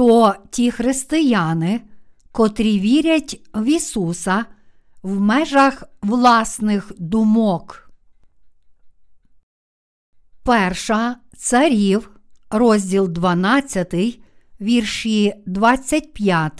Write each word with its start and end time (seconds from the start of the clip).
хто 0.00 0.34
ті 0.50 0.70
християни, 0.70 1.80
котрі 2.32 2.80
вірять 2.80 3.40
в 3.54 3.64
Ісуса 3.64 4.44
в 5.02 5.20
межах 5.20 5.84
власних 6.02 6.92
думок. 6.98 7.90
Перша 10.42 11.16
царів, 11.36 12.10
розділ 12.50 13.08
12, 13.08 13.94
вірші 14.60 15.34
25, 15.46 16.52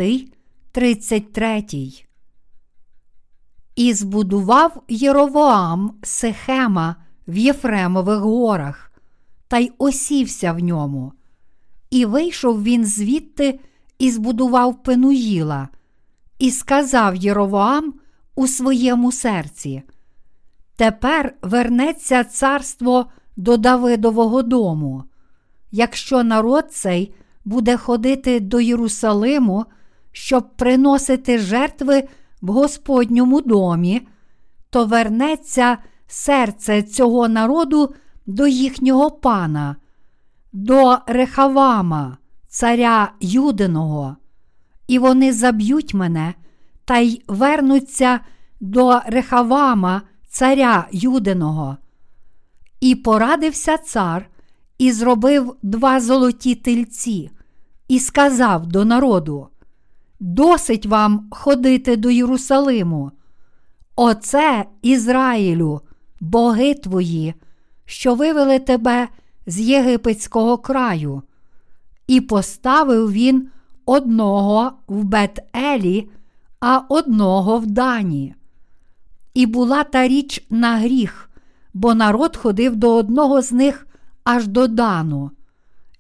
33. 0.73 1.65
І 3.77 3.95
збудував 3.95 4.83
Єровоам 4.89 5.99
Сехема 6.03 6.97
в 7.29 7.37
Єфремових 7.37 8.19
горах, 8.19 8.93
та 9.49 9.59
й 9.59 9.73
осівся 9.79 10.53
в 10.53 10.59
ньому. 10.59 11.13
І 11.91 12.05
вийшов 12.05 12.63
він 12.63 12.85
звідти 12.85 13.61
і 13.99 14.11
збудував 14.11 14.83
Пенуїла, 14.83 15.69
і 16.39 16.51
сказав 16.51 17.17
Єровоам 17.17 17.95
у 18.35 18.47
своєму 18.47 19.13
серці: 19.13 19.83
Тепер 20.77 21.35
вернеться 21.43 22.25
царство 22.25 23.07
до 23.37 23.57
Давидового 23.57 24.43
дому. 24.43 25.05
Якщо 25.71 26.23
народ 26.23 26.73
цей 26.73 27.15
буде 27.45 27.77
ходити 27.77 28.41
до 28.41 28.61
Єрусалиму, 28.61 29.65
щоб 30.13 30.57
приносити 30.57 31.39
жертви 31.39 32.09
в 32.43 32.51
Господньому 32.51 33.41
домі, 33.41 34.01
то 34.71 34.85
вернеться 34.85 35.79
серце 36.07 36.83
цього 36.83 37.29
народу 37.29 37.95
до 38.27 38.47
їхнього 38.47 39.11
пана, 39.11 39.77
до 40.53 40.99
Рехавама, 41.07 42.19
царя 42.49 43.13
Юдиного, 43.21 44.17
і 44.87 44.99
вони 44.99 45.33
заб'ють 45.33 45.95
мене 45.95 46.35
та 46.85 46.99
й 46.99 47.23
вернуться 47.29 48.21
до 48.61 49.01
Рехавама, 49.07 50.03
царя 50.29 50.89
Юдиного. 50.93 51.77
І 52.81 52.95
порадився 52.95 53.79
цар 53.79 54.27
і 54.79 54.93
зробив 54.93 55.57
два 55.63 56.01
золоті 56.01 56.55
тельці, 56.55 57.31
і 57.89 57.99
сказав 58.01 58.67
до 58.67 58.85
народу: 58.85 59.49
Досить 60.21 60.87
вам 60.87 61.29
ходити 61.31 61.97
до 61.97 62.11
Єрусалиму. 62.11 63.11
Оце 63.97 64.65
Ізраїлю, 64.83 65.81
боги 66.21 66.75
твої, 66.75 67.35
що 67.85 68.15
вивели 68.15 68.59
тебе 68.59 69.09
з 69.51 69.61
єгипетського 69.61 70.59
краю, 70.59 71.23
і 72.07 72.21
поставив 72.21 73.13
він 73.13 73.49
одного 73.87 74.73
в 74.89 75.05
Бет-Елі, 75.05 76.09
а 76.61 76.79
одного 76.89 77.59
в 77.59 77.67
Дані. 77.67 78.35
І 79.35 79.47
була 79.47 79.85
та 79.85 80.09
річ 80.09 80.47
на 80.51 80.77
гріх, 80.77 81.31
бо 81.75 81.95
народ 81.95 82.37
ходив 82.37 82.77
до 82.77 82.95
одного 82.95 83.43
з 83.43 83.53
них 83.53 83.87
аж 84.25 84.47
до 84.47 84.67
Дану, 84.67 85.31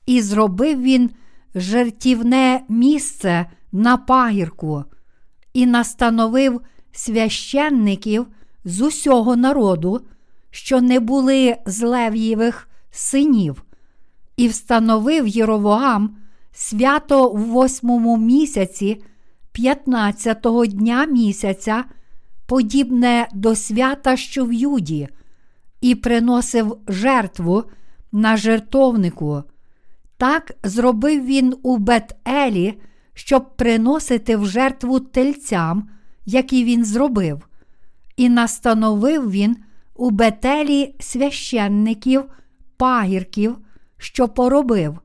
і 0.07 0.23
зробив 0.23 0.83
він 0.83 1.11
жертівне 1.55 2.61
місце 2.69 3.47
на 3.73 3.97
пагірку, 3.97 4.85
і 5.53 5.67
настановив 5.67 6.61
священників 6.92 8.27
з 8.64 8.80
усього 8.80 9.36
народу, 9.36 10.01
що 10.51 10.80
не 10.80 11.01
були 11.01 11.57
з 11.67 11.83
Лев'євих 11.86 12.70
синів, 12.90 13.64
і 14.36 14.48
встановив 14.48 15.28
Єровоам 15.28 16.17
свято 16.52 17.28
в 17.28 17.40
восьмому 17.40 18.17
місяці, 18.17 19.02
п'ятнадцятого 19.52 20.67
дня 20.67 21.06
місяця, 21.06 21.84
подібне 22.46 23.29
до 23.34 23.56
свята, 23.56 24.17
що 24.17 24.45
в 24.45 24.52
Юді, 24.52 25.08
і 25.80 25.95
приносив 25.95 26.79
жертву 26.89 27.64
на 28.12 28.36
жертовнику. 28.36 29.42
Так 30.17 30.52
зробив 30.64 31.24
він 31.24 31.55
у 31.62 31.79
Бет-Елі, 31.79 32.74
щоб 33.14 33.56
приносити 33.56 34.36
в 34.36 34.46
жертву 34.46 35.00
тельцям, 35.00 35.89
які 36.27 36.64
він 36.64 36.84
зробив, 36.84 37.48
і 38.17 38.29
настановив 38.29 39.30
він 39.30 39.56
у 39.95 40.11
Бетелі 40.11 40.95
священників, 41.00 42.24
пагірків, 42.80 43.58
що 43.98 44.29
поробив, 44.29 44.98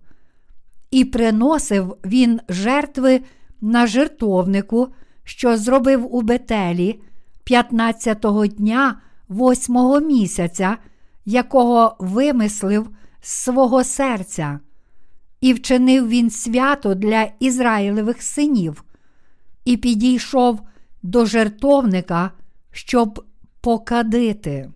і 0.92 1.06
приносив 1.06 1.98
він 2.06 2.40
жертви 2.50 3.22
на 3.62 3.88
жертовнику, 3.88 4.88
що 5.24 5.58
зробив 5.58 6.16
у 6.16 6.22
Бетелі 6.22 7.00
15-го 7.46 8.48
дня 8.48 9.02
восьмого 9.28 10.00
місяця, 10.00 10.78
якого 11.26 11.96
вимислив 12.00 12.90
з 13.22 13.30
свого 13.30 13.84
серця. 13.84 14.60
І 15.42 15.54
вчинив 15.54 16.08
він 16.08 16.30
свято 16.30 16.96
для 16.96 17.28
Ізраїлевих 17.40 18.22
синів, 18.22 18.84
і 19.66 19.78
підійшов 19.78 20.62
до 21.04 21.26
жертовника, 21.26 22.32
щоб 22.72 23.26
покадити. 23.62 24.72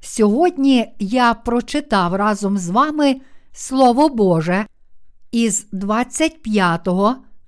Сьогодні 0.00 0.92
я 0.98 1.34
прочитав 1.34 2.14
разом 2.14 2.58
з 2.58 2.68
вами 2.68 3.20
Слово 3.52 4.08
Боже 4.08 4.66
із 5.30 5.66
25 5.72 6.88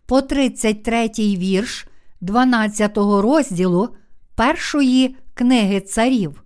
по 0.07 0.23
33 0.23 1.09
вірш 1.19 1.87
12 2.21 2.97
розділу 2.97 3.89
першої 4.35 5.17
книги 5.35 5.81
царів. 5.81 6.43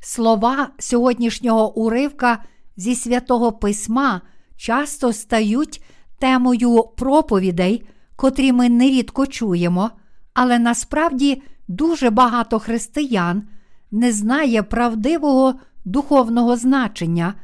Слова 0.00 0.68
сьогоднішнього 0.78 1.74
уривка 1.74 2.42
зі 2.76 2.94
святого 2.94 3.52
письма 3.52 4.20
часто 4.56 5.12
стають 5.12 5.82
темою 6.18 6.82
проповідей, 6.96 7.84
котрі 8.16 8.52
ми 8.52 8.68
нерідко 8.68 9.26
чуємо, 9.26 9.90
але 10.34 10.58
насправді 10.58 11.42
дуже 11.68 12.10
багато 12.10 12.58
християн 12.58 13.42
не 13.92 14.12
знає 14.12 14.62
правдивого 14.62 15.54
духовного 15.84 16.56
значення, 16.56 17.34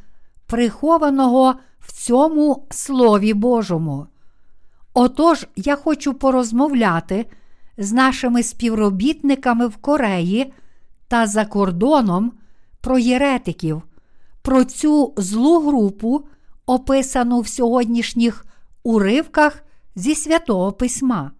прихованого 0.46 1.54
в 1.80 1.92
цьому 1.92 2.66
Слові 2.70 3.34
Божому. 3.34 4.06
Отож, 4.94 5.46
я 5.56 5.76
хочу 5.76 6.14
порозмовляти 6.14 7.26
з 7.78 7.92
нашими 7.92 8.42
співробітниками 8.42 9.66
в 9.66 9.76
Кореї 9.76 10.52
та 11.08 11.26
за 11.26 11.44
кордоном 11.44 12.32
про 12.80 12.98
єретиків, 12.98 13.82
про 14.42 14.64
цю 14.64 15.14
злу 15.16 15.60
групу, 15.60 16.24
описану 16.66 17.40
в 17.40 17.48
сьогоднішніх 17.48 18.46
уривках 18.82 19.62
зі 19.94 20.14
святого 20.14 20.72
письма. 20.72 21.30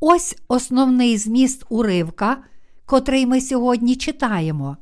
Ось 0.00 0.36
основний 0.48 1.18
зміст 1.18 1.64
уривка, 1.68 2.36
котрий 2.86 3.26
ми 3.26 3.40
сьогодні 3.40 3.96
читаємо. 3.96 4.76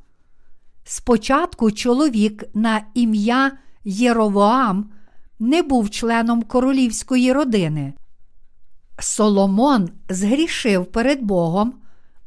Спочатку 0.84 1.71
чоловік 1.71 2.44
на 2.55 2.83
ім'я 2.94 3.53
Єровоам 3.84 4.91
не 5.39 5.63
був 5.63 5.91
членом 5.91 6.42
королівської 6.42 7.33
родини. 7.33 7.92
Соломон 8.98 9.91
згрішив 10.09 10.86
перед 10.86 11.22
Богом, 11.22 11.74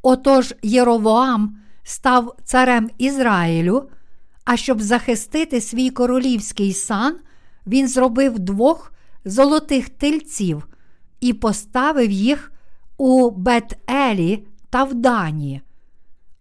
отож 0.01 0.53
Єровоам 0.63 1.57
став 1.83 2.35
царем 2.43 2.89
Ізраїлю, 2.97 3.89
а 4.45 4.57
щоб 4.57 4.81
захистити 4.81 5.61
свій 5.61 5.89
королівський 5.89 6.73
сан, 6.73 7.15
він 7.67 7.87
зробив 7.87 8.39
двох 8.39 8.93
золотих 9.25 9.89
тельців 9.89 10.67
і 11.19 11.33
поставив 11.33 12.11
їх 12.11 12.51
у 12.97 13.31
Бет-Елі 13.31 14.39
та 14.69 14.83
в 14.83 14.93
Дані. 14.93 15.61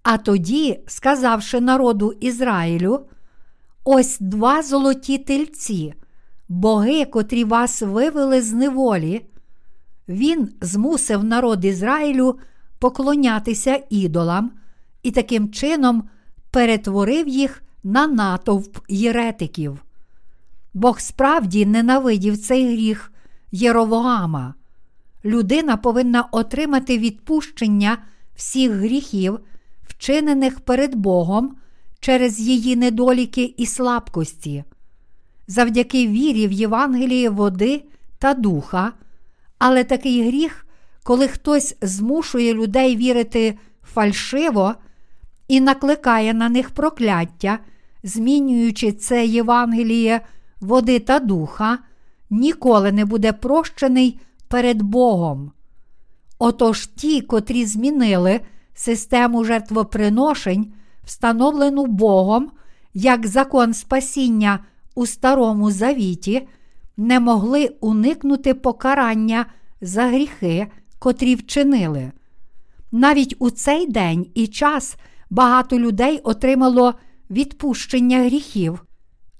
А 0.02 0.18
тоді, 0.18 0.80
сказавши 0.86 1.60
народу 1.60 2.12
Ізраїлю, 2.20 3.06
ось 3.84 4.16
два 4.20 4.62
золоті 4.62 5.18
тельці, 5.18 5.94
боги, 6.48 7.04
котрі 7.04 7.44
вас 7.44 7.82
вивели 7.82 8.42
з 8.42 8.52
неволі, 8.52 9.26
він 10.08 10.52
змусив 10.60 11.24
народ 11.24 11.64
Ізраїлю 11.64 12.38
поклонятися 12.78 13.80
ідолам 13.90 14.50
і 15.02 15.10
таким 15.10 15.50
чином 15.50 16.08
перетворив 16.50 17.28
їх 17.28 17.62
на 17.84 18.06
натовп 18.06 18.78
єретиків. 18.88 19.84
Бог 20.74 21.00
справді 21.00 21.66
ненавидів 21.66 22.38
цей 22.38 22.72
гріх 22.72 23.12
Єровоама. 23.52 24.54
Людина 25.24 25.76
повинна 25.76 26.28
отримати 26.32 26.98
відпущення 26.98 27.98
всіх 28.34 28.72
гріхів, 28.72 29.38
вчинених 30.02 30.60
перед 30.60 30.94
Богом, 30.94 31.56
через 32.00 32.40
її 32.40 32.76
недоліки 32.76 33.54
і 33.56 33.66
слабкості. 33.66 34.64
Завдяки 35.46 36.06
вірі 36.06 36.46
в 36.48 36.52
Євангелії 36.52 37.28
води 37.28 37.84
та 38.18 38.34
духа, 38.34 38.92
але 39.58 39.84
такий 39.84 40.26
гріх, 40.26 40.66
коли 41.02 41.28
хтось 41.28 41.76
змушує 41.82 42.54
людей 42.54 42.96
вірити 42.96 43.58
фальшиво 43.82 44.74
і 45.48 45.60
накликає 45.60 46.34
на 46.34 46.48
них 46.48 46.70
прокляття, 46.70 47.58
змінюючи 48.02 48.92
це 48.92 49.26
Євангеліє 49.26 50.20
води 50.60 50.98
та 50.98 51.18
духа, 51.18 51.78
ніколи 52.30 52.92
не 52.92 53.04
буде 53.04 53.32
прощений 53.32 54.20
перед 54.48 54.82
Богом. 54.82 55.52
Отож 56.38 56.86
ті, 56.86 57.20
котрі 57.20 57.66
змінили 57.66 58.40
систему 58.74 59.44
жертвоприношень, 59.44 60.72
встановлену 61.04 61.86
Богом 61.86 62.50
як 62.94 63.26
закон 63.26 63.74
спасіння 63.74 64.58
у 64.94 65.06
Старому 65.06 65.70
Завіті, 65.70 66.48
не 66.96 67.20
могли 67.20 67.66
уникнути 67.80 68.54
покарання 68.54 69.46
за 69.80 70.06
гріхи, 70.06 70.66
котрі 70.98 71.34
вчинили. 71.34 72.12
Навіть 72.92 73.36
у 73.38 73.50
цей 73.50 73.86
день 73.86 74.26
і 74.34 74.46
час 74.46 74.96
багато 75.30 75.78
людей 75.78 76.20
отримало 76.24 76.94
відпущення 77.30 78.18
гріхів 78.18 78.84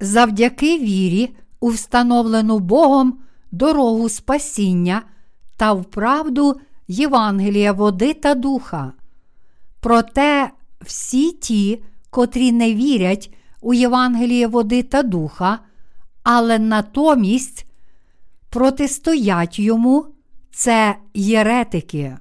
завдяки 0.03 0.79
вірі 0.79 1.35
у 1.61 1.69
встановлену 1.69 2.59
Богом 2.59 3.19
дорогу 3.53 4.09
спасіння 4.09 5.03
та 5.57 5.73
в 5.73 5.85
правду 5.85 6.61
Євангелія 6.89 7.73
води 7.73 8.15
та 8.15 8.35
духа. 8.35 8.93
Проте 9.83 10.51
всі 10.81 11.33
ті, 11.33 11.83
котрі 12.11 12.53
не 12.53 12.75
вірять 12.75 13.35
у 13.61 13.75
Євангеліє 13.75 14.47
води 14.47 14.83
та 14.83 15.03
духа, 15.03 15.59
але 16.23 16.59
натомість 16.59 17.67
протистоять 18.51 19.59
йому, 19.59 20.07
це 20.51 20.97
єретики. 21.15 22.17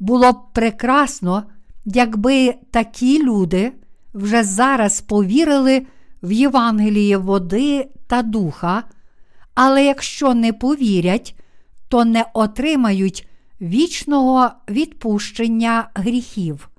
Було 0.00 0.32
б 0.32 0.36
прекрасно, 0.52 1.42
якби 1.84 2.54
такі 2.70 3.22
люди 3.22 3.72
вже 4.14 4.44
зараз 4.44 5.00
повірили 5.00 5.86
в 6.22 6.32
Євангеліє 6.32 7.16
води 7.16 7.88
та 8.06 8.22
духа, 8.22 8.82
але 9.54 9.84
якщо 9.84 10.34
не 10.34 10.52
повірять, 10.52 11.36
то 11.88 12.04
не 12.04 12.24
отримають 12.34 13.28
вічного 13.60 14.50
відпущення 14.68 15.88
гріхів. 15.94 16.70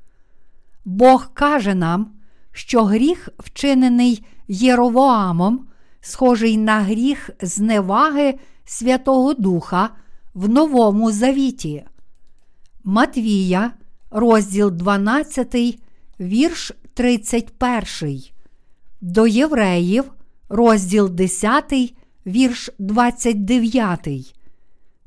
Бог 0.85 1.33
каже 1.33 1.75
нам, 1.75 2.11
що 2.51 2.83
гріх, 2.83 3.29
вчинений 3.37 4.25
Єровоамом, 4.47 5.67
схожий 6.01 6.57
на 6.57 6.79
гріх 6.79 7.29
зневаги 7.41 8.39
Святого 8.65 9.33
Духа 9.33 9.89
в 10.33 10.49
Новому 10.49 11.11
Завіті. 11.11 11.83
Матвія, 12.83 13.71
розділ 14.11 14.71
12, 14.71 15.79
вірш 16.19 16.71
31. 16.93 18.23
До 19.01 19.27
Євреїв, 19.27 20.03
розділ 20.49 21.09
10, 21.09 21.93
вірш 22.25 22.69
29. 22.79 24.36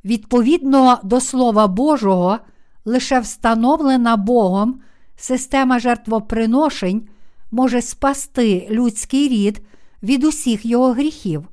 Відповідно 0.05 0.99
до 1.03 1.21
Слова 1.21 1.67
Божого, 1.67 2.39
лише 2.85 3.21
встановлена 3.21 4.17
Богом 4.17 4.81
система 5.17 5.79
жертвоприношень 5.79 7.09
може 7.51 7.83
спасти 7.83 8.69
людський 8.71 9.29
рід 9.29 9.63
від 10.03 10.25
усіх 10.25 10.67
його 10.67 10.93
гріхів. 10.93 11.49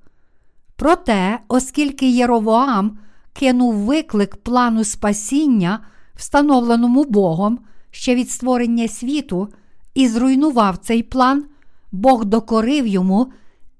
Проте, 0.75 1.39
оскільки 1.47 2.09
Єровоам 2.09 2.97
кинув 3.33 3.73
виклик 3.73 4.35
плану 4.35 4.83
спасіння, 4.83 5.79
встановленому 6.15 7.03
Богом 7.03 7.59
ще 7.91 8.15
від 8.15 8.31
створення 8.31 8.87
світу, 8.87 9.49
і 9.93 10.07
зруйнував 10.07 10.77
цей 10.77 11.03
план, 11.03 11.45
Бог 11.91 12.25
докорив 12.25 12.87
йому 12.87 13.27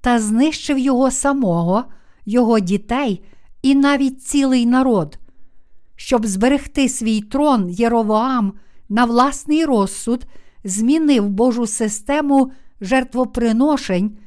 та 0.00 0.18
знищив 0.18 0.78
його 0.78 1.10
самого, 1.10 1.84
його 2.26 2.60
дітей 2.60 3.22
і 3.68 3.74
навіть 3.74 4.22
цілий 4.22 4.66
народ. 4.66 5.18
Щоб 5.96 6.26
зберегти 6.26 6.88
свій 6.88 7.20
трон, 7.20 7.70
Єровоам 7.70 8.52
на 8.88 9.04
власний 9.04 9.64
розсуд 9.64 10.26
змінив 10.64 11.28
Божу 11.28 11.66
систему 11.66 12.52
жертвоприношень 12.80 14.18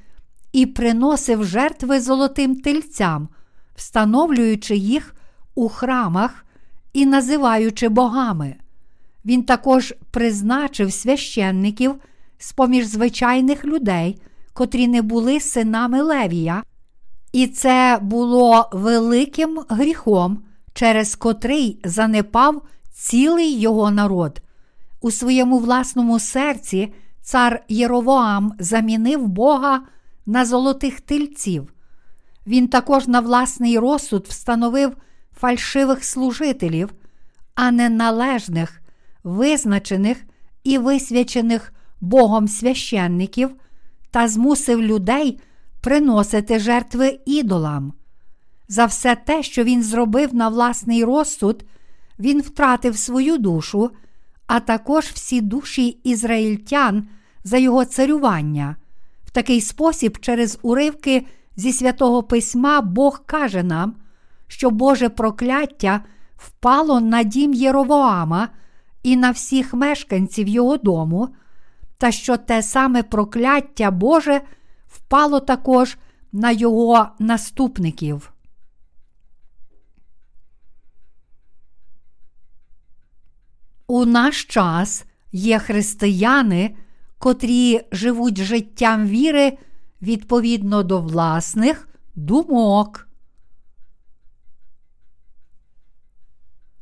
і 0.52 0.66
приносив 0.66 1.46
жертви 1.46 2.00
золотим 2.00 2.56
тельцям, 2.56 3.30
встановлюючи 3.76 4.76
їх 4.76 5.16
у 5.56 5.70
храмах 5.70 6.46
і 6.94 7.06
називаючи 7.06 7.90
богами. 7.90 8.56
Він 9.26 9.44
також 9.44 9.94
призначив 10.12 10.94
священників 10.94 11.96
з 12.38 12.52
поміж 12.52 12.86
звичайних 12.86 13.66
людей, 13.66 14.22
котрі 14.54 14.88
не 14.88 15.02
були 15.02 15.40
синами 15.40 16.02
Левія, 16.02 16.64
і 17.32 17.48
це 17.48 18.00
було 18.02 18.70
великим 18.74 19.60
гріхом, 19.70 20.44
через 20.74 21.16
котрий 21.16 21.82
занепав 21.84 22.62
цілий 22.94 23.60
його 23.60 23.92
народ. 23.92 24.42
У 25.02 25.12
своєму 25.12 25.60
власному 25.60 26.20
серці 26.20 26.94
цар 27.22 27.64
Єровоам 27.70 28.54
замінив 28.60 29.28
Бога 29.28 29.82
на 30.26 30.46
золотих 30.46 31.02
тильців. 31.02 31.74
Він 32.48 32.68
також 32.68 33.08
на 33.08 33.20
власний 33.20 33.80
розсуд 33.80 34.26
встановив 34.28 34.96
фальшивих 35.38 36.04
служителів, 36.04 36.94
а 37.56 37.72
не 37.72 37.90
належних, 37.90 38.82
визначених 39.24 40.18
і 40.64 40.78
висвячених 40.78 41.74
Богом 42.02 42.48
священників 42.48 43.52
та 44.12 44.28
змусив 44.28 44.82
людей 44.82 45.40
приносити 45.82 46.60
жертви 46.60 47.20
ідолам. 47.26 47.94
За 48.68 48.86
все 48.86 49.16
те, 49.16 49.44
що 49.44 49.64
він 49.64 49.84
зробив 49.84 50.36
на 50.36 50.50
власний 50.50 51.04
розсуд, 51.04 51.64
він 52.20 52.42
втратив 52.42 52.98
свою 52.98 53.38
душу, 53.38 53.92
а 54.48 54.60
також 54.60 55.06
всі 55.06 55.42
душі 55.42 55.88
ізраїльтян 55.88 57.08
за 57.44 57.58
його 57.58 57.86
царювання. 57.86 58.76
В 59.26 59.32
такий 59.32 59.62
спосіб, 59.62 60.18
через 60.20 60.60
уривки 60.62 61.26
зі 61.56 61.74
святого 61.74 62.24
письма, 62.24 62.82
Бог 62.82 63.26
каже 63.26 63.64
нам, 63.64 63.96
що 64.48 64.70
Боже 64.70 65.10
прокляття 65.10 66.02
впало 66.38 67.00
на 67.00 67.24
дім 67.24 67.54
Єровоама 67.54 68.50
і 69.04 69.18
на 69.18 69.32
всіх 69.32 69.74
мешканців 69.74 70.48
його 70.48 70.78
дому, 70.78 71.30
та 71.98 72.12
що 72.12 72.38
те 72.38 72.64
саме 72.64 73.04
прокляття 73.04 73.92
Боже 73.92 74.42
впало 75.12 75.40
також 75.40 75.98
на 76.32 76.52
його 76.52 77.10
наступників. 77.20 78.34
У 83.88 84.06
наш 84.06 84.46
час 84.46 85.06
є 85.32 85.60
християни, 85.60 86.76
котрі 87.18 87.82
живуть 87.92 88.38
життям 88.38 89.08
віри 89.08 89.58
відповідно 90.02 90.84
до 90.84 91.02
власних 91.02 91.90
думок. 92.16 93.08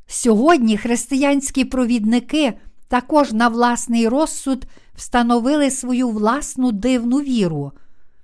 Сьогодні 0.08 0.78
християнські 0.78 1.66
провідники 1.66 2.60
також 2.88 3.32
на 3.32 3.48
власний 3.48 4.08
розсуд 4.08 4.66
встановили 4.96 5.72
свою 5.72 6.10
власну 6.10 6.72
дивну 6.72 7.18
віру. 7.22 7.74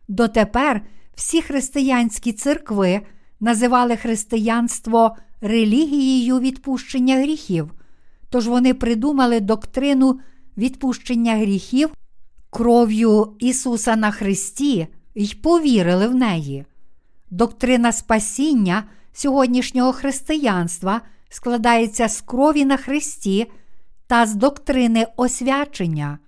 Дотепер 0.08 0.82
всі 1.16 1.42
християнські 1.42 2.34
церкви 2.34 3.02
називали 3.40 3.96
християнство 3.96 5.16
релігією 5.42 6.40
відпущення 6.40 7.16
гріхів, 7.16 7.74
тож 8.30 8.48
вони 8.48 8.74
придумали 8.74 9.40
доктрину 9.40 10.20
відпущення 10.58 11.36
гріхів 11.36 11.90
кров'ю 12.50 13.36
Ісуса 13.40 13.96
на 13.96 14.12
Христі 14.12 14.88
й 15.16 15.36
повірили 15.44 16.08
в 16.08 16.16
неї. 16.16 16.66
Доктрина 17.32 17.92
спасіння 17.92 18.84
сьогоднішнього 19.14 19.94
християнства 19.94 21.02
складається 21.30 22.08
з 22.08 22.22
крові 22.22 22.66
на 22.66 22.78
Христі 22.78 23.52
та 24.08 24.26
з 24.26 24.36
доктрини 24.36 25.08
освячення. 25.18 26.20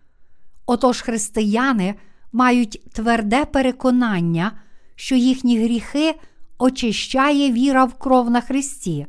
Отож 0.65 1.01
християни 1.01 1.95
мають 2.31 2.81
тверде 2.93 3.45
переконання, 3.45 4.51
що 4.95 5.15
їхні 5.15 5.59
гріхи 5.59 6.15
очищає 6.57 7.51
віра 7.51 7.85
в 7.85 7.93
кров 7.93 8.29
на 8.29 8.41
Христі. 8.41 9.07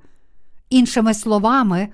Іншими 0.71 1.15
словами, 1.15 1.89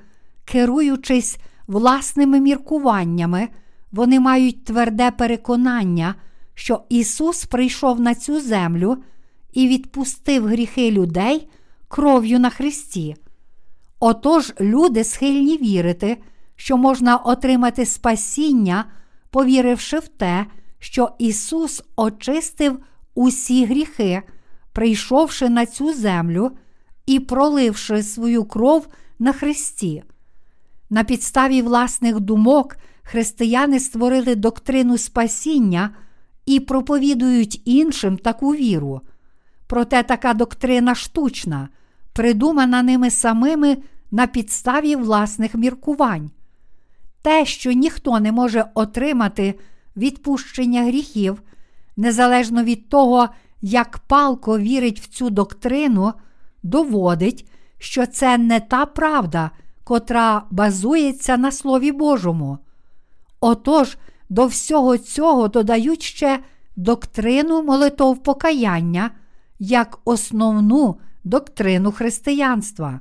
керуючись 0.45 1.38
власними 1.66 2.40
міркуваннями, 2.40 3.49
вони 3.93 4.21
мають 4.21 4.64
тверде 4.64 5.11
переконання, 5.11 6.14
що 6.54 6.83
Ісус 6.88 7.45
прийшов 7.45 8.00
на 8.00 8.14
цю 8.14 8.40
землю 8.40 8.97
і 9.52 9.69
відпустив 9.69 10.47
гріхи 10.47 10.90
людей 10.90 11.49
кров'ю 11.88 12.38
на 12.38 12.50
Христі. 12.50 13.16
Отож 14.00 14.52
люди 14.61 15.04
схильні 15.04 15.57
вірити, 15.57 16.16
що 16.57 16.76
можна 16.76 17.16
отримати 17.16 17.87
спасіння, 17.87 18.85
повіривши 19.31 19.99
в 19.99 20.09
те, 20.09 20.47
що 20.85 21.11
Ісус 21.19 21.83
очистив 21.97 22.79
усі 23.14 23.64
гріхи, 23.64 24.23
прийшовши 24.73 25.49
на 25.49 25.67
цю 25.67 25.93
землю 25.93 26.50
і 27.07 27.21
проливши 27.21 28.03
свою 28.03 28.45
кров 28.45 28.88
на 29.19 29.33
Христі. 29.33 30.03
На 30.91 31.05
підставі 31.05 31.62
власних 31.62 32.21
думок 32.21 32.76
християни 33.03 33.81
створили 33.81 34.35
доктрину 34.35 34.99
спасіння 34.99 35.91
і 36.47 36.61
проповідують 36.61 37.62
іншим 37.64 38.19
таку 38.19 38.55
віру. 38.55 39.00
Проте 39.67 40.03
така 40.03 40.35
доктрина 40.35 40.95
штучна, 40.95 41.69
придумана 42.12 42.83
ними 42.83 43.11
самими 43.11 43.76
на 44.11 44.26
підставі 44.26 44.97
власних 44.97 45.55
міркувань. 45.55 46.31
Те, 47.23 47.47
що 47.47 47.73
ніхто 47.73 48.21
не 48.21 48.33
може 48.33 48.64
отримати 48.75 49.55
відпущення 49.96 50.82
гріхів, 50.82 51.42
незалежно 51.96 52.64
від 52.64 52.88
того, 52.88 53.28
як 53.62 53.98
палко 53.98 54.58
вірить 54.58 55.00
в 55.00 55.06
цю 55.06 55.30
доктрину, 55.30 56.12
доводить, 56.62 57.50
що 57.78 58.06
це 58.06 58.38
не 58.38 58.60
та 58.60 58.86
правда, 58.86 59.50
котра 59.84 60.42
базується 60.50 61.36
на 61.36 61.52
Слові 61.52 61.92
Божому. 61.92 62.58
Отож, 63.40 63.96
до 64.28 64.46
всього 64.46 64.98
цього 64.98 65.48
додають 65.48 66.02
ще 66.02 66.38
доктрину 66.76 67.62
молитов 67.62 68.22
покаяння 68.22 69.10
як 69.58 69.98
основну 70.04 70.96
доктрину 71.24 71.92
християнства. 71.92 73.00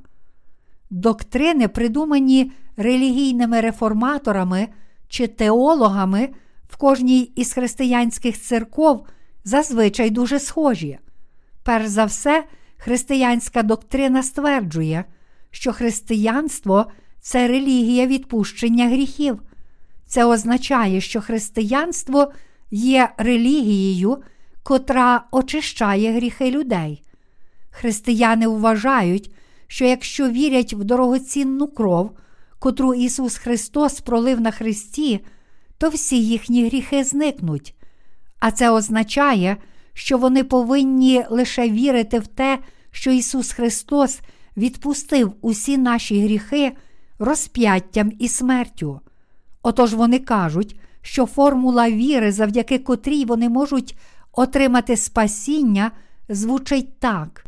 Доктрини, 0.90 1.68
придумані 1.68 2.52
релігійними 2.76 3.60
реформаторами 3.60 4.68
чи 5.08 5.26
теологами 5.26 6.28
в 6.74 6.76
кожній 6.76 7.20
із 7.20 7.52
християнських 7.52 8.40
церков, 8.40 9.06
зазвичай 9.44 10.10
дуже 10.10 10.40
схожі. 10.40 10.98
Перш 11.62 11.86
за 11.86 12.04
все, 12.04 12.44
християнська 12.76 13.62
доктрина 13.62 14.22
стверджує, 14.22 15.04
що 15.50 15.72
християнство 15.72 16.86
це 17.20 17.48
релігія 17.48 18.06
відпущення 18.06 18.88
гріхів. 18.88 19.42
Це 20.06 20.24
означає, 20.24 21.00
що 21.00 21.20
християнство 21.20 22.32
є 22.70 23.08
релігією, 23.16 24.22
котра 24.62 25.24
очищає 25.30 26.12
гріхи 26.12 26.50
людей. 26.50 27.02
Християни 27.70 28.46
вважають, 28.46 29.30
що 29.66 29.84
якщо 29.84 30.28
вірять 30.28 30.72
в 30.72 30.84
дорогоцінну 30.84 31.66
кров, 31.66 32.10
котру 32.58 32.94
Ісус 32.94 33.36
Христос 33.36 34.00
пролив 34.00 34.40
на 34.40 34.50
Христі, 34.50 35.20
то 35.78 35.88
всі 35.88 36.24
їхні 36.24 36.66
гріхи 36.66 37.04
зникнуть. 37.04 37.74
А 38.40 38.50
це 38.50 38.70
означає, 38.70 39.56
що 39.92 40.18
вони 40.18 40.44
повинні 40.44 41.24
лише 41.30 41.70
вірити 41.70 42.18
в 42.18 42.26
те, 42.26 42.58
що 42.90 43.10
Ісус 43.10 43.52
Христос 43.52 44.20
відпустив 44.56 45.32
усі 45.40 45.78
наші 45.78 46.24
гріхи 46.24 46.72
розп'яттям 47.18 48.12
і 48.18 48.28
смертю. 48.28 49.00
Отож 49.62 49.94
вони 49.94 50.18
кажуть, 50.18 50.80
що 51.02 51.26
формула 51.26 51.90
віри, 51.90 52.32
завдяки 52.32 52.78
котрій 52.78 53.24
вони 53.24 53.48
можуть 53.48 53.96
отримати 54.32 54.96
спасіння, 54.96 55.90
звучить 56.28 56.98
так. 56.98 57.44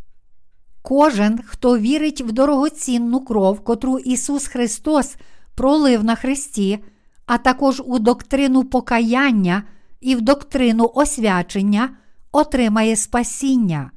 Кожен, 0.83 1.40
хто 1.47 1.78
вірить 1.78 2.21
в 2.21 2.33
дорогоцінну 2.33 3.21
кров, 3.21 3.61
котру 3.61 3.99
Ісус 3.99 4.47
Христос 4.47 5.16
пролив 5.54 6.04
на 6.04 6.14
Христі, 6.14 6.78
а 7.26 7.38
також 7.38 7.83
у 7.87 7.99
доктрину 7.99 8.64
покаяння 8.64 9.62
і 10.00 10.14
в 10.14 10.21
доктрину 10.21 10.90
освячення, 10.95 11.90
отримає 12.33 12.97
спасіння. 12.97 13.90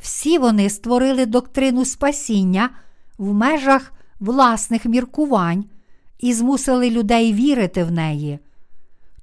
Всі 0.00 0.38
вони 0.38 0.70
створили 0.70 1.26
доктрину 1.26 1.84
спасіння 1.84 2.70
в 3.18 3.34
межах 3.34 3.92
власних 4.20 4.84
міркувань 4.84 5.64
і 6.18 6.32
змусили 6.34 6.90
людей 6.90 7.32
вірити 7.32 7.84
в 7.84 7.92
неї. 7.92 8.38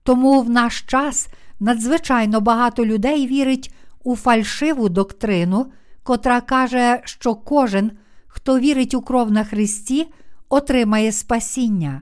Тому 0.03 0.41
в 0.41 0.49
наш 0.49 0.81
час 0.81 1.27
надзвичайно 1.59 2.41
багато 2.41 2.85
людей 2.85 3.27
вірить 3.27 3.73
у 4.03 4.15
фальшиву 4.15 4.89
доктрину, 4.89 5.65
котра 6.03 6.41
каже, 6.41 7.01
що 7.03 7.35
кожен, 7.35 7.91
хто 8.27 8.59
вірить 8.59 8.93
у 8.93 9.01
кров 9.01 9.31
на 9.31 9.43
Христі, 9.43 10.07
отримає 10.49 11.11
спасіння. 11.11 12.01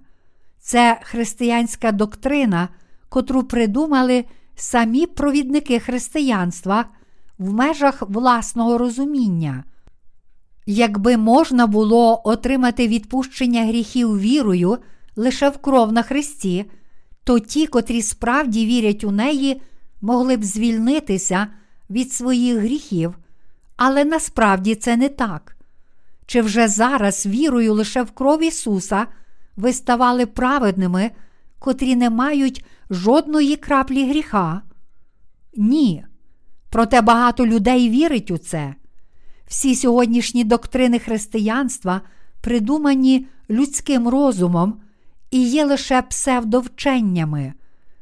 Це 0.68 1.00
християнська 1.04 1.92
доктрина, 1.92 2.70
котру 3.10 3.44
придумали 3.44 4.26
самі 4.56 5.06
провідники 5.06 5.80
християнства 5.80 6.86
в 7.38 7.54
межах 7.54 8.02
власного 8.02 8.78
розуміння. 8.78 9.64
Якби 10.66 11.18
можна 11.18 11.68
було 11.68 12.22
отримати 12.24 12.88
відпущення 12.88 13.66
гріхів 13.66 14.20
вірою 14.20 14.78
лише 15.16 15.50
в 15.50 15.58
кров 15.58 15.94
на 15.94 16.04
Христі, 16.04 16.66
то 17.24 17.40
ті, 17.40 17.68
котрі 17.68 18.02
справді 18.02 18.66
вірять 18.66 19.04
у 19.04 19.12
неї, 19.12 19.62
могли 20.02 20.38
б 20.38 20.44
звільнитися 20.44 21.48
від 21.90 22.14
своїх 22.14 22.58
гріхів, 22.58 23.18
але 23.76 24.06
насправді 24.06 24.76
це 24.76 24.98
не 24.98 25.10
так. 25.10 25.58
Чи 26.26 26.42
вже 26.42 26.68
зараз 26.68 27.26
вірою 27.26 27.74
лише 27.74 28.04
в 28.04 28.12
кров 28.12 28.44
Ісуса 28.44 29.08
ви 29.56 29.74
ставали 29.74 30.26
праведними, 30.26 31.12
котрі 31.60 31.96
не 31.96 32.10
мають 32.10 32.66
жодної 32.90 33.56
краплі 33.56 34.10
гріха? 34.10 34.62
Ні. 35.58 36.06
Проте 36.70 37.02
багато 37.02 37.48
людей 37.48 37.90
вірить 37.90 38.32
у 38.32 38.38
це. 38.38 38.76
Всі 39.48 39.76
сьогоднішні 39.76 40.44
доктрини 40.44 41.00
християнства 41.00 42.02
придумані 42.42 43.28
людським 43.50 44.08
розумом 44.08 44.82
і 45.32 45.44
є 45.44 45.66
лише 45.66 46.02
псевдовченнями. 46.02 47.54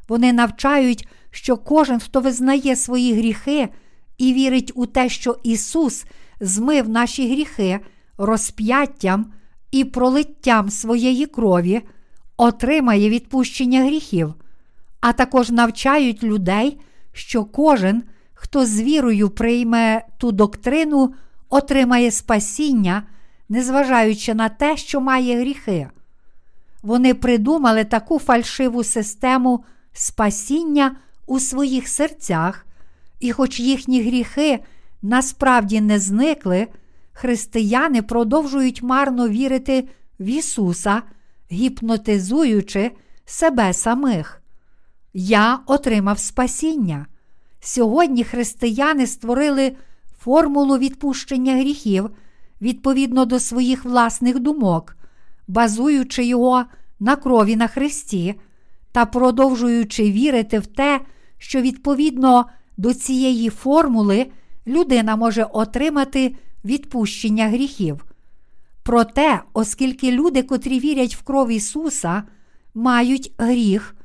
Вони 0.07 0.33
навчають, 0.33 1.07
що 1.31 1.57
кожен, 1.57 1.99
хто 1.99 2.21
визнає 2.21 2.75
свої 2.75 3.13
гріхи 3.13 3.69
і 4.17 4.33
вірить 4.33 4.71
у 4.75 4.85
те, 4.85 5.09
що 5.09 5.37
Ісус 5.43 6.05
змив 6.39 6.89
наші 6.89 7.31
гріхи 7.31 7.79
розп'яттям 8.17 9.33
і 9.73 9.83
пролиттям 9.83 10.69
своєї 10.69 11.25
крові, 11.25 11.81
отримає 12.37 13.09
відпущення 13.09 13.83
гріхів, 13.83 14.33
а 15.01 15.13
також 15.13 15.49
навчають 15.49 16.23
людей, 16.23 16.77
що 17.13 17.45
кожен, 17.45 18.03
хто 18.33 18.65
з 18.65 18.81
вірою 18.81 19.29
прийме 19.29 20.01
ту 20.17 20.31
доктрину, 20.31 21.13
отримає 21.49 22.11
спасіння, 22.11 23.03
незважаючи 23.49 24.33
на 24.33 24.49
те, 24.49 24.77
що 24.77 25.01
має 25.01 25.39
гріхи. 25.39 25.89
Вони 26.83 27.13
придумали 27.13 27.83
таку 27.83 28.19
фальшиву 28.19 28.83
систему 28.83 29.63
спасіння 29.93 30.95
у 31.25 31.39
своїх 31.39 31.87
серцях, 31.87 32.65
і, 33.19 33.31
хоч 33.31 33.59
їхні 33.59 34.03
гріхи 34.03 34.59
насправді 35.01 35.81
не 35.81 35.99
зникли, 35.99 36.67
християни 37.13 38.01
продовжують 38.01 38.83
марно 38.83 39.29
вірити 39.29 39.87
в 40.19 40.25
Ісуса, 40.25 41.01
гіпнотизуючи 41.51 42.91
себе 43.25 43.73
самих. 43.73 44.41
Я 45.13 45.59
отримав 45.65 46.19
спасіння. 46.19 47.05
Сьогодні 47.59 48.23
християни 48.23 49.07
створили 49.07 49.75
формулу 50.19 50.77
відпущення 50.77 51.57
гріхів 51.57 52.09
відповідно 52.61 53.25
до 53.25 53.39
своїх 53.39 53.85
власних 53.85 54.39
думок, 54.39 54.97
базуючи 55.47 56.25
його 56.25 56.65
на 56.99 57.15
крові 57.15 57.55
на 57.55 57.67
Христі 57.67 58.35
та 58.91 59.05
продовжуючи 59.05 60.11
вірити 60.11 60.59
в 60.59 60.65
те, 60.65 61.01
що 61.37 61.61
відповідно 61.61 62.45
до 62.77 62.93
цієї 62.93 63.49
формули 63.49 64.27
людина 64.67 65.15
може 65.15 65.43
отримати 65.43 66.35
відпущення 66.65 67.47
гріхів. 67.47 68.05
Проте, 68.83 69.41
оскільки 69.53 70.11
люди, 70.11 70.43
котрі 70.43 70.79
вірять 70.79 71.15
в 71.15 71.21
кров 71.21 71.51
Ісуса, 71.51 72.23
мають 72.73 73.31
гріх, 73.37 73.95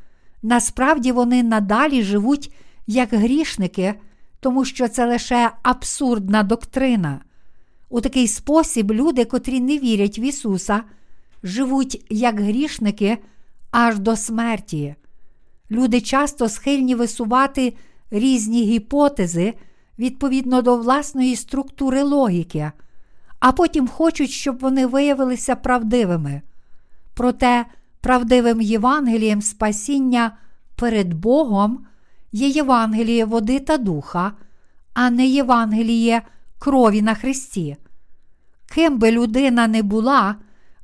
насправді 0.42 1.12
вони 1.12 1.42
надалі 1.42 2.02
живуть 2.02 2.52
як 2.86 3.12
грішники, 3.12 3.94
тому 4.40 4.64
що 4.64 4.88
це 4.88 5.06
лише 5.06 5.50
абсурдна 5.62 6.42
доктрина. 6.42 7.20
У 7.88 8.00
такий 8.00 8.28
спосіб 8.28 8.92
люди, 8.92 9.24
котрі 9.24 9.60
не 9.60 9.78
вірять 9.78 10.18
в 10.18 10.20
Ісуса, 10.20 10.82
живуть 11.42 12.06
як 12.10 12.40
грішники 12.40 13.18
аж 13.70 13.98
до 13.98 14.16
смерті. 14.16 14.94
Люди 15.70 16.00
часто 16.00 16.48
схильні 16.48 16.94
висувати 16.94 17.74
різні 18.10 18.64
гіпотези 18.64 19.54
відповідно 19.98 20.62
до 20.62 20.76
власної 20.76 21.36
структури 21.36 22.02
логіки, 22.02 22.72
а 23.40 23.52
потім 23.52 23.88
хочуть, 23.88 24.30
щоб 24.30 24.58
вони 24.58 24.86
виявилися 24.86 25.56
правдивими. 25.56 26.42
Проте 27.14 27.66
правдивим 28.00 28.60
Євангелієм 28.60 29.42
спасіння 29.42 30.36
перед 30.76 31.14
Богом 31.14 31.86
є 32.32 32.48
Євангеліє 32.48 33.24
води 33.24 33.60
та 33.60 33.78
духа, 33.78 34.32
а 34.94 35.10
не 35.10 35.26
Євангеліє 35.26 36.22
крові 36.58 37.02
на 37.02 37.14
Христі. 37.14 37.76
Ким 38.74 38.98
би 38.98 39.10
людина 39.10 39.66
не 39.66 39.82
була, 39.82 40.36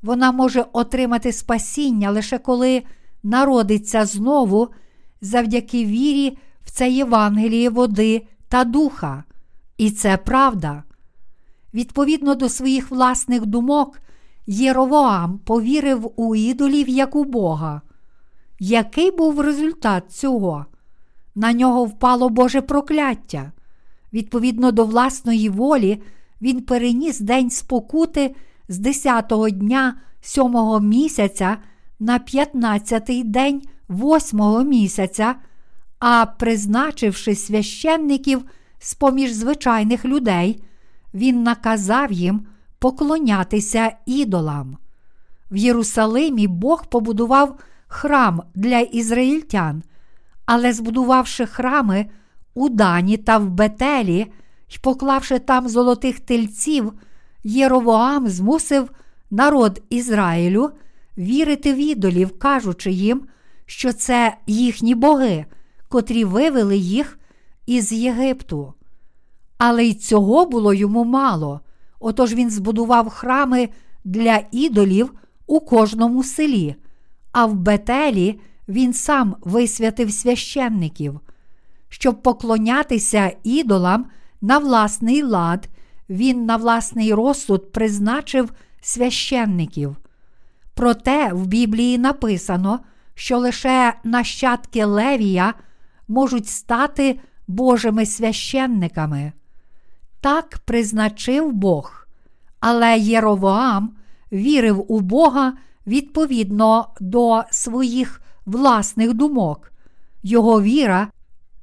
вона 0.02 0.32
може 0.32 0.64
отримати 0.72 1.32
спасіння 1.32 2.10
лише 2.10 2.38
коли 2.38 2.82
народиться 3.22 4.06
знову 4.06 4.68
завдяки 5.20 5.84
вірі 5.84 6.38
в 6.64 6.70
це 6.70 6.90
Євангеліє 6.90 7.70
води 7.70 8.26
та 8.54 8.64
духа. 8.64 9.24
І 9.78 9.90
це 9.90 10.16
правда. 10.16 10.82
Відповідно 11.74 12.34
до 12.34 12.48
своїх 12.48 12.90
власних 12.90 13.46
думок, 13.46 14.00
Єровоам 14.46 15.38
повірив 15.38 16.12
у 16.16 16.34
ідолів 16.34 16.88
як 16.88 17.16
у 17.16 17.24
Бога. 17.24 17.80
Який 18.58 19.10
був 19.10 19.40
результат 19.40 20.12
цього? 20.12 20.66
На 21.34 21.52
нього 21.52 21.84
впало 21.84 22.28
Боже 22.28 22.60
прокляття. 22.60 23.52
Відповідно 24.12 24.72
до 24.72 24.84
власної 24.84 25.48
волі, 25.48 26.02
він 26.42 26.60
переніс 26.60 27.20
день 27.20 27.50
спокути 27.50 28.34
з 28.68 28.80
10-го 28.80 29.50
дня 29.50 29.96
сьомого 30.20 30.80
місяця 30.80 31.56
на 32.00 32.18
15-й 32.18 33.24
день 33.24 33.62
восьмого 33.88 34.64
місяця, 34.64 35.34
а 36.06 36.26
призначивши 36.26 37.34
священників 37.34 38.44
з 38.78 38.94
поміж 38.94 39.32
звичайних 39.32 40.04
людей, 40.04 40.62
він 41.14 41.42
наказав 41.42 42.12
їм 42.12 42.46
поклонятися 42.78 43.96
ідолам. 44.06 44.76
В 45.50 45.56
Єрусалимі 45.56 46.46
Бог 46.46 46.86
побудував 46.86 47.58
храм 47.86 48.42
для 48.54 48.78
ізраїльтян, 48.78 49.82
але 50.46 50.72
збудувавши 50.72 51.46
храми 51.46 52.06
у 52.54 52.68
Дані 52.68 53.16
та 53.16 53.38
в 53.38 53.48
Бетелі 53.48 54.26
й 54.68 54.78
поклавши 54.82 55.38
там 55.38 55.68
золотих 55.68 56.20
тельців, 56.20 56.92
Єровоам 57.44 58.28
змусив 58.28 58.90
народ 59.30 59.82
Ізраїлю 59.90 60.70
вірити 61.18 61.72
в 61.72 61.76
ідолів, 61.76 62.38
кажучи 62.38 62.90
їм, 62.90 63.22
що 63.66 63.92
це 63.92 64.36
їхні 64.46 64.94
боги, 64.94 65.44
котрі 65.94 66.24
вивели 66.24 66.76
їх 66.76 67.18
із 67.66 67.92
Єгипту. 67.92 68.74
Але 69.58 69.84
й 69.84 69.94
цього 69.94 70.46
було 70.46 70.74
йому 70.74 71.04
мало. 71.04 71.60
Отож 72.00 72.34
він 72.34 72.50
збудував 72.50 73.08
храми 73.08 73.68
для 74.04 74.40
ідолів 74.52 75.12
у 75.46 75.60
кожному 75.60 76.22
селі, 76.22 76.74
а 77.32 77.46
в 77.46 77.54
Бетелі 77.54 78.40
він 78.68 78.92
сам 78.92 79.36
висвятив 79.40 80.12
священників. 80.12 81.20
Щоб 81.88 82.22
поклонятися 82.22 83.32
ідолам 83.42 84.06
на 84.40 84.58
власний 84.58 85.22
лад, 85.22 85.68
він 86.08 86.46
на 86.46 86.56
власний 86.56 87.14
розсуд 87.14 87.72
призначив 87.72 88.52
священників. 88.80 89.96
Проте 90.74 91.32
в 91.32 91.46
Біблії 91.46 91.98
написано, 91.98 92.80
що 93.14 93.38
лише 93.38 93.94
нащадки 94.04 94.84
Левія 94.84 95.54
можуть 96.08 96.48
стати 96.48 97.20
Божими 97.46 98.06
священниками. 98.06 99.32
Так 100.20 100.58
призначив 100.64 101.52
Бог, 101.52 102.08
але 102.60 102.98
Єровоам 102.98 103.96
вірив 104.32 104.84
у 104.88 105.00
Бога 105.00 105.52
відповідно 105.86 106.88
до 107.00 107.42
своїх 107.50 108.20
власних 108.46 109.14
думок. 109.14 109.72
Його 110.22 110.62
віра, 110.62 111.08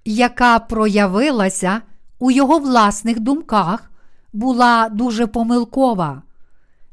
яка 0.05 0.59
проявилася 0.59 1.81
у 2.19 2.31
його 2.31 2.59
власних 2.59 3.19
думках, 3.19 3.91
була 4.33 4.89
дуже 4.89 5.27
помилкова. 5.27 6.21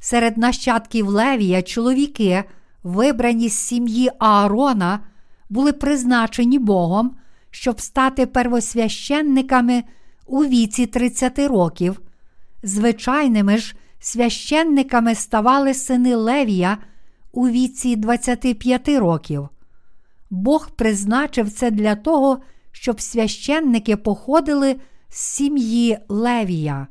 Серед 0.01 0.39
нащадків 0.39 1.09
Левія 1.09 1.63
чоловіки, 1.63 2.45
вибрані 2.83 3.49
з 3.49 3.53
сім'ї 3.53 4.11
Аарона, 4.19 5.01
були 5.51 5.73
призначені 5.73 6.59
Богом, 6.59 7.17
щоб 7.51 7.81
стати 7.81 8.27
первосвященниками 8.27 9.85
у 10.27 10.45
віці 10.45 10.87
30 10.87 11.39
років. 11.39 12.01
Звичайними 12.63 13.59
ж 13.59 13.77
священниками 14.01 15.15
ставали 15.15 15.75
сини 15.75 16.17
Левія 16.17 16.79
у 17.33 17.49
віці 17.49 17.97
25 17.97 18.89
років. 18.89 19.49
Бог 20.31 20.71
призначив 20.71 21.51
це 21.51 21.71
для 21.71 21.95
того, 21.95 22.39
щоб 22.73 23.01
священники 23.01 23.97
походили 23.97 24.77
з 25.09 25.19
сім'ї 25.19 25.99
Левія. 26.09 26.87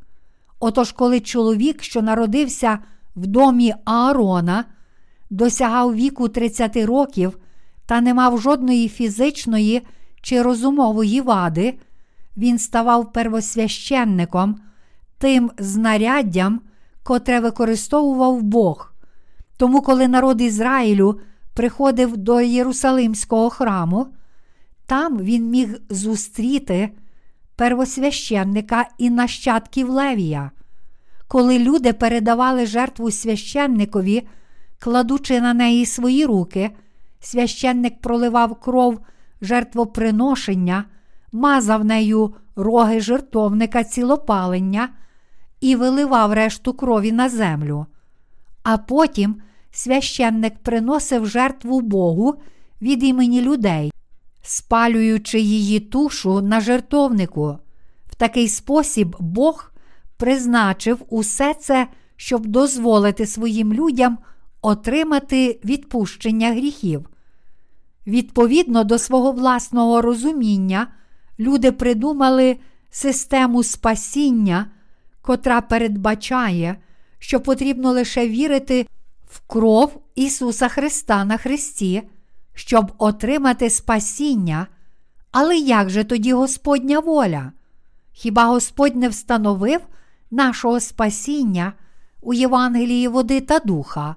Отож, 0.60 0.92
коли 0.92 1.20
чоловік, 1.20 1.84
що 1.84 2.02
народився 2.02 2.80
в 3.16 3.28
домі 3.28 3.74
Аарона, 3.86 4.66
досягав 5.30 5.96
віку 5.96 6.30
30 6.30 6.78
років 6.78 7.38
та 7.86 8.02
не 8.02 8.14
мав 8.14 8.42
жодної 8.42 8.90
фізичної 8.90 9.82
чи 10.22 10.42
розумової 10.42 11.22
вади, 11.22 11.80
він 12.38 12.60
ставав 12.60 13.14
первосвященником, 13.14 14.60
тим 15.18 15.52
знаряддям, 15.58 16.62
котре 17.04 17.40
використовував 17.40 18.42
Бог. 18.42 18.94
Тому, 19.58 19.82
коли 19.82 20.08
народ 20.08 20.42
Ізраїлю 20.42 21.20
приходив 21.54 22.18
до 22.18 22.42
Єрусалимського 22.42 23.50
храму, 23.50 24.08
там 24.86 25.18
він 25.18 25.50
міг 25.50 25.82
зустріти 25.90 26.90
первосвященника 27.56 28.86
і 28.98 29.10
нащадків 29.10 29.90
Левія. 29.90 30.52
Коли 31.28 31.60
люди 31.60 31.94
передавали 31.94 32.66
жертву 32.66 33.12
священникові, 33.12 34.28
кладучи 34.80 35.42
на 35.42 35.54
неї 35.54 35.86
свої 35.86 36.26
руки, 36.26 36.72
священник 37.20 38.02
проливав 38.02 38.60
кров 38.60 39.00
жертвоприношення, 39.42 40.84
мазав 41.32 41.86
нею 41.86 42.36
роги 42.56 43.02
жертовника 43.02 43.84
цілопалення 43.84 44.90
і 45.62 45.76
виливав 45.76 46.34
решту 46.34 46.74
крові 46.74 47.12
на 47.12 47.30
землю. 47.30 47.86
А 48.64 48.78
потім 48.78 49.42
священник 49.72 50.58
приносив 50.60 51.28
жертву 51.28 51.82
Богу 51.82 52.36
від 52.82 53.04
імені 53.04 53.42
людей, 53.42 53.92
спалюючи 54.42 55.40
її 55.40 55.80
тушу 55.80 56.42
на 56.42 56.62
жертовнику. 56.62 57.58
В 58.10 58.16
такий 58.16 58.48
спосіб 58.48 59.16
Бог 59.20 59.72
призначив 60.18 61.02
усе 61.10 61.54
це, 61.54 61.88
щоб 62.16 62.46
дозволити 62.46 63.26
своїм 63.26 63.74
людям 63.74 64.18
отримати 64.62 65.60
відпущення 65.66 66.52
гріхів. 66.52 67.10
Відповідно 68.08 68.84
до 68.84 68.98
свого 68.98 69.32
власного 69.32 70.02
розуміння, 70.02 70.88
люди 71.40 71.72
придумали 71.72 72.58
систему 72.90 73.64
спасіння, 73.64 74.66
котра 75.22 75.62
передбачає, 75.62 76.78
що 77.20 77.40
потрібно 77.40 77.92
лише 77.92 78.28
вірити 78.28 78.88
в 79.30 79.40
кров 79.48 80.02
Ісуса 80.16 80.68
Христа 80.68 81.26
на 81.26 81.38
Христі, 81.38 82.04
щоб 82.54 82.92
отримати 82.98 83.70
спасіння. 83.70 84.68
Але 85.32 85.58
як 85.58 85.90
же 85.90 86.04
тоді 86.04 86.34
Господня 86.34 87.00
воля? 87.00 87.52
Хіба 88.12 88.46
Господь 88.46 88.96
не 88.96 89.10
встановив 89.10 89.82
нашого 90.32 90.80
спасіння 90.80 91.74
у 92.22 92.34
Євангелії 92.34 93.08
води 93.08 93.42
та 93.42 93.60
духа? 93.60 94.16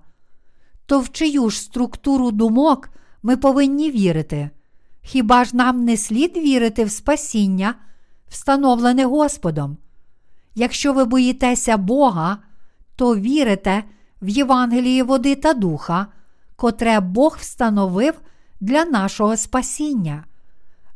То 0.86 1.00
в 1.00 1.08
чию 1.12 1.50
ж 1.50 1.60
структуру 1.60 2.30
думок 2.30 2.90
ми 3.22 3.36
повинні 3.36 3.90
вірити? 3.90 4.50
Хіба 5.02 5.44
ж 5.44 5.56
нам 5.56 5.84
не 5.84 5.96
слід 5.96 6.36
вірити 6.36 6.84
в 6.84 6.90
спасіння, 6.90 7.74
встановлене 8.28 9.04
Господом? 9.04 9.76
Якщо 10.54 10.92
ви 10.92 11.04
боїтеся 11.04 11.76
Бога, 11.76 12.38
то 12.96 13.16
вірите 13.16 13.84
в 14.22 14.28
Євангелії 14.28 15.02
води 15.02 15.34
та 15.34 15.54
духа, 15.54 16.06
котре 16.56 17.00
Бог 17.00 17.36
встановив 17.40 18.14
для 18.60 18.84
нашого 18.84 19.36
спасіння. 19.36 20.24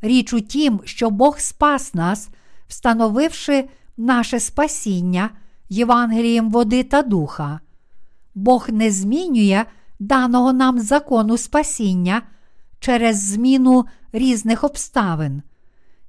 Річ 0.03 0.33
у 0.33 0.41
тім, 0.41 0.81
що 0.85 1.11
Бог 1.11 1.39
спас 1.39 1.95
нас, 1.95 2.29
встановивши 2.69 3.69
наше 3.97 4.41
спасіння 4.41 5.31
Євангелієм 5.69 6.51
води 6.51 6.83
та 6.83 7.03
духа. 7.03 7.61
Бог 8.35 8.67
не 8.69 8.91
змінює 8.91 9.65
даного 10.07 10.53
нам 10.53 10.79
закону 10.79 11.37
спасіння 11.37 12.23
через 12.81 13.23
зміну 13.23 13.85
різних 14.12 14.64
обставин. 14.64 15.43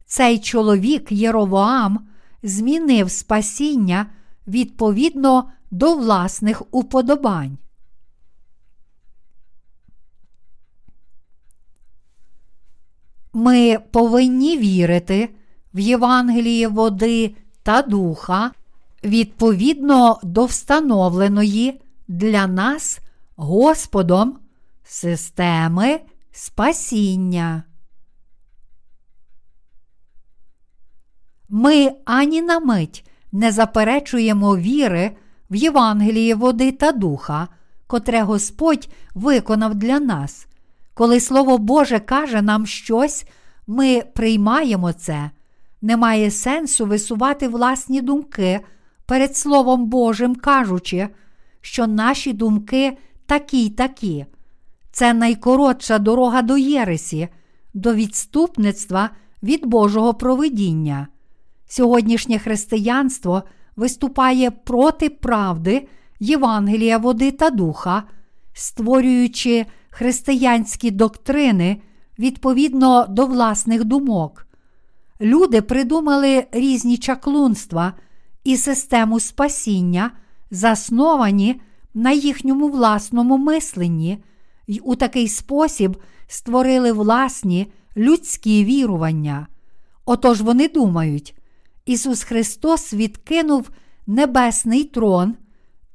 Цей 0.06 0.40
чоловік 0.40 1.12
Єровоам 1.12 2.08
змінив 2.44 3.12
спасіння 3.12 4.06
відповідно 4.48 5.50
до 5.72 5.96
власних 5.96 6.64
уподобань. 6.72 7.58
Ми 13.34 13.80
повинні 13.92 14.58
вірити 14.58 15.30
в 15.74 15.80
Євангеліє 15.80 16.68
води 16.68 17.36
та 17.64 17.82
духа 17.82 18.52
відповідно 19.04 20.20
до 20.24 20.46
встановленої 20.46 21.82
для 22.08 22.48
нас 22.48 23.00
Господом 23.36 24.40
системи 24.84 26.00
спасіння. 26.32 27.64
Ми 31.50 31.92
ані 32.06 32.42
на 32.42 32.60
мить 32.60 33.10
не 33.32 33.52
заперечуємо 33.52 34.58
віри 34.58 35.18
в 35.50 35.56
Євангеліє 35.56 36.36
води 36.36 36.72
та 36.72 36.92
духа, 36.92 37.48
котре 37.88 38.22
Господь 38.22 38.90
виконав 39.14 39.76
для 39.76 40.00
нас. 40.00 40.48
Коли 40.94 41.20
Слово 41.20 41.58
Боже 41.58 42.00
каже 42.00 42.42
нам 42.42 42.66
щось, 42.66 43.26
ми 43.68 44.02
приймаємо 44.02 44.94
це. 44.94 45.30
Немає 45.82 46.32
сенсу 46.32 46.86
висувати 46.86 47.48
власні 47.48 48.02
думки 48.02 48.62
перед 49.06 49.38
Словом 49.38 49.86
Божим, 49.86 50.36
кажучи, 50.36 51.10
що 51.62 51.88
наші 51.88 52.34
думки 52.34 52.98
такі 53.26 53.70
такі. 53.70 54.26
Це 54.92 55.14
найкоротша 55.14 56.00
дорога 56.00 56.42
до 56.42 56.58
Єресі, 56.58 57.28
до 57.74 57.94
відступництва 57.94 59.10
від 59.44 59.66
Божого 59.66 60.14
провидіння. 60.14 61.08
Сьогоднішнє 61.68 62.40
християнство 62.40 63.44
виступає 63.76 64.52
проти 64.52 65.10
правди 65.10 65.88
Євангелія 66.20 66.98
води 66.98 67.32
та 67.32 67.50
духа, 67.50 68.04
створюючи 68.54 69.66
християнські 69.90 70.92
доктрини 70.92 71.82
відповідно 72.20 73.06
до 73.10 73.26
власних 73.26 73.84
думок. 73.84 74.48
Люди 75.22 75.62
придумали 75.62 76.46
різні 76.52 76.98
чаклунства 76.98 77.94
і 78.44 78.58
систему 78.58 79.20
спасіння, 79.20 80.12
засновані 80.52 81.62
на 81.96 82.12
їхньому 82.12 82.70
власному 82.70 83.38
мисленні, 83.38 84.24
й 84.68 84.82
у 84.84 84.96
такий 84.96 85.28
спосіб 85.28 85.98
створили 86.28 86.92
власні 86.92 87.72
людські 87.98 88.66
вірування. 88.66 89.48
Отож 90.06 90.42
вони 90.42 90.68
думають, 90.68 91.36
Ісус 91.86 92.24
Христос 92.24 92.94
відкинув 92.94 93.70
небесний 94.08 94.84
трон 94.84 95.36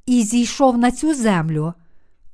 і 0.05 0.23
зійшов 0.23 0.77
на 0.77 0.91
цю 0.91 1.13
землю, 1.13 1.73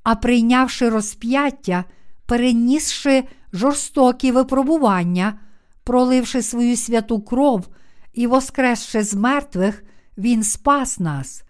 а 0.04 0.16
прийнявши 0.16 0.90
розп'яття, 0.90 1.84
перенісши 2.26 3.24
жорстокі 3.54 4.32
випробування, 4.32 5.40
проливши 5.84 6.42
свою 6.42 6.78
святу 6.78 7.22
кров 7.22 7.68
і 8.14 8.28
воскресши 8.28 9.04
з 9.04 9.14
мертвих, 9.14 9.84
Він 10.18 10.44
спас 10.44 11.00
нас. 11.00 11.44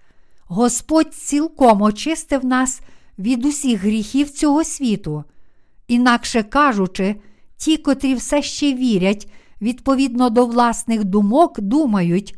Господь 0.47 1.13
цілком 1.13 1.81
очистив 1.81 2.45
нас 2.45 2.81
від 3.19 3.45
усіх 3.45 3.81
гріхів 3.81 4.29
цього 4.29 4.63
світу. 4.63 5.23
Інакше 5.87 6.43
кажучи, 6.43 7.15
ті, 7.57 7.77
котрі 7.77 8.13
все 8.13 8.41
ще 8.41 8.73
вірять 8.73 9.31
відповідно 9.61 10.29
до 10.29 10.45
власних 10.45 11.03
думок, 11.03 11.59
думають, 11.59 12.35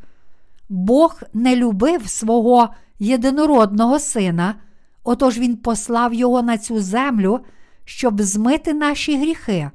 Бог 0.69 1.21
не 1.33 1.55
любив 1.55 2.09
свого 2.09 2.69
єдинородного 2.99 3.99
сина, 3.99 4.55
отож 5.03 5.37
Він 5.37 5.57
послав 5.57 6.13
його 6.13 6.41
на 6.41 6.57
цю 6.57 6.79
землю, 6.79 7.39
щоб 7.85 8.21
змити 8.21 8.73
наші 8.73 9.17
гріхи, 9.17 9.71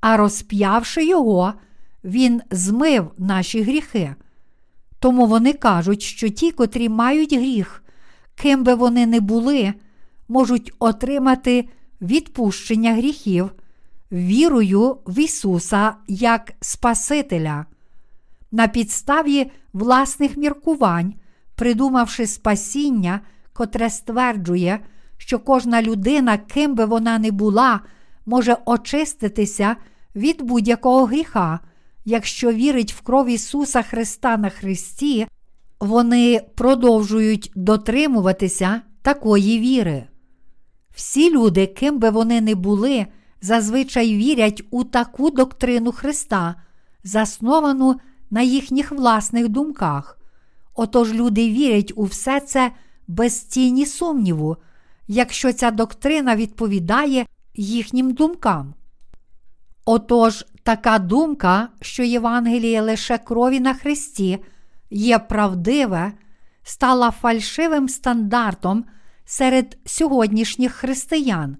а 0.00 0.16
розп'явши 0.16 1.04
його, 1.04 1.52
Він 2.04 2.42
змив 2.50 3.10
наші 3.18 3.62
гріхи. 3.62 4.14
Тому 5.00 5.26
вони 5.26 5.52
кажуть, 5.52 6.02
що 6.02 6.28
ті, 6.28 6.50
котрі 6.50 6.88
мають 6.88 7.32
гріх, 7.34 7.82
ким 8.34 8.64
би 8.64 8.74
вони 8.74 9.06
не 9.06 9.20
були, 9.20 9.74
можуть 10.28 10.72
отримати 10.78 11.68
відпущення 12.00 12.94
гріхів 12.94 13.50
вірою 14.12 14.96
в 15.06 15.18
Ісуса 15.18 15.94
як 16.08 16.52
Спасителя. 16.60 17.66
На 18.52 18.68
підставі 18.68 19.50
власних 19.72 20.36
міркувань, 20.36 21.14
придумавши 21.54 22.26
спасіння, 22.26 23.20
котре 23.52 23.90
стверджує, 23.90 24.80
що 25.16 25.38
кожна 25.38 25.82
людина, 25.82 26.38
ким 26.38 26.74
би 26.74 26.84
вона 26.84 27.18
не 27.18 27.30
була, 27.30 27.80
може 28.26 28.56
очиститися 28.64 29.76
від 30.16 30.42
будь-якого 30.42 31.04
гріха, 31.04 31.60
якщо 32.04 32.52
вірить 32.52 32.92
в 32.92 33.00
кров 33.00 33.28
Ісуса 33.28 33.82
Христа 33.82 34.36
на 34.36 34.50
Христі, 34.50 35.26
вони 35.80 36.40
продовжують 36.54 37.52
дотримуватися 37.54 38.82
такої 39.02 39.58
віри. 39.58 40.06
Всі 40.94 41.30
люди, 41.30 41.66
ким 41.66 41.98
би 41.98 42.10
вони 42.10 42.40
не 42.40 42.54
були, 42.54 43.06
зазвичай 43.40 44.16
вірять 44.16 44.62
у 44.70 44.84
таку 44.84 45.30
доктрину 45.30 45.92
Христа, 45.92 46.54
засновану 47.04 48.00
на 48.30 48.42
їхніх 48.42 48.92
власних 48.92 49.48
думках. 49.48 50.18
Отож 50.74 51.12
люди 51.12 51.48
вірять 51.48 51.92
у 51.96 52.04
все 52.04 52.40
це 52.40 52.70
без 53.08 53.40
тіні 53.40 53.86
сумніву, 53.86 54.56
якщо 55.08 55.52
ця 55.52 55.70
доктрина 55.70 56.36
відповідає 56.36 57.26
їхнім 57.54 58.12
думкам. 58.12 58.74
Отож, 59.84 60.46
така 60.62 60.98
думка, 60.98 61.68
що 61.80 62.02
Євангеліє 62.02 62.82
лише 62.82 63.18
крові 63.18 63.60
на 63.60 63.74
Христі 63.74 64.38
є 64.90 65.18
правдиве, 65.18 66.12
стала 66.62 67.10
фальшивим 67.10 67.88
стандартом 67.88 68.84
серед 69.24 69.78
сьогоднішніх 69.84 70.72
християн. 70.72 71.56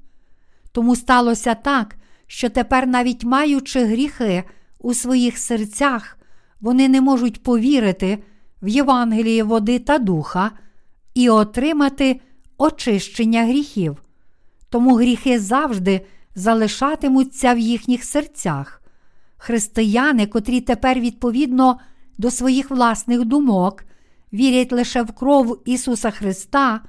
Тому 0.73 0.97
сталося 0.97 1.55
так, 1.55 1.97
що 2.27 2.51
тепер, 2.51 2.87
навіть 2.87 3.25
маючи 3.25 3.85
гріхи 3.85 4.45
у 4.79 4.95
своїх 4.95 5.39
серцях, 5.39 6.19
вони 6.61 6.89
не 6.89 7.01
можуть 7.01 7.43
повірити 7.43 8.19
в 8.63 8.69
Євангеліє 8.69 9.45
води 9.45 9.79
та 9.79 9.99
духа 9.99 10.51
і 11.15 11.31
отримати 11.31 12.21
очищення 12.59 13.45
гріхів. 13.45 14.03
Тому 14.69 14.95
гріхи 14.95 15.41
завжди 15.41 16.07
залишатимуться 16.35 17.55
в 17.55 17.59
їхніх 17.59 18.05
серцях. 18.05 18.80
Християни, 19.43 20.27
котрі 20.27 20.61
тепер 20.61 21.01
відповідно 21.01 21.79
до 22.19 22.31
своїх 22.31 22.71
власних 22.71 23.25
думок, 23.25 23.85
вірять 24.33 24.73
лише 24.73 25.03
в 25.03 25.13
кров 25.13 25.63
Ісуса 25.65 26.11
Христа, 26.11 26.81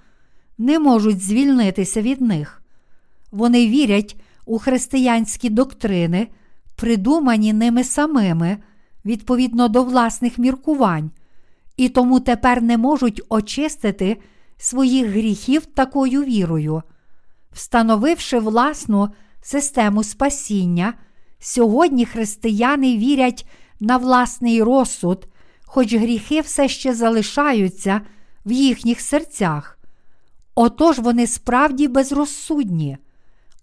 не 0.57 0.79
можуть 0.79 1.21
звільнитися 1.21 2.01
від 2.01 2.21
них. 2.21 2.61
Вони 3.31 3.67
вірять 3.67 4.15
у 4.45 4.59
християнські 4.59 5.49
доктрини, 5.49 6.27
придумані 6.75 7.53
ними 7.53 7.83
самими, 7.83 8.57
відповідно 9.05 9.67
до 9.67 9.83
власних 9.83 10.37
міркувань, 10.37 11.11
і 11.77 11.89
тому 11.89 12.19
тепер 12.19 12.61
не 12.61 12.77
можуть 12.77 13.21
очистити 13.29 14.17
своїх 14.57 15.07
гріхів 15.07 15.65
такою 15.65 16.23
вірою. 16.23 16.83
Встановивши 17.51 18.39
власну 18.39 19.09
систему 19.41 20.03
спасіння, 20.03 20.93
сьогодні 21.41 22.05
християни 22.05 22.97
вірять 22.97 23.47
на 23.79 23.97
власний 23.97 24.63
розсуд, 24.63 25.27
хоч 25.65 25.93
гріхи 25.93 26.41
все 26.41 26.67
ще 26.67 26.93
залишаються 26.93 28.01
в 28.45 28.51
їхніх 28.51 29.01
серцях. 29.01 29.79
Отож 30.55 30.99
вони 30.99 31.27
справді 31.27 31.87
безрозсудні, 31.87 32.97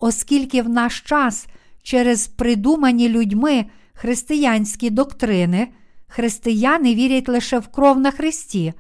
оскільки 0.01 0.63
в 0.63 0.69
наш 0.69 1.01
час 1.01 1.47
через 1.83 2.29
придумані 2.29 3.09
людьми 3.09 3.65
християнські 3.93 4.91
доктрини 4.91 5.69
християни 6.07 6.95
вірять 6.95 7.29
лише 7.29 7.59
в 7.59 7.69
кров 7.69 8.01
на 8.01 8.11
Христі, 8.11 8.73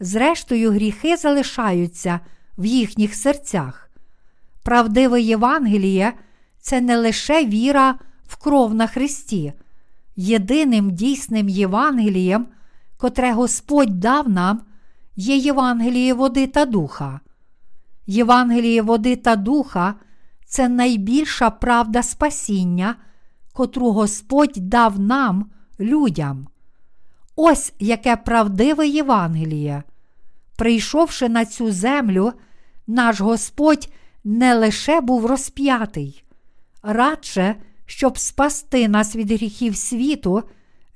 зрештою, 0.00 0.70
гріхи 0.70 1.16
залишаються 1.16 2.20
в 2.58 2.64
їхніх 2.64 3.14
серцях. 3.14 3.90
Правдиве 4.62 5.20
Євангеліє 5.20 6.12
це 6.60 6.80
не 6.80 6.96
лише 6.96 7.44
віра 7.44 7.98
в 8.30 8.36
кров 8.36 8.74
на 8.74 8.86
Христі, 8.86 9.52
єдиним 10.16 10.90
дійсним 10.90 11.48
Євангелієм, 11.48 12.46
котре 12.96 13.32
Господь 13.32 14.00
дав 14.00 14.28
нам, 14.28 14.60
є 15.16 15.36
Євангеліє 15.36 16.14
води 16.14 16.46
та 16.46 16.64
духа. 16.64 17.20
Євангеліє 18.06 18.82
води 18.82 19.16
та 19.16 19.36
духа 19.36 19.94
це 20.46 20.68
найбільша 20.68 21.50
правда 21.50 22.02
спасіння, 22.02 22.94
котру 23.52 23.92
Господь 23.92 24.54
дав 24.56 25.00
нам, 25.00 25.50
людям. 25.80 26.48
Ось 27.36 27.72
яке 27.78 28.16
правдиве 28.16 28.88
Євангеліє. 28.88 29.82
Прийшовши 30.56 31.28
на 31.28 31.44
цю 31.44 31.72
землю, 31.72 32.32
наш 32.86 33.20
Господь 33.20 33.88
не 34.24 34.54
лише 34.54 35.00
був 35.00 35.26
розп'ятий, 35.26 36.24
радше, 36.82 37.56
щоб 37.90 38.18
спасти 38.18 38.88
нас 38.88 39.16
від 39.16 39.32
гріхів 39.32 39.76
світу, 39.76 40.42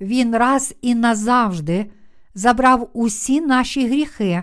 Він 0.00 0.36
раз 0.36 0.74
і 0.82 0.94
назавжди 0.94 1.90
забрав 2.34 2.90
усі 2.92 3.40
наші 3.40 3.88
гріхи, 3.88 4.42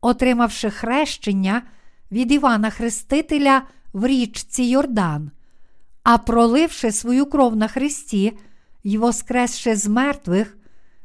отримавши 0.00 0.70
хрещення 0.70 1.62
від 2.12 2.32
Івана 2.32 2.70
Хрестителя 2.70 3.62
в 3.92 4.06
річці 4.06 4.62
Йордан, 4.62 5.30
а 6.02 6.18
проливши 6.18 6.92
свою 6.92 7.26
кров 7.26 7.56
на 7.56 7.68
Христі 7.68 8.38
й 8.84 8.96
воскресши 8.98 9.76
з 9.76 9.86
мертвих, 9.86 10.58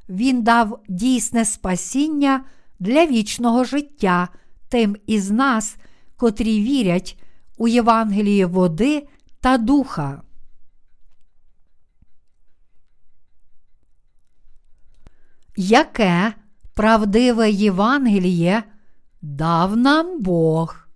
Він 0.10 0.42
дав 0.42 0.80
дійсне 0.88 1.46
спасіння 1.46 2.44
для 2.80 3.06
вічного 3.06 3.64
життя 3.64 4.28
тим 4.70 4.96
із 5.08 5.32
нас, 5.32 5.76
котрі 6.18 6.64
вірять 6.64 7.18
у 7.58 7.68
Євангеліє 7.68 8.46
води 8.46 9.08
та 9.42 9.58
духа. 9.58 10.22
Яке 15.56 16.34
правдиве 16.74 17.52
Євангеліє 17.52 18.64
дав 19.22 19.78
нам 19.78 20.22
Бог? 20.22 20.88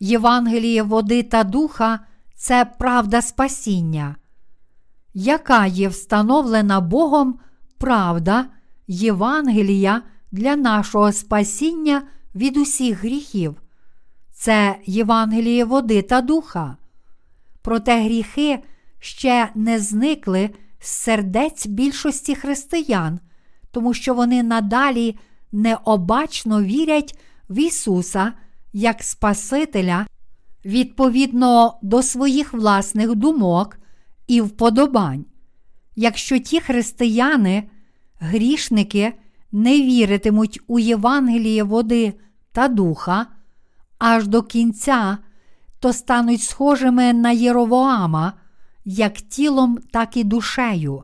Євангеліє 0.00 0.82
води 0.82 1.22
та 1.22 1.44
духа 1.44 2.00
це 2.34 2.64
правда 2.64 3.22
спасіння, 3.22 4.16
яка 5.14 5.66
є 5.66 5.88
встановлена 5.88 6.80
Богом 6.80 7.38
правда 7.78 8.46
Євангелія 8.86 10.02
для 10.32 10.56
нашого 10.56 11.12
спасіння 11.12 12.02
від 12.34 12.56
усіх 12.56 13.04
гріхів. 13.04 13.62
Це 14.32 14.76
Євангеліє 14.86 15.64
води 15.64 16.02
та 16.02 16.20
духа. 16.20 16.76
Проте 17.62 18.04
гріхи 18.04 18.62
ще 18.98 19.48
не 19.54 19.78
зникли 19.78 20.50
сердець 20.80 21.66
більшості 21.66 22.34
християн, 22.34 23.20
тому 23.70 23.94
що 23.94 24.14
вони 24.14 24.42
надалі 24.42 25.18
необачно 25.52 26.62
вірять 26.62 27.18
в 27.48 27.58
Ісуса 27.58 28.32
як 28.72 29.02
Спасителя 29.02 30.06
відповідно 30.64 31.78
до 31.82 32.02
своїх 32.02 32.52
власних 32.52 33.14
думок 33.14 33.78
і 34.26 34.40
вподобань. 34.40 35.24
Якщо 35.96 36.38
ті 36.38 36.60
християни, 36.60 37.70
грішники, 38.18 39.12
не 39.52 39.80
віритимуть 39.80 40.60
у 40.66 40.78
Євангеліє 40.78 41.62
води 41.62 42.14
та 42.52 42.68
духа 42.68 43.26
аж 43.98 44.26
до 44.26 44.42
кінця, 44.42 45.18
то 45.80 45.92
стануть 45.92 46.42
схожими 46.42 47.12
на 47.12 47.30
Єровоама, 47.30 48.32
як 48.84 49.20
тілом, 49.20 49.78
так 49.92 50.16
і 50.16 50.24
душею. 50.24 51.02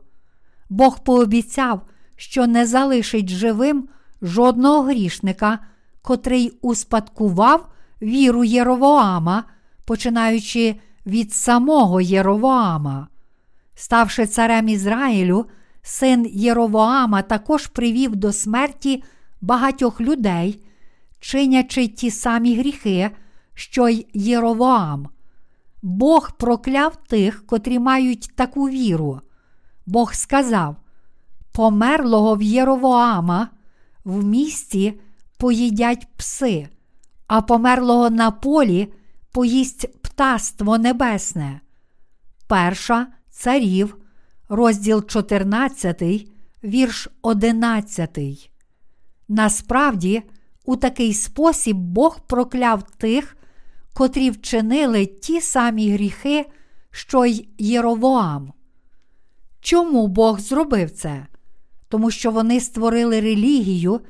Бог 0.69 1.03
пообіцяв, 1.03 1.81
що 2.15 2.47
не 2.47 2.65
залишить 2.65 3.29
живим 3.29 3.89
жодного 4.21 4.81
грішника, 4.81 5.59
котрий 6.01 6.57
успадкував 6.61 7.71
віру 8.01 8.43
Єровоама, 8.43 9.43
починаючи 9.85 10.75
від 11.05 11.33
самого 11.33 12.01
Єровоама. 12.01 13.07
Ставши 13.75 14.25
царем 14.25 14.69
Ізраїлю, 14.69 15.45
син 15.81 16.29
Єровоама 16.33 17.21
також 17.21 17.67
привів 17.67 18.15
до 18.15 18.33
смерті 18.33 19.03
багатьох 19.41 20.01
людей, 20.01 20.63
чинячи 21.19 21.87
ті 21.87 22.11
самі 22.11 22.57
гріхи, 22.57 23.11
що 23.53 23.89
й 23.89 24.05
Єровоам. 24.13 25.07
Бог 25.81 26.31
прокляв 26.37 26.95
тих, 26.95 27.45
котрі 27.45 27.79
мають 27.79 28.31
таку 28.35 28.69
віру. 28.69 29.21
Бог 29.85 30.13
сказав: 30.13 30.75
Померлого 31.51 32.35
в 32.35 32.41
Єровоама 32.41 33.49
в 34.05 34.23
місті 34.23 34.99
поїдять 35.37 36.07
пси, 36.15 36.67
а 37.27 37.41
померлого 37.41 38.09
на 38.09 38.31
полі 38.31 38.93
поїсть 39.31 40.01
птаство 40.01 40.77
небесне. 40.77 41.61
Перша 42.47 43.07
царів, 43.29 43.97
розділ 44.49 45.05
14, 45.05 46.03
вірш 46.63 47.09
11. 47.21 48.51
Насправді, 49.27 50.23
у 50.65 50.75
такий 50.75 51.13
спосіб 51.13 51.77
Бог 51.77 52.19
прокляв 52.27 52.83
тих, 52.83 53.36
котрі 53.97 54.29
вчинили 54.29 55.05
ті 55.05 55.41
самі 55.41 55.91
гріхи, 55.91 56.45
що 56.91 57.25
й 57.25 57.47
Єровоам. 57.57 58.53
Чому 59.61 60.07
Бог 60.07 60.39
зробив 60.39 60.91
це? 60.91 61.25
Тому 61.89 62.11
що 62.11 62.31
вони 62.31 62.59
створили 62.59 63.21
релігію, 63.21 64.01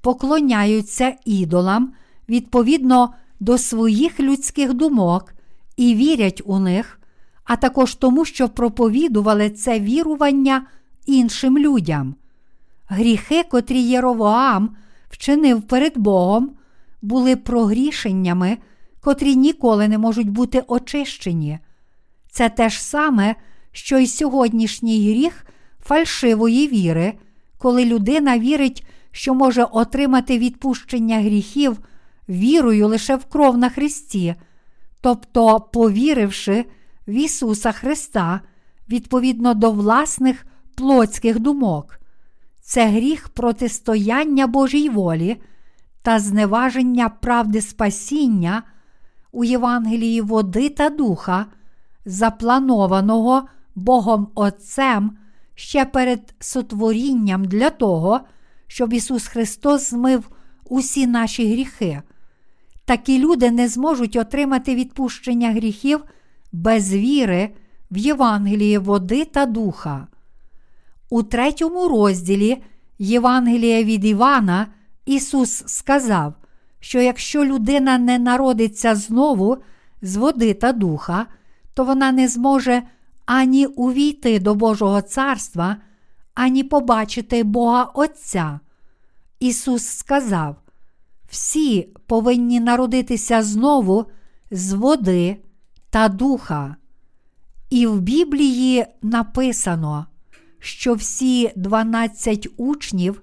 поклоняються 0.00 1.16
ідолам 1.24 1.92
відповідно 2.28 3.14
до 3.40 3.58
своїх 3.58 4.20
людських 4.20 4.74
думок 4.74 5.34
і 5.76 5.94
вірять 5.94 6.42
у 6.44 6.58
них, 6.58 7.00
а 7.44 7.56
також 7.56 7.94
тому, 7.94 8.24
що 8.24 8.48
проповідували 8.48 9.50
це 9.50 9.80
вірування 9.80 10.66
іншим 11.06 11.58
людям. 11.58 12.14
Гріхи, 12.86 13.42
котрі 13.42 13.80
Єровоам 13.80 14.76
вчинив 15.10 15.62
перед 15.62 15.98
Богом, 15.98 16.50
були 17.02 17.36
прогрішеннями, 17.36 18.58
котрі 19.06 19.36
ніколи 19.36 19.88
не 19.88 19.98
можуть 19.98 20.30
бути 20.30 20.62
очищені. 20.66 21.58
Це 22.30 22.48
те 22.48 22.68
ж 22.68 22.82
саме, 22.82 23.34
що 23.72 23.98
й 23.98 24.06
сьогоднішній 24.06 25.10
гріх 25.10 25.46
фальшивої 25.84 26.68
віри, 26.68 27.12
коли 27.58 27.84
людина 27.84 28.38
вірить, 28.38 28.86
що 29.10 29.34
може 29.34 29.64
отримати 29.64 30.38
відпущення 30.38 31.20
гріхів 31.20 31.78
вірою 32.28 32.88
лише 32.88 33.16
в 33.16 33.24
кров 33.24 33.58
на 33.58 33.68
Христі, 33.70 34.34
тобто 35.00 35.60
повіривши 35.60 36.64
в 37.08 37.12
Ісуса 37.12 37.72
Христа 37.72 38.40
відповідно 38.88 39.54
до 39.54 39.70
власних 39.70 40.46
плотських 40.74 41.38
думок. 41.38 42.00
Це 42.60 42.86
гріх 42.86 43.28
протистояння 43.28 44.46
Божій 44.46 44.88
волі 44.88 45.36
та 46.02 46.18
зневаження 46.18 47.08
правди 47.08 47.60
спасіння 47.60 48.62
у 49.32 49.44
Євангелії 49.44 50.20
води 50.20 50.68
та 50.68 50.90
духа, 50.90 51.46
запланованого 52.04 53.48
Богом 53.74 54.28
Отцем 54.34 55.16
ще 55.54 55.84
перед 55.84 56.34
сотворінням 56.40 57.44
для 57.44 57.70
того, 57.70 58.20
щоб 58.66 58.92
Ісус 58.92 59.26
Христос 59.26 59.90
змив 59.90 60.28
усі 60.64 61.06
наші 61.06 61.52
гріхи. 61.52 62.02
Такі 62.84 63.18
люди 63.18 63.50
не 63.50 63.68
зможуть 63.68 64.16
отримати 64.16 64.74
відпущення 64.74 65.52
гріхів 65.52 66.04
без 66.52 66.94
віри 66.94 67.50
в 67.90 67.96
Євангеліє 67.96 68.78
води 68.78 69.24
та 69.24 69.46
духа. 69.46 70.06
У 71.10 71.22
третьому 71.22 71.88
розділі 71.88 72.62
Євангелія 72.98 73.84
від 73.84 74.04
Івана 74.04 74.66
Ісус 75.06 75.64
сказав, 75.66 76.34
що 76.86 77.00
якщо 77.00 77.44
людина 77.44 77.98
не 77.98 78.18
народиться 78.18 78.94
знову 78.94 79.56
з 80.02 80.16
води 80.16 80.54
та 80.54 80.72
духа, 80.72 81.26
то 81.74 81.84
вона 81.84 82.12
не 82.12 82.28
зможе 82.28 82.82
ані 83.24 83.66
увійти 83.66 84.38
до 84.38 84.54
Божого 84.54 85.02
царства, 85.02 85.76
ані 86.34 86.64
побачити 86.64 87.44
Бога 87.44 87.84
Отця. 87.84 88.60
Ісус 89.40 89.86
сказав: 89.86 90.56
всі 91.28 91.88
повинні 92.06 92.60
народитися 92.60 93.42
знову 93.42 94.06
з 94.50 94.72
води 94.72 95.36
та 95.90 96.08
духа. 96.08 96.76
І 97.70 97.86
в 97.86 98.00
Біблії 98.00 98.86
написано, 99.02 100.06
що 100.58 100.94
всі 100.94 101.52
12 101.56 102.48
учнів, 102.56 103.22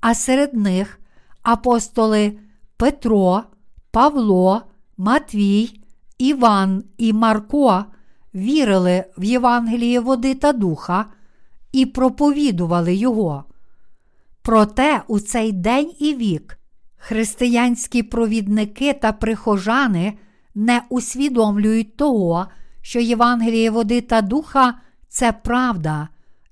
а 0.00 0.14
серед 0.14 0.54
них 0.54 1.00
апостоли 1.42 2.38
Петро, 2.80 3.42
Павло, 3.90 4.62
Матвій, 4.96 5.80
Іван 6.18 6.84
і 6.98 7.12
Марко 7.12 7.84
вірили 8.34 9.04
в 9.18 9.24
Євангеліє 9.24 10.00
води 10.00 10.34
та 10.34 10.52
духа 10.52 11.06
і 11.72 11.86
проповідували 11.86 12.94
його. 12.94 13.44
Проте 14.42 15.02
у 15.08 15.20
цей 15.20 15.52
день 15.52 15.92
і 15.98 16.14
вік 16.14 16.58
християнські 16.96 18.02
провідники 18.02 18.92
та 18.92 19.12
прихожани 19.12 20.18
не 20.54 20.82
усвідомлюють 20.88 21.96
того, 21.96 22.46
що 22.82 23.00
Євангеліє 23.00 23.70
води 23.70 24.00
та 24.00 24.22
духа 24.22 24.74
це 25.08 25.32
правда, 25.32 26.08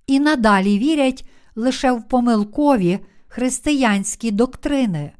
і 0.06 0.20
надалі 0.20 0.78
вірять 0.78 1.28
лише 1.54 1.92
в 1.92 2.08
помилкові 2.08 2.98
християнські 3.28 4.30
доктрини. 4.30 5.12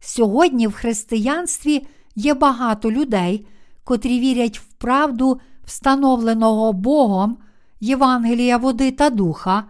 Сьогодні 0.00 0.66
в 0.66 0.72
християнстві 0.72 1.86
є 2.16 2.34
багато 2.34 2.90
людей, 2.90 3.46
котрі 3.84 4.20
вірять 4.20 4.58
в 4.58 4.64
правду, 4.64 5.40
встановленого 5.64 6.72
Богом 6.72 7.36
Євангелія 7.80 8.56
води 8.56 8.90
та 8.90 9.10
духа, 9.10 9.64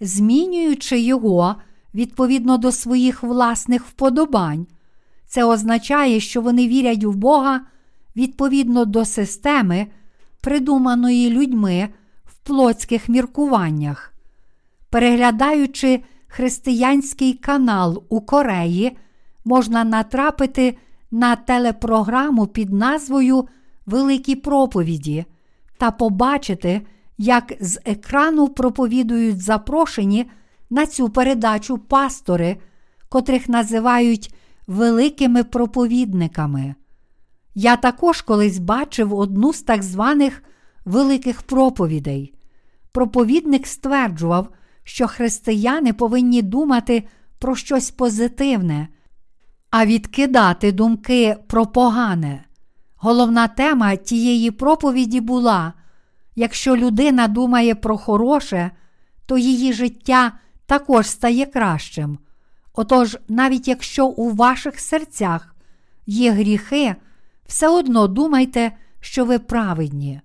змінюючи 0.00 1.00
його 1.00 1.56
відповідно 1.94 2.58
до 2.58 2.72
своїх 2.72 3.22
власних 3.22 3.86
вподобань. 3.86 4.66
Це 5.26 5.44
означає, 5.44 6.20
що 6.20 6.40
вони 6.40 6.68
вірять 6.68 7.04
в 7.04 7.14
Бога 7.14 7.60
відповідно 8.16 8.84
до 8.84 9.04
системи, 9.04 9.86
придуманої 10.40 11.30
людьми 11.30 11.88
в 12.24 12.34
плотських 12.34 13.08
міркуваннях. 13.08 14.14
Переглядаючи 14.90 16.02
християнський 16.26 17.32
канал 17.32 18.04
у 18.08 18.20
Кореї, 18.20 18.96
можна 19.44 19.84
натрапити 19.84 20.76
на 21.10 21.36
телепрограму 21.36 22.46
під 22.46 22.72
назвою 22.72 23.48
Великі 23.86 24.34
проповіді 24.34 25.24
та 25.78 25.90
побачити, 25.90 26.82
як 27.18 27.52
з 27.60 27.80
екрану 27.84 28.48
проповідують 28.48 29.40
запрошені 29.40 30.30
на 30.70 30.86
цю 30.86 31.08
передачу 31.08 31.78
пастори, 31.78 32.56
котрих 33.08 33.48
називають 33.48 34.34
великими 34.66 35.44
проповідниками. 35.44 36.74
Я 37.54 37.76
також 37.76 38.22
колись 38.22 38.58
бачив 38.58 39.14
одну 39.14 39.52
з 39.52 39.62
так 39.62 39.82
званих 39.82 40.42
великих 40.84 41.42
проповідей. 41.42 42.34
Проповідник 42.92 43.66
стверджував, 43.66 44.48
що 44.84 45.06
християни 45.06 45.92
повинні 45.92 46.42
думати 46.42 47.04
про 47.38 47.56
щось 47.56 47.90
позитивне, 47.90 48.88
а 49.76 49.86
відкидати 49.86 50.72
думки 50.72 51.36
про 51.46 51.66
погане. 51.66 52.44
Головна 52.96 53.48
тема 53.48 53.96
тієї 53.96 54.50
проповіді 54.50 55.20
була: 55.20 55.72
якщо 56.34 56.76
людина 56.76 57.28
думає 57.28 57.74
про 57.74 57.98
хороше, 57.98 58.70
то 59.26 59.38
її 59.38 59.72
життя 59.72 60.32
також 60.66 61.06
стає 61.06 61.46
кращим. 61.46 62.18
Отож, 62.74 63.18
навіть 63.28 63.68
якщо 63.68 64.06
у 64.06 64.30
ваших 64.30 64.80
серцях 64.80 65.54
є 66.06 66.30
гріхи, 66.30 66.94
все 67.46 67.68
одно 67.68 68.06
думайте, 68.06 68.72
що 69.00 69.24
ви 69.24 69.38
праведні. 69.38 70.20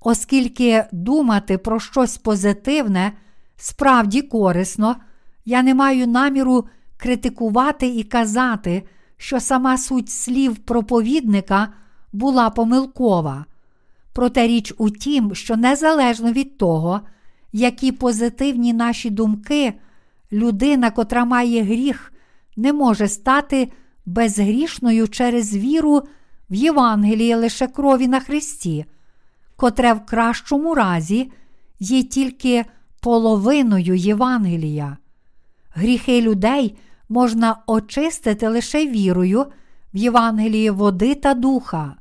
Оскільки 0.00 0.84
думати 0.92 1.58
про 1.58 1.80
щось 1.80 2.18
позитивне 2.18 3.12
справді 3.56 4.22
корисно, 4.22 4.96
я 5.44 5.62
не 5.62 5.74
маю 5.74 6.06
наміру 6.06 6.68
критикувати 7.02 7.86
і 7.86 8.02
казати, 8.02 8.82
що 9.16 9.40
сама 9.40 9.78
суть 9.78 10.10
слів 10.10 10.56
проповідника 10.56 11.68
була 12.12 12.50
помилкова. 12.50 13.44
Проте 14.12 14.46
річ 14.46 14.74
у 14.78 14.90
тім, 14.90 15.34
що 15.34 15.56
незалежно 15.56 16.32
від 16.32 16.58
того, 16.58 17.00
які 17.52 17.92
позитивні 17.92 18.72
наші 18.72 19.10
думки, 19.10 19.72
людина, 20.32 20.90
котра 20.90 21.24
має 21.24 21.62
гріх, 21.62 22.12
не 22.56 22.72
може 22.72 23.08
стати 23.08 23.72
безгрішною 24.06 25.08
через 25.08 25.56
віру 25.56 26.02
в 26.50 26.54
Євангелії 26.54 27.34
лише 27.34 27.66
крові 27.66 28.08
на 28.08 28.20
Христі, 28.20 28.84
котре 29.56 29.92
в 29.92 30.06
кращому 30.06 30.74
разі 30.74 31.32
є 31.80 32.02
тільки 32.02 32.64
половиною 33.00 33.94
Євангелія. 33.94 34.96
Гріхи 35.74 36.22
людей 36.22 36.76
можна 37.10 37.56
очистити 37.66 38.48
лише 38.48 38.86
вірою 38.86 39.46
в 39.94 39.96
Євангелії 39.96 40.70
води 40.70 41.14
та 41.14 41.34
духа. 41.34 41.96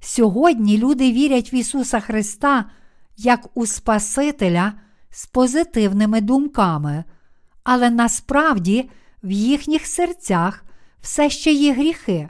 Сьогодні 0.00 0.78
люди 0.78 1.12
вірять 1.12 1.52
в 1.52 1.54
Ісуса 1.54 2.00
Христа 2.00 2.64
як 3.16 3.46
у 3.54 3.66
Спасителя 3.66 4.72
з 5.10 5.26
позитивними 5.26 6.20
думками, 6.20 7.04
але 7.64 7.90
насправді 7.90 8.90
в 9.22 9.30
їхніх 9.30 9.86
серцях 9.86 10.64
все 11.00 11.30
ще 11.30 11.52
є 11.52 11.72
гріхи. 11.72 12.28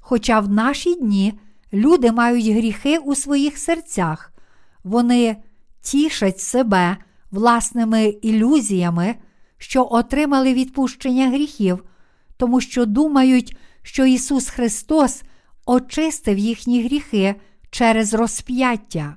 Хоча 0.00 0.40
в 0.40 0.48
наші 0.48 0.94
дні 0.94 1.38
люди 1.72 2.12
мають 2.12 2.46
гріхи 2.46 2.98
у 2.98 3.14
своїх 3.14 3.58
серцях, 3.58 4.32
вони 4.84 5.36
тішать 5.80 6.40
себе 6.40 6.96
власними 7.30 8.04
ілюзіями, 8.04 9.14
що 9.58 9.88
отримали 9.90 10.54
відпущення 10.54 11.28
гріхів, 11.28 11.84
тому 12.36 12.60
що 12.60 12.86
думають, 12.86 13.56
що 13.82 14.06
Ісус 14.06 14.48
Христос 14.48 15.22
очистив 15.66 16.38
їхні 16.38 16.82
гріхи 16.82 17.34
через 17.70 18.14
розп'яття. 18.14 19.16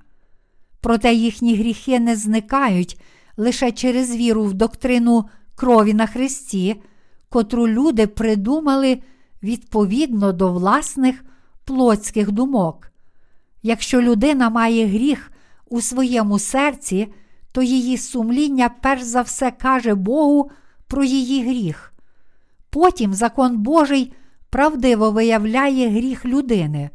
Проте 0.81 1.13
їхні 1.13 1.55
гріхи 1.55 1.99
не 1.99 2.15
зникають 2.15 3.01
лише 3.37 3.71
через 3.71 4.15
віру 4.15 4.43
в 4.43 4.53
доктрину 4.53 5.25
крові 5.55 5.93
на 5.93 6.07
Христі, 6.07 6.81
котру 7.29 7.67
люди 7.67 8.07
придумали 8.07 8.99
відповідно 9.43 10.31
до 10.33 10.51
власних 10.51 11.23
плотських 11.65 12.31
думок. 12.31 12.91
Якщо 13.63 14.01
людина 14.01 14.49
має 14.49 14.87
гріх 14.87 15.31
у 15.69 15.81
своєму 15.81 16.39
серці, 16.39 17.07
то 17.51 17.61
її 17.61 17.97
сумління 17.97 18.69
перш 18.81 19.01
за 19.01 19.21
все 19.21 19.51
каже 19.51 19.95
Богу 19.95 20.51
про 20.87 21.03
її 21.03 21.43
гріх. 21.43 21.93
Потім 22.69 23.13
закон 23.13 23.57
Божий 23.57 24.13
правдиво 24.49 25.11
виявляє 25.11 25.89
гріх 25.89 26.25
людини. 26.25 26.89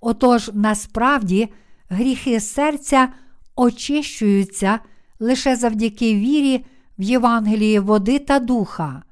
Отож, 0.00 0.50
насправді, 0.54 1.48
гріхи 1.88 2.40
серця 2.40 3.08
очищуються 3.56 4.78
лише 5.20 5.56
завдяки 5.56 6.14
вірі 6.14 6.64
в 6.98 7.02
Євангелії 7.02 7.78
води 7.78 8.18
та 8.18 8.38
духа. 8.38 9.02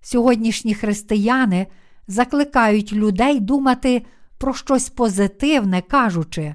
Сьогоднішні 0.00 0.74
християни 0.74 1.66
закликають 2.08 2.92
людей 2.92 3.40
думати 3.40 4.06
про 4.38 4.54
щось 4.54 4.88
позитивне, 4.88 5.82
кажучи, 5.82 6.54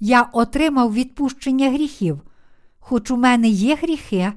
я 0.00 0.22
отримав 0.22 0.92
відпущення 0.94 1.70
гріхів. 1.70 2.20
Хоч 2.88 3.10
у 3.10 3.16
мене 3.16 3.48
є 3.48 3.76
гріхи, 3.76 4.32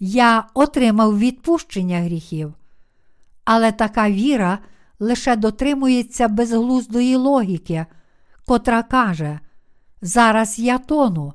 я 0.00 0.44
отримав 0.54 1.18
відпущення 1.18 2.00
гріхів. 2.00 2.54
Але 3.44 3.72
така 3.72 4.10
віра 4.10 4.58
лише 5.00 5.36
дотримується 5.36 6.28
безглуздої 6.28 7.16
логіки, 7.16 7.86
котра 8.46 8.82
каже: 8.82 9.40
Зараз 10.02 10.58
я 10.58 10.78
тону, 10.78 11.32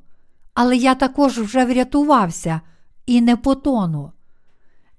але 0.54 0.78
я 0.78 0.96
також 0.96 1.40
вже 1.40 1.66
врятувався 1.66 2.62
і 3.06 3.22
не 3.22 3.36
потону. 3.36 4.12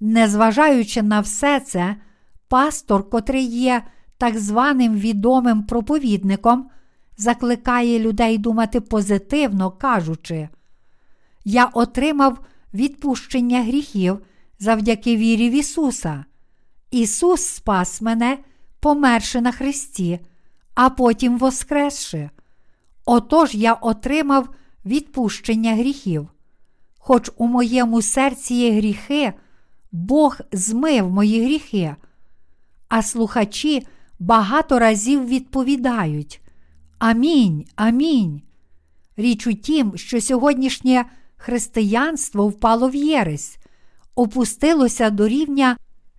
Незважаючи 0.00 1.02
на 1.02 1.20
все 1.20 1.60
це, 1.60 1.96
пастор, 2.48 3.10
котрий 3.10 3.44
є 3.44 3.82
так 4.18 4.38
званим 4.38 4.94
відомим 4.94 5.62
проповідником, 5.62 6.70
закликає 7.16 7.98
людей 7.98 8.38
думати 8.38 8.80
позитивно, 8.80 9.70
кажучи, 9.70 10.48
Я 11.44 11.64
отримав 11.64 12.38
відпущення 12.74 13.62
гріхів 13.62 14.18
завдяки 14.58 15.16
вірі 15.16 15.50
в 15.50 15.52
Ісуса. 15.52 16.24
Ісус 16.90 17.44
спас 17.44 18.02
мене, 18.02 18.38
померши 18.80 19.40
на 19.40 19.52
Христі, 19.52 20.20
а 20.74 20.90
потім 20.90 21.38
воскресши. 21.38 22.30
Отож 23.04 23.54
я 23.54 23.72
отримав 23.72 24.48
відпущення 24.84 25.74
гріхів. 25.74 26.28
Хоч 26.98 27.30
у 27.36 27.46
моєму 27.46 28.02
серці 28.02 28.54
є 28.54 28.72
гріхи, 28.72 29.32
Бог 29.92 30.38
змив 30.52 31.10
мої 31.10 31.44
гріхи. 31.44 31.96
А 32.88 33.02
слухачі 33.02 33.86
багато 34.18 34.78
разів 34.78 35.26
відповідають 35.26 36.40
Амінь, 36.98 37.64
амінь. 37.76 38.42
Річ 39.16 39.46
у 39.46 39.54
тім, 39.54 39.96
що 39.96 40.20
сьогоднішнє 40.20 41.04
християнство 41.42 42.48
впало 42.48 42.88
в 42.88 42.94
єресь, 42.94 43.58
опустилося 44.14 45.10
до 45.10 45.28
рівня 45.28 45.76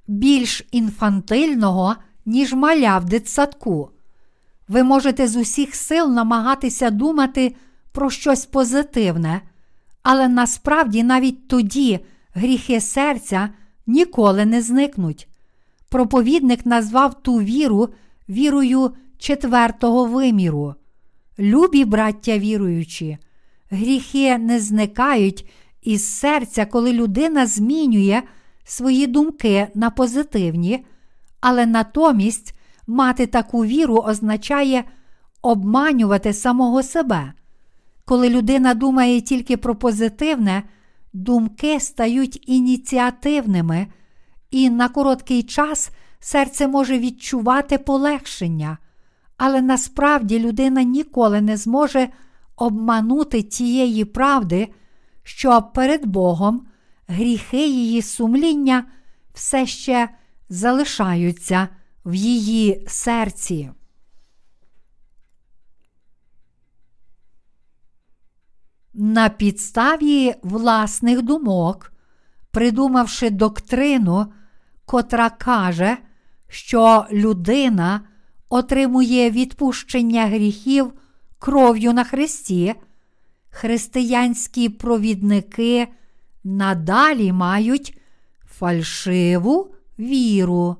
більш 0.07 0.67
інфантильного, 0.71 1.95
ніж 2.25 2.53
маля 2.53 2.97
в 2.97 3.05
дитсадку. 3.05 3.89
Ви 4.67 4.83
можете 4.83 5.27
з 5.27 5.35
усіх 5.35 5.75
сил 5.75 6.11
намагатися 6.11 6.89
думати 6.89 7.55
про 7.91 8.09
щось 8.09 8.45
позитивне, 8.45 9.41
але 10.01 10.27
насправді 10.27 11.03
навіть 11.03 11.47
тоді 11.47 11.99
гріхи 12.33 12.81
серця 12.81 13.49
ніколи 13.87 14.45
не 14.45 14.61
зникнуть. 14.61 15.27
Проповідник 15.89 16.65
назвав 16.65 17.21
ту 17.21 17.35
віру 17.35 17.89
вірою 18.29 18.91
четвертого 19.17 20.05
виміру. 20.05 20.75
Любі 21.39 21.85
браття 21.85 22.37
віруючі, 22.37 23.17
гріхи 23.73 24.37
не 24.37 24.59
зникають 24.59 25.49
із 25.81 26.17
серця, 26.19 26.65
коли 26.65 26.93
людина 26.93 27.45
змінює 27.45 28.21
свої 28.63 29.07
думки 29.07 29.67
на 29.75 29.89
позитивні, 29.89 30.85
але 31.41 31.65
натомість 31.65 32.55
мати 32.87 33.25
таку 33.25 33.65
віру 33.65 33.95
означає 33.95 34.83
обманювати 35.41 36.33
самого 36.33 36.83
себе. 36.83 37.33
Коли 38.05 38.29
людина 38.29 38.73
думає 38.73 39.21
тільки 39.21 39.57
про 39.57 39.75
позитивне, 39.75 40.63
думки 41.13 41.79
стають 41.79 42.49
ініціативними, 42.49 43.87
і 44.51 44.69
на 44.69 44.89
короткий 44.89 45.43
час 45.43 45.91
серце 46.19 46.67
може 46.67 46.99
відчувати 46.99 47.77
полегшення, 47.77 48.77
але 49.37 49.61
насправді 49.61 50.39
людина 50.39 50.83
ніколи 50.83 51.41
не 51.41 51.57
зможе 51.57 52.09
обманути 52.55 53.41
тієї 53.43 54.05
правди, 54.05 54.67
що 55.23 55.61
перед 55.61 56.05
Богом 56.05 56.67
гріхи 57.07 57.67
її 57.67 58.01
сумління 58.01 58.85
все 59.33 59.65
ще 59.65 60.09
залишаються 60.49 61.67
в 62.05 62.15
її 62.15 62.85
серці. 62.87 63.71
На 68.93 69.29
підставі 69.29 70.35
власних 70.43 71.21
думок, 71.21 71.93
придумавши 72.51 73.29
доктрину, 73.29 74.33
котра 74.85 75.29
каже, 75.29 75.97
що 76.47 77.05
людина 77.11 78.01
отримує 78.49 79.31
відпущення 79.31 80.25
гріхів 80.25 80.93
кров'ю 81.43 81.93
на 81.93 82.03
Христі, 82.03 82.75
християнські 83.49 84.69
провідники 84.69 85.87
надалі 86.43 87.31
мають 87.31 87.97
фальшиву 88.45 89.75
віру. 89.99 90.75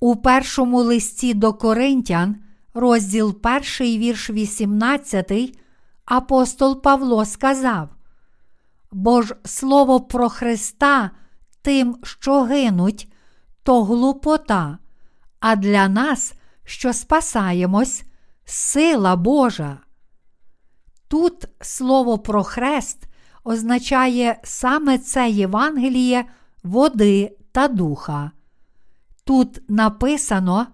У 0.00 0.16
першому 0.16 0.82
листі 0.82 1.34
до 1.34 1.52
Коринтян, 1.52 2.36
розділ 2.74 3.40
1, 3.42 3.62
вірш 3.80 4.30
18, 4.30 5.58
апостол 6.04 6.82
Павло 6.82 7.24
сказав: 7.24 7.88
Бо 8.92 9.22
ж 9.22 9.36
слово 9.44 10.00
про 10.00 10.28
Христа 10.28 11.10
тим, 11.62 11.96
що 12.02 12.42
гинуть, 12.42 13.12
то 13.62 13.84
глупота, 13.84 14.78
а 15.40 15.56
для 15.56 15.88
нас, 15.88 16.34
що 16.72 16.92
спасаємось, 16.92 18.02
сила 18.44 19.16
Божа. 19.16 19.78
Тут 21.08 21.44
слово 21.60 22.18
про 22.18 22.44
хрест 22.44 22.98
означає 23.44 24.40
саме 24.44 24.98
це 24.98 25.30
Євангеліє 25.30 26.24
води 26.62 27.36
та 27.52 27.68
духа. 27.68 28.30
Тут 29.24 29.70
написано 29.70 30.66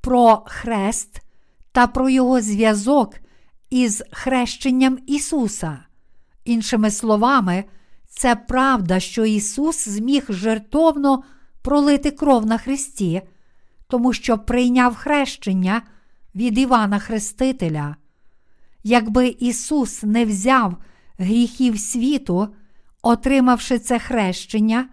про 0.00 0.42
хрест 0.46 1.22
та 1.72 1.86
про 1.86 2.08
його 2.08 2.40
зв'язок 2.40 3.14
із 3.70 4.02
хрещенням 4.12 4.98
Ісуса. 5.06 5.78
Іншими 6.44 6.90
словами, 6.90 7.64
це 8.08 8.36
правда, 8.36 9.00
що 9.00 9.24
Ісус 9.24 9.88
зміг 9.88 10.26
жертовно 10.28 11.22
пролити 11.62 12.10
кров 12.10 12.46
на 12.46 12.58
Христі, 12.58 13.22
тому 13.88 14.12
що 14.12 14.38
прийняв 14.38 14.94
хрещення 14.94 15.82
від 16.34 16.58
Івана 16.58 16.98
Хрестителя. 16.98 17.96
Якби 18.84 19.28
Ісус 19.28 20.02
не 20.02 20.24
взяв 20.24 20.76
гріхів 21.18 21.80
світу, 21.80 22.48
отримавши 23.02 23.78
це 23.78 23.98
хрещення, 23.98 24.88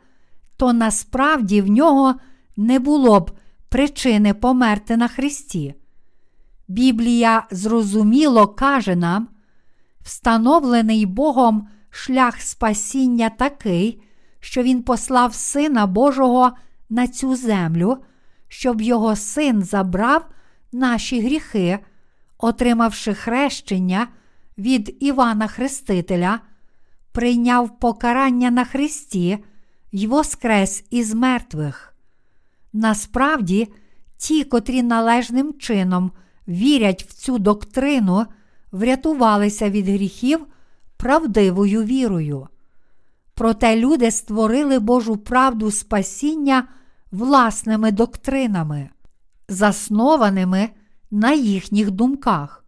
то 0.58 0.74
насправді 0.74 1.62
в 1.62 1.68
нього 1.68 2.16
не 2.58 2.80
було 2.80 3.20
б 3.20 3.32
причини 3.70 4.34
померти 4.34 4.98
на 4.98 5.08
Христі. 5.08 5.76
Біблія 6.68 7.48
зрозуміло 7.52 8.48
каже 8.48 8.96
нам, 8.96 9.28
встановлений 10.02 11.06
Богом 11.06 11.68
шлях 11.90 12.42
спасіння 12.42 13.30
такий, 13.30 14.02
що 14.40 14.64
Він 14.64 14.84
послав 14.84 15.34
Сина 15.34 15.88
Божого 15.88 16.52
на 16.90 17.08
цю 17.08 17.36
землю, 17.36 17.98
щоб 18.54 18.82
його 18.82 19.16
син 19.16 19.64
забрав 19.64 20.26
наші 20.72 21.22
гріхи, 21.22 21.80
отримавши 22.38 23.14
хрещення 23.14 24.08
від 24.58 24.98
Івана 25.00 25.48
Хрестителя, 25.48 26.40
прийняв 27.12 27.80
покарання 27.80 28.52
на 28.52 28.66
Христі 28.66 29.38
й 29.92 30.08
воскрес 30.08 30.84
із 30.90 31.14
мертвих. 31.14 31.96
Насправді, 32.74 33.74
ті, 34.18 34.44
котрі 34.44 34.84
належним 34.84 35.54
чином 35.54 36.12
вірять 36.48 37.04
в 37.04 37.14
цю 37.14 37.40
доктрину, 37.40 38.26
врятувалися 38.72 39.70
від 39.70 39.88
гріхів 39.88 40.46
правдивою 40.98 41.84
вірою. 41.84 42.48
Проте 43.34 43.76
люди 43.76 44.12
створили 44.12 44.80
Божу 44.80 45.18
правду 45.18 45.72
спасіння 45.72 46.68
власними 47.14 47.92
доктринами, 47.92 48.90
заснованими 49.50 50.70
на 51.12 51.34
їхніх 51.34 51.92
думках. 51.92 52.66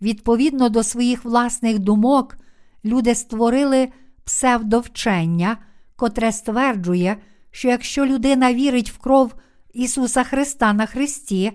Відповідно 0.00 0.68
до 0.68 0.82
своїх 0.82 1.24
власних 1.24 1.78
думок, 1.78 2.36
люди 2.84 3.14
створили 3.14 3.88
псевдовчення, 4.24 5.56
котре 5.96 6.32
стверджує, 6.32 7.16
що 7.50 7.68
якщо 7.68 8.06
людина 8.06 8.54
вірить 8.54 8.90
в 8.90 8.98
кров 8.98 9.34
Ісуса 9.72 10.24
Христа 10.24 10.72
на 10.72 10.86
Христі, 10.86 11.52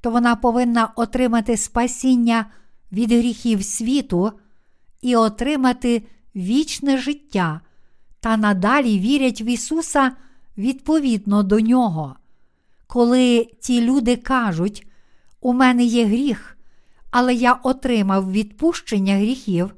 то 0.00 0.10
вона 0.10 0.36
повинна 0.36 0.92
отримати 0.96 1.56
спасіння 1.56 2.46
від 2.92 3.12
гріхів 3.12 3.64
світу 3.64 4.32
і 5.00 5.16
отримати 5.16 6.02
вічне 6.36 6.98
життя, 6.98 7.60
та 8.20 8.36
надалі 8.36 8.98
вірять 8.98 9.40
в 9.40 9.46
Ісуса 9.48 10.12
відповідно 10.58 11.42
до 11.42 11.60
Нього. 11.60 12.16
Коли 12.86 13.48
ті 13.60 13.80
люди 13.80 14.16
кажуть, 14.16 14.86
у 15.40 15.52
мене 15.52 15.84
є 15.84 16.06
гріх, 16.06 16.58
але 17.10 17.34
я 17.34 17.52
отримав 17.52 18.32
відпущення 18.32 19.16
гріхів, 19.16 19.74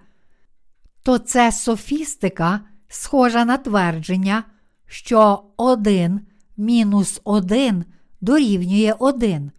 то 1.03 1.19
це 1.19 1.53
софістика, 1.53 2.61
схожа 2.89 3.45
на 3.45 3.57
твердження, 3.57 4.45
що 4.87 5.43
один 5.57 6.21
мінус 6.57 7.21
один 7.25 7.85
дорівнює 8.21 8.95
один. 8.99 9.51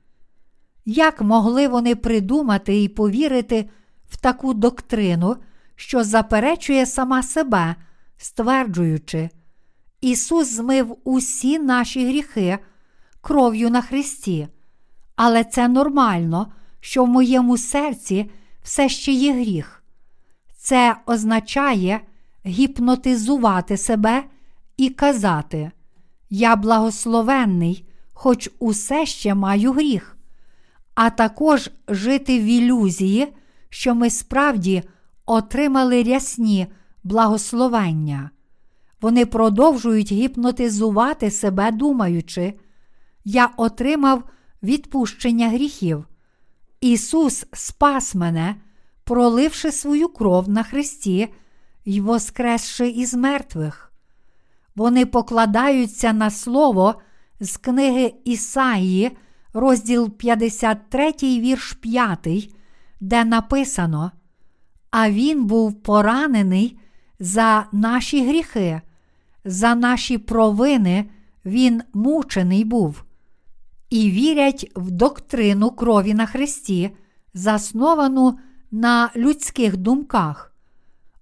Як 0.86 1.22
могли 1.22 1.68
вони 1.68 1.96
придумати 1.96 2.84
і 2.84 2.88
повірити 2.88 3.70
в 4.10 4.18
таку 4.18 4.54
доктрину, 4.54 5.36
що 5.76 6.04
заперечує 6.04 6.86
сама 6.86 7.24
себе, 7.24 7.76
стверджуючи, 8.18 9.30
Ісус 10.02 10.48
змив 10.54 10.98
усі 11.04 11.60
наші 11.60 12.08
гріхи 12.08 12.58
кров'ю 13.22 13.70
на 13.70 13.82
Христі, 13.82 14.48
але 15.16 15.44
це 15.44 15.68
нормально, 15.68 16.52
що 16.80 17.04
в 17.04 17.08
моєму 17.08 17.58
серці 17.58 18.32
все 18.64 18.90
ще 18.90 19.12
є 19.12 19.34
гріх. 19.34 19.84
Це 20.58 20.96
означає 21.06 22.02
гіпнотизувати 22.46 23.78
себе 23.78 24.24
і 24.78 24.90
казати, 24.90 25.72
Я 26.30 26.56
благословенний, 26.56 27.90
хоч 28.14 28.50
усе 28.60 29.06
ще 29.06 29.36
маю 29.36 29.72
гріх, 29.72 30.18
а 30.96 31.10
також 31.10 31.70
жити 31.88 32.40
в 32.40 32.44
ілюзії, 32.44 33.34
що 33.70 33.96
ми 33.96 34.10
справді 34.10 34.84
отримали 35.26 36.04
рясні 36.04 36.68
благословення. 37.04 38.30
Вони 39.02 39.26
продовжують 39.26 40.12
гіпнотизувати 40.12 41.32
себе, 41.32 41.72
думаючи, 41.72 42.54
я 43.26 43.50
отримав 43.58 44.24
відпущення 44.64 45.50
гріхів. 45.50 46.06
Ісус 46.82 47.46
спас 47.54 48.16
мене, 48.16 48.56
проливши 49.04 49.72
свою 49.72 50.08
кров 50.08 50.50
на 50.50 50.64
Христі 50.64 51.28
й 51.86 52.02
воскресши 52.02 52.90
із 52.90 53.14
мертвих. 53.14 53.92
Вони 54.76 55.06
покладаються 55.06 56.14
на 56.14 56.30
слово 56.30 56.96
з 57.40 57.58
книги 57.58 58.14
Ісаїї, 58.26 59.18
розділ 59.54 60.10
53, 60.10 61.14
вірш 61.22 61.74
5, 61.74 62.56
де 63.00 63.26
написано: 63.26 64.12
А 64.92 65.10
Він 65.12 65.46
був 65.46 65.84
поранений 65.84 66.80
за 67.20 67.66
наші 67.72 68.28
гріхи, 68.28 68.82
за 69.48 69.76
наші 69.76 70.18
провини 70.18 71.10
Він 71.46 71.82
мучений 71.94 72.64
був. 72.64 73.04
і 73.90 74.12
вірять 74.12 74.72
в 74.76 74.92
доктрину 74.92 75.72
крові 75.72 76.14
на 76.14 76.26
Христі, 76.26 76.90
засновану 77.34 78.40
на 78.72 79.10
людських 79.16 79.78
думках. 79.78 80.54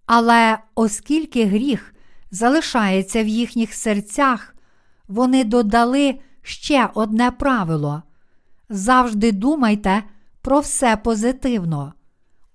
Але 0.05 0.57
оскільки 0.76 1.45
гріх 1.45 1.95
залишається 2.32 3.23
в 3.23 3.28
їхніх 3.28 3.73
серцях, 3.73 4.55
вони 5.07 5.43
додали 5.43 6.19
ще 6.41 6.89
одне 6.93 7.32
правило 7.32 8.03
завжди 8.69 9.32
думайте 9.32 10.03
про 10.41 10.59
все 10.59 10.97
позитивно. 10.97 11.93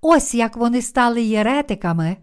Ось 0.01 0.35
як 0.35 0.57
вони 0.57 0.83
стали 0.83 1.23
єретиками, 1.23 2.17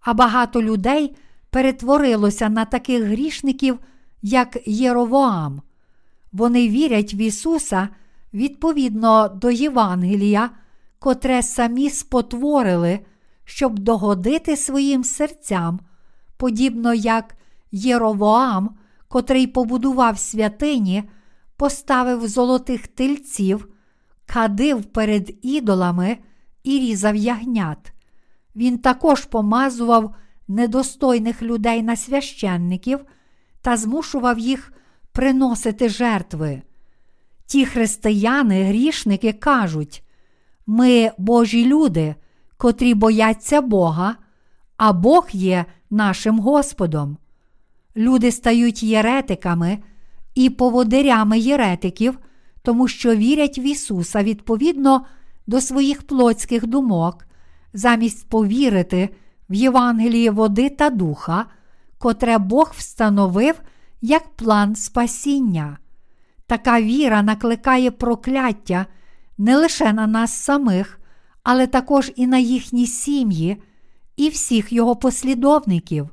а 0.00 0.14
багато 0.14 0.62
людей 0.62 1.16
перетворилося 1.54 2.48
на 2.48 2.64
таких 2.64 3.04
грішників, 3.04 3.78
як 4.22 4.58
Єровоам. 4.66 5.62
Вони 6.32 6.68
вірять 6.68 7.14
в 7.14 7.20
Ісуса 7.20 7.88
відповідно 8.34 9.28
до 9.28 9.50
Євангелія, 9.50 10.50
котре 10.98 11.42
самі 11.42 11.90
спотворили, 11.90 13.00
щоб 13.44 13.78
догодити 13.78 14.56
своїм 14.56 15.04
серцям, 15.04 15.80
подібно 16.36 16.94
як 16.94 17.36
Єровоам, 17.72 18.76
котрий 19.08 19.46
побудував 19.46 20.18
святині, 20.18 21.04
поставив 21.56 22.28
золотих 22.28 22.86
тельців, 22.86 23.68
кадив 24.26 24.84
перед 24.84 25.34
ідолами 25.42 26.18
і 26.64 26.78
різав 26.78 27.16
ягнят. 27.16 27.92
Він 28.56 28.78
також 28.78 29.24
помазував 29.24 30.14
недостойних 30.48 31.42
людей 31.42 31.82
на 31.82 31.96
священників 31.96 33.00
та 33.60 33.76
змушував 33.76 34.38
їх 34.38 34.72
приносити 35.12 35.88
жертви. 35.88 36.62
Ті 37.46 37.66
християни, 37.66 38.64
грішники 38.64 39.32
кажуть, 39.32 40.04
ми 40.66 41.10
Божі 41.18 41.66
люди, 41.66 42.14
котрі 42.56 42.94
бояться 42.94 43.60
Бога, 43.60 44.16
а 44.76 44.92
Бог 44.92 45.28
є 45.32 45.64
нашим 45.90 46.40
Господом. 46.40 47.16
Люди 47.96 48.32
стають 48.32 48.82
єретиками 48.82 49.78
і 50.34 50.50
поводирями 50.50 51.38
єретиків, 51.38 52.18
тому 52.62 52.88
що 52.88 53.16
вірять 53.16 53.58
в 53.58 53.64
Ісуса 53.66 54.22
відповідно 54.22 55.06
до 55.46 55.60
своїх 55.60 56.02
плотських 56.02 56.66
думок, 56.66 57.26
замість 57.72 58.28
повірити 58.28 59.08
в 59.50 59.54
Євангелії 59.54 60.30
води 60.30 60.70
та 60.70 60.90
духа, 60.90 61.46
котре 61.98 62.38
Бог 62.38 62.72
встановив 62.76 63.60
як 64.00 64.28
план 64.28 64.76
спасіння. 64.76 65.78
Така 66.46 66.80
віра 66.80 67.22
накликає 67.22 67.90
прокляття 67.90 68.86
не 69.38 69.56
лише 69.56 69.92
на 69.92 70.06
нас 70.06 70.32
самих, 70.32 71.00
але 71.42 71.66
також 71.66 72.12
і 72.16 72.26
на 72.26 72.38
їхні 72.38 72.86
сім'ї, 72.86 73.62
і 74.16 74.28
всіх 74.28 74.72
його 74.72 74.96
послідовників. 74.96 76.08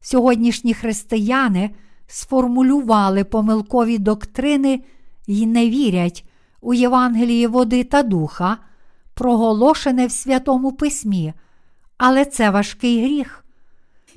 Сьогоднішні 0.00 0.74
християни 0.74 1.70
сформулювали 2.06 3.24
помилкові 3.24 3.98
доктрини 3.98 4.80
і 5.26 5.46
не 5.46 5.70
вірять 5.70 6.24
у 6.60 6.74
Євангелії 6.74 7.46
води 7.46 7.84
та 7.84 8.02
духа, 8.02 8.56
проголошене 9.14 10.06
в 10.06 10.12
Святому 10.12 10.72
Письмі, 10.72 11.32
але 11.98 12.24
це 12.24 12.50
важкий 12.50 13.04
гріх. 13.04 13.44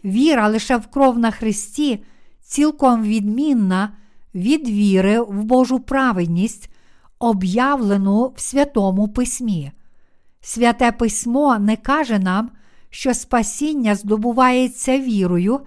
Віра 0.06 0.48
лише 0.48 0.78
в 0.78 0.88
кров 0.88 1.20
на 1.20 1.32
Христі 1.32 2.04
цілком 2.42 3.04
відмінна 3.04 3.94
від 4.36 4.70
віри 4.70 5.22
в 5.22 5.44
Божу 5.44 5.80
праведність, 5.80 6.70
об'явлену 7.20 8.34
в 8.36 8.40
Святому 8.42 9.08
Письмі. 9.08 9.72
Святе 10.42 10.92
Письмо 10.92 11.60
не 11.60 11.76
каже 11.76 12.20
нам, 12.20 12.50
що 12.90 13.14
спасіння 13.14 13.96
здобувається 13.96 15.00
вірою 15.00 15.60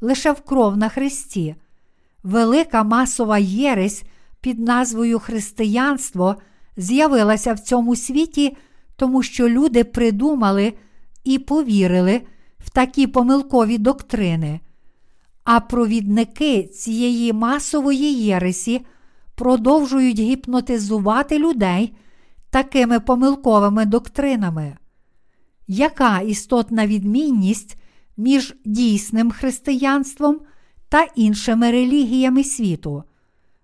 лише 0.00 0.32
в 0.32 0.40
кров 0.40 0.76
на 0.76 0.88
Христі. 0.88 1.54
Велика 2.22 2.82
масова 2.82 3.38
єресь 3.38 4.02
під 4.40 4.58
назвою 4.58 5.18
Християнство 5.18 6.36
з'явилася 6.76 7.52
в 7.52 7.60
цьому 7.60 7.96
світі, 7.96 8.56
тому 8.96 9.22
що 9.22 9.48
люди 9.48 9.84
придумали 9.84 10.72
і 11.26 11.38
повірили 11.38 12.22
в 12.58 12.70
такі 12.70 13.06
помилкові 13.06 13.78
доктрини. 13.78 14.60
А 15.44 15.60
провідники 15.60 16.62
цієї 16.62 17.32
масової 17.32 18.14
єресі 18.14 18.86
продовжують 19.34 20.18
гіпнотизувати 20.18 21.38
людей 21.38 21.96
такими 22.50 23.00
помилковими 23.00 23.84
доктринами. 23.84 24.76
Яка 25.66 26.20
істотна 26.20 26.86
відмінність 26.86 27.76
між 28.16 28.54
дійсним 28.64 29.30
християнством 29.30 30.40
та 30.88 31.06
іншими 31.16 31.70
релігіями 31.70 32.44
світу? 32.44 33.02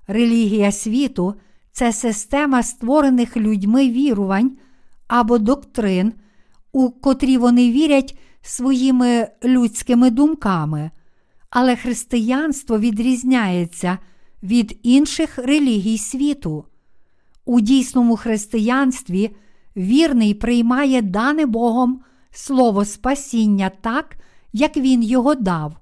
Релігія 0.07 0.73
світу 0.73 1.35
це 1.73 1.93
система 1.93 2.63
створених 2.63 3.37
людьми 3.37 3.89
вірувань 3.91 4.57
або 5.09 5.39
доктрин, 5.39 6.13
у 6.73 6.91
котрі 6.91 7.37
вони 7.39 7.71
вірять 7.71 8.19
своїми 8.43 9.29
людськими 9.45 10.11
думками. 10.11 10.91
Але 11.51 11.77
християнство 11.77 12.79
відрізняється 12.79 13.99
від 14.43 14.79
інших 14.83 15.39
релігій 15.39 15.99
світу. 15.99 16.65
У 17.45 17.61
дійсному 17.61 18.17
християнстві 18.17 19.37
вірний 19.77 20.35
приймає 20.35 21.03
дане 21.03 21.47
Богом 21.47 22.01
слово 22.31 22.85
спасіння 22.85 23.71
так, 23.81 24.17
як 24.53 24.77
Він 24.77 25.03
його 25.03 25.35
дав. 25.35 25.77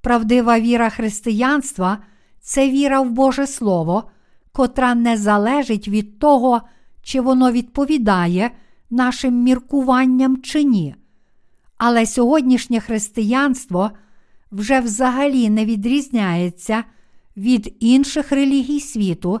Правдива 0.00 0.60
віра 0.60 0.90
християнства 0.90 1.98
це 2.40 2.70
віра 2.70 3.00
в 3.00 3.10
Боже 3.10 3.46
Слово, 3.46 4.10
котра 4.52 4.94
не 4.94 5.16
залежить 5.16 5.88
від 5.88 6.18
того, 6.18 6.60
чи 7.02 7.20
воно 7.20 7.52
відповідає 7.52 8.50
нашим 8.90 9.42
міркуванням 9.42 10.42
чи 10.42 10.64
ні. 10.64 10.94
Але 11.76 12.06
сьогоднішнє 12.06 12.80
християнство 12.80 13.90
вже 14.52 14.80
взагалі 14.80 15.50
не 15.50 15.64
відрізняється 15.64 16.84
від 17.36 17.76
інших 17.80 18.32
релігій 18.32 18.80
світу, 18.80 19.40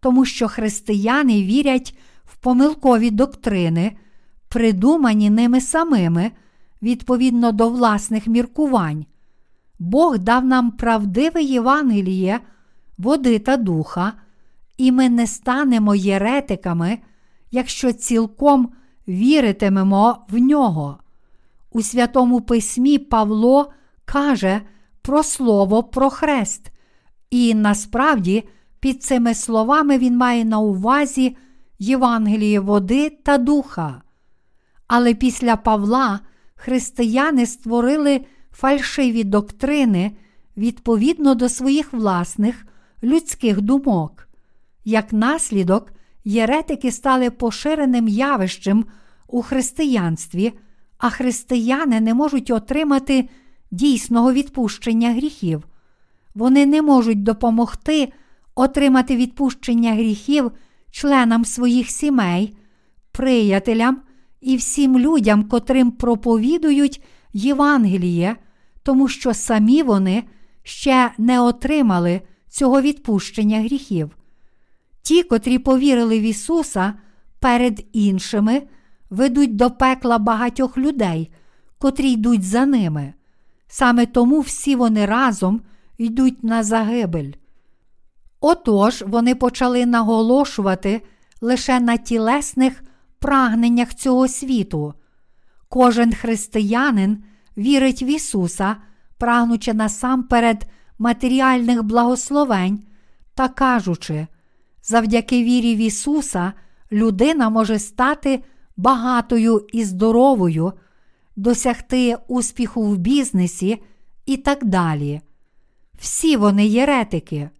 тому 0.00 0.24
що 0.24 0.48
християни 0.48 1.42
вірять 1.42 1.98
в 2.24 2.36
помилкові 2.36 3.10
доктрини, 3.10 3.92
придумані 4.48 5.30
ними 5.30 5.60
самими 5.60 6.30
відповідно 6.82 7.52
до 7.52 7.68
власних 7.68 8.26
міркувань. 8.26 9.06
Бог 9.78 10.18
дав 10.18 10.44
нам 10.44 10.70
правдиве 10.70 11.42
Євангеліє, 11.42 12.40
води 12.98 13.38
та 13.38 13.56
духа, 13.56 14.12
і 14.76 14.92
ми 14.92 15.08
не 15.08 15.26
станемо 15.26 15.94
єретиками, 15.94 16.98
якщо 17.50 17.92
цілком 17.92 18.72
віритимемо 19.08 20.18
в 20.28 20.38
нього. 20.38 20.98
У 21.70 21.82
Святому 21.82 22.40
Письмі 22.40 22.98
Павло 22.98 23.72
каже 24.04 24.62
про 25.02 25.22
слово 25.22 25.82
про 25.82 26.10
хрест, 26.10 26.70
і 27.30 27.54
насправді 27.54 28.44
під 28.80 29.02
цими 29.02 29.34
словами 29.34 29.98
він 29.98 30.16
має 30.16 30.44
на 30.44 30.58
увазі 30.58 31.36
Євангеліє 31.78 32.60
води 32.60 33.10
та 33.10 33.38
духа. 33.38 34.02
Але 34.86 35.14
після 35.14 35.56
Павла 35.56 36.20
християни 36.54 37.46
створили 37.46 38.24
фальшиві 38.52 39.24
доктрини 39.24 40.12
відповідно 40.56 41.34
до 41.34 41.48
своїх 41.48 41.92
власних 41.92 42.66
людських 43.02 43.60
думок. 43.60 44.28
Як 44.84 45.12
наслідок, 45.12 45.92
єретики 46.24 46.92
стали 46.92 47.30
поширеним 47.30 48.08
явищем 48.08 48.84
у 49.28 49.42
християнстві, 49.42 50.52
а 50.98 51.10
християни 51.10 52.00
не 52.00 52.14
можуть 52.14 52.50
отримати 52.50 53.28
дійсного 53.70 54.32
відпущення 54.32 55.12
гріхів. 55.12 55.64
Вони 56.34 56.66
не 56.66 56.82
можуть 56.82 57.22
допомогти 57.22 58.12
отримати 58.54 59.16
відпущення 59.16 59.92
гріхів 59.92 60.50
членам 60.90 61.44
своїх 61.44 61.90
сімей, 61.90 62.56
приятелям 63.12 64.02
і 64.40 64.56
всім 64.56 64.98
людям, 64.98 65.44
котрим 65.44 65.90
проповідують 65.90 67.02
Євангеліє, 67.32 68.36
тому 68.82 69.08
що 69.08 69.34
самі 69.34 69.82
вони 69.82 70.24
ще 70.62 71.10
не 71.18 71.40
отримали 71.40 72.20
цього 72.48 72.80
відпущення 72.80 73.60
гріхів. 73.60 74.17
Ті, 75.02 75.22
котрі 75.22 75.58
повірили 75.58 76.20
в 76.20 76.22
Ісуса 76.22 76.94
перед 77.38 77.86
іншими, 77.92 78.62
ведуть 79.10 79.56
до 79.56 79.70
пекла 79.70 80.18
багатьох 80.18 80.78
людей, 80.78 81.30
котрі 81.78 82.10
йдуть 82.10 82.42
за 82.42 82.66
ними. 82.66 83.14
Саме 83.68 84.06
тому 84.06 84.40
всі 84.40 84.76
вони 84.76 85.06
разом 85.06 85.60
йдуть 85.98 86.44
на 86.44 86.62
загибель. 86.62 87.32
Отож 88.40 89.04
вони 89.06 89.34
почали 89.34 89.86
наголошувати 89.86 91.02
лише 91.40 91.80
на 91.80 91.96
тілесних 91.96 92.82
прагненнях 93.18 93.94
цього 93.94 94.28
світу. 94.28 94.94
Кожен 95.68 96.14
християнин 96.14 97.22
вірить 97.56 98.02
в 98.02 98.04
Ісуса, 98.04 98.76
прагнучи 99.18 99.74
насамперед 99.74 100.66
матеріальних 100.98 101.82
благословень 101.82 102.82
та 103.34 103.48
кажучи, 103.48 104.26
завдяки 104.82 105.44
вірі 105.44 105.74
в 105.74 105.78
Ісуса 105.78 106.52
людина 106.92 107.50
може 107.50 107.78
стати 107.78 108.42
багатою 108.76 109.66
і 109.72 109.84
здоровою, 109.84 110.72
досягти 111.36 112.16
успіху 112.28 112.82
в 112.82 112.98
бізнесі 112.98 113.82
і 114.26 114.36
так 114.36 114.64
далі. 114.64 115.20
Всі 115.98 116.36
вони 116.36 116.66
єретики. 116.66 117.50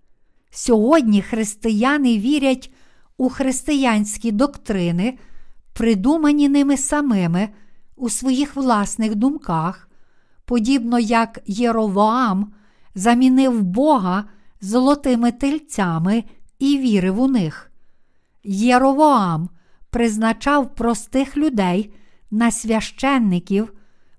Сьогодні 0.50 1.22
християни 1.22 2.18
вірять 2.18 2.72
у 3.16 3.28
християнські 3.28 4.32
доктрини, 4.32 5.18
придумані 5.72 6.48
ними 6.48 6.76
самими 6.76 7.48
у 7.96 8.08
своїх 8.08 8.56
власних 8.56 9.14
думках, 9.14 9.88
подібно 10.44 10.98
як 10.98 11.40
Єровоам 11.46 12.52
замінив 12.94 13.62
Бога 13.62 14.24
золотими 14.60 15.32
тельцями 15.32 16.24
і 16.58 16.78
вірив 16.78 17.20
у 17.20 17.28
них. 17.28 17.70
Єровоам 18.44 19.48
призначав 19.90 20.74
простих 20.74 21.36
людей 21.36 21.92
на 22.30 22.50
священників, 22.50 23.72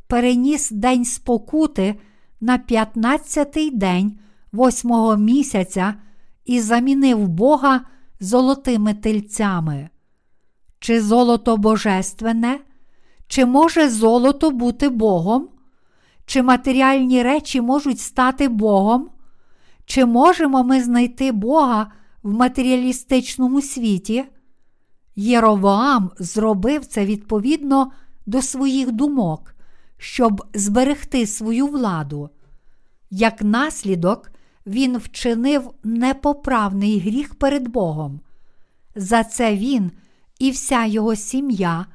переніс 0.08 0.72
день 0.72 1.06
спокути 1.06 2.00
на 2.42 2.58
15-й 2.58 3.72
день 3.72 4.20
восьмого 4.52 5.18
місяця 5.18 5.94
і 6.46 6.62
замінив 6.62 7.28
Бога 7.28 7.82
золотими 8.20 8.94
тельцями. 8.94 9.90
Чи 10.80 11.02
золото 11.02 11.58
божественне? 11.58 12.60
Чи 13.28 13.46
може 13.46 13.90
золото 13.90 14.52
бути 14.52 14.90
Богом? 14.90 15.50
Чи 16.26 16.44
матеріальні 16.44 17.24
речі 17.24 17.62
можуть 17.62 18.00
стати 18.00 18.48
Богом? 18.48 19.10
Чи 19.86 20.06
можемо 20.06 20.64
ми 20.64 20.84
знайти 20.84 21.32
Бога 21.32 21.92
в 22.24 22.34
матеріалістичному 22.34 23.61
світі? 23.61 24.26
Єровоам 25.15 26.11
зробив 26.20 26.86
це 26.86 27.05
відповідно 27.05 27.91
до 28.26 28.41
своїх 28.41 28.91
думок, 28.91 29.55
щоб 29.97 30.43
зберегти 30.53 31.28
свою 31.28 31.67
владу. 31.67 32.30
Як 33.09 33.41
наслідок, 33.41 34.32
він 34.65 34.97
вчинив 34.97 35.74
непоправний 35.84 36.99
гріх 36.99 37.36
перед 37.36 37.67
Богом. 37.67 38.20
За 38.95 39.24
це 39.24 39.55
він 39.55 39.91
і 40.39 40.51
вся 40.51 40.86
його 40.86 41.15
сім'я, 41.15 41.86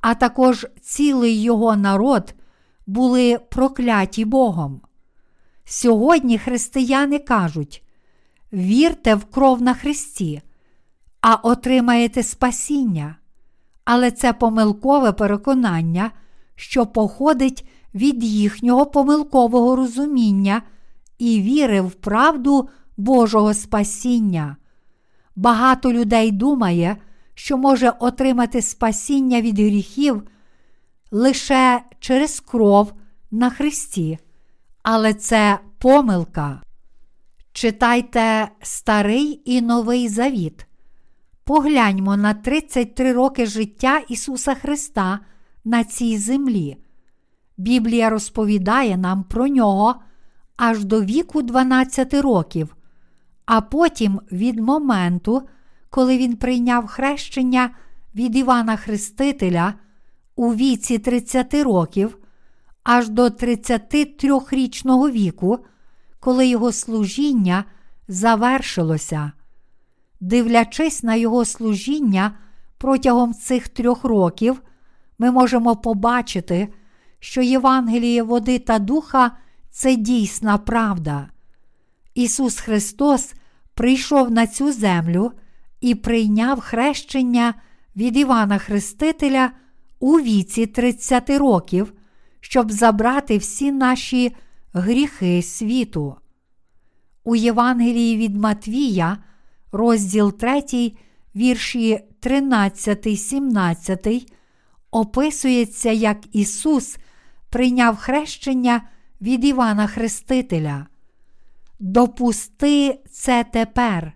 а 0.00 0.14
також 0.14 0.66
цілий 0.82 1.42
його 1.42 1.76
народ 1.76 2.34
були 2.86 3.38
прокляті 3.38 4.24
Богом. 4.24 4.80
Сьогодні 5.64 6.38
християни 6.38 7.18
кажуть: 7.18 7.84
вірте 8.52 9.14
в 9.14 9.24
кров 9.24 9.62
на 9.62 9.74
Христі, 9.74 10.42
а 11.20 11.34
отримаєте 11.34 12.22
спасіння. 12.22 13.16
Але 13.84 14.10
це 14.10 14.32
помилкове 14.32 15.12
переконання, 15.12 16.10
що 16.54 16.86
походить 16.86 17.68
від 17.94 18.24
їхнього 18.24 18.86
помилкового 18.86 19.76
розуміння 19.76 20.62
і 21.18 21.40
віри 21.40 21.80
в 21.80 21.92
правду 21.92 22.68
Божого 22.96 23.54
спасіння. 23.54 24.56
Багато 25.36 25.92
людей 25.92 26.30
думає, 26.30 26.96
що 27.34 27.56
може 27.56 27.92
отримати 28.00 28.62
спасіння 28.62 29.40
від 29.40 29.58
гріхів 29.58 30.22
лише 31.10 31.82
через 32.00 32.40
кров 32.40 32.92
на 33.30 33.50
Христі, 33.50 34.18
але 34.82 35.14
це 35.14 35.58
помилка. 35.78 36.62
Читайте 37.52 38.48
Старий 38.62 39.42
і 39.44 39.60
Новий 39.60 40.08
Завіт. 40.08 40.66
Погляньмо 41.44 42.16
на 42.16 42.34
33 42.34 43.12
роки 43.12 43.46
життя 43.46 44.00
Ісуса 44.08 44.54
Христа 44.54 45.18
на 45.64 45.84
цій 45.84 46.18
землі. 46.18 46.76
Біблія 47.56 48.10
розповідає 48.10 48.96
нам 48.96 49.24
про 49.24 49.48
нього 49.48 49.94
аж 50.56 50.84
до 50.84 51.02
віку 51.02 51.42
12 51.42 52.14
років, 52.14 52.76
а 53.46 53.60
потім 53.60 54.20
від 54.32 54.60
моменту, 54.60 55.42
коли 55.90 56.18
він 56.18 56.36
прийняв 56.36 56.86
хрещення 56.86 57.70
від 58.14 58.36
Івана 58.36 58.76
Хрестителя 58.76 59.74
у 60.36 60.54
віці 60.54 60.98
30 60.98 61.54
років, 61.54 62.18
аж 62.82 63.08
до 63.08 63.26
33-річного 63.26 65.10
віку, 65.10 65.58
коли 66.20 66.46
його 66.46 66.72
служіння 66.72 67.64
завершилося. 68.08 69.32
Дивлячись 70.20 71.02
на 71.02 71.14
його 71.14 71.44
служіння 71.44 72.32
протягом 72.78 73.34
цих 73.34 73.68
трьох 73.68 74.04
років, 74.04 74.62
ми 75.18 75.30
можемо 75.30 75.76
побачити, 75.76 76.68
що 77.18 77.42
Євангеліє 77.42 78.22
води 78.22 78.58
та 78.58 78.78
духа 78.78 79.30
це 79.70 79.96
дійсна 79.96 80.58
правда. 80.58 81.28
Ісус 82.14 82.60
Христос 82.60 83.34
прийшов 83.74 84.30
на 84.30 84.46
цю 84.46 84.72
землю 84.72 85.32
і 85.80 85.94
прийняв 85.94 86.60
хрещення 86.60 87.54
від 87.96 88.16
Івана 88.16 88.58
Хрестителя 88.58 89.50
у 90.00 90.20
віці 90.20 90.66
30 90.66 91.30
років, 91.30 91.92
щоб 92.40 92.72
забрати 92.72 93.38
всі 93.38 93.72
наші 93.72 94.36
гріхи 94.72 95.42
світу. 95.42 96.16
У 97.24 97.36
Євангелії 97.36 98.16
від 98.16 98.36
Матвія, 98.36 99.18
розділ 99.72 100.32
3, 100.32 100.92
вірші 101.36 102.00
13, 102.20 103.20
17, 103.20 104.32
описується, 104.90 105.90
як 105.90 106.18
Ісус 106.32 106.98
прийняв 107.50 107.96
хрещення 107.96 108.82
від 109.20 109.44
Івана 109.44 109.86
Хрестителя. 109.86 110.86
Допусти 111.78 113.00
це 113.10 113.44
тепер, 113.52 114.12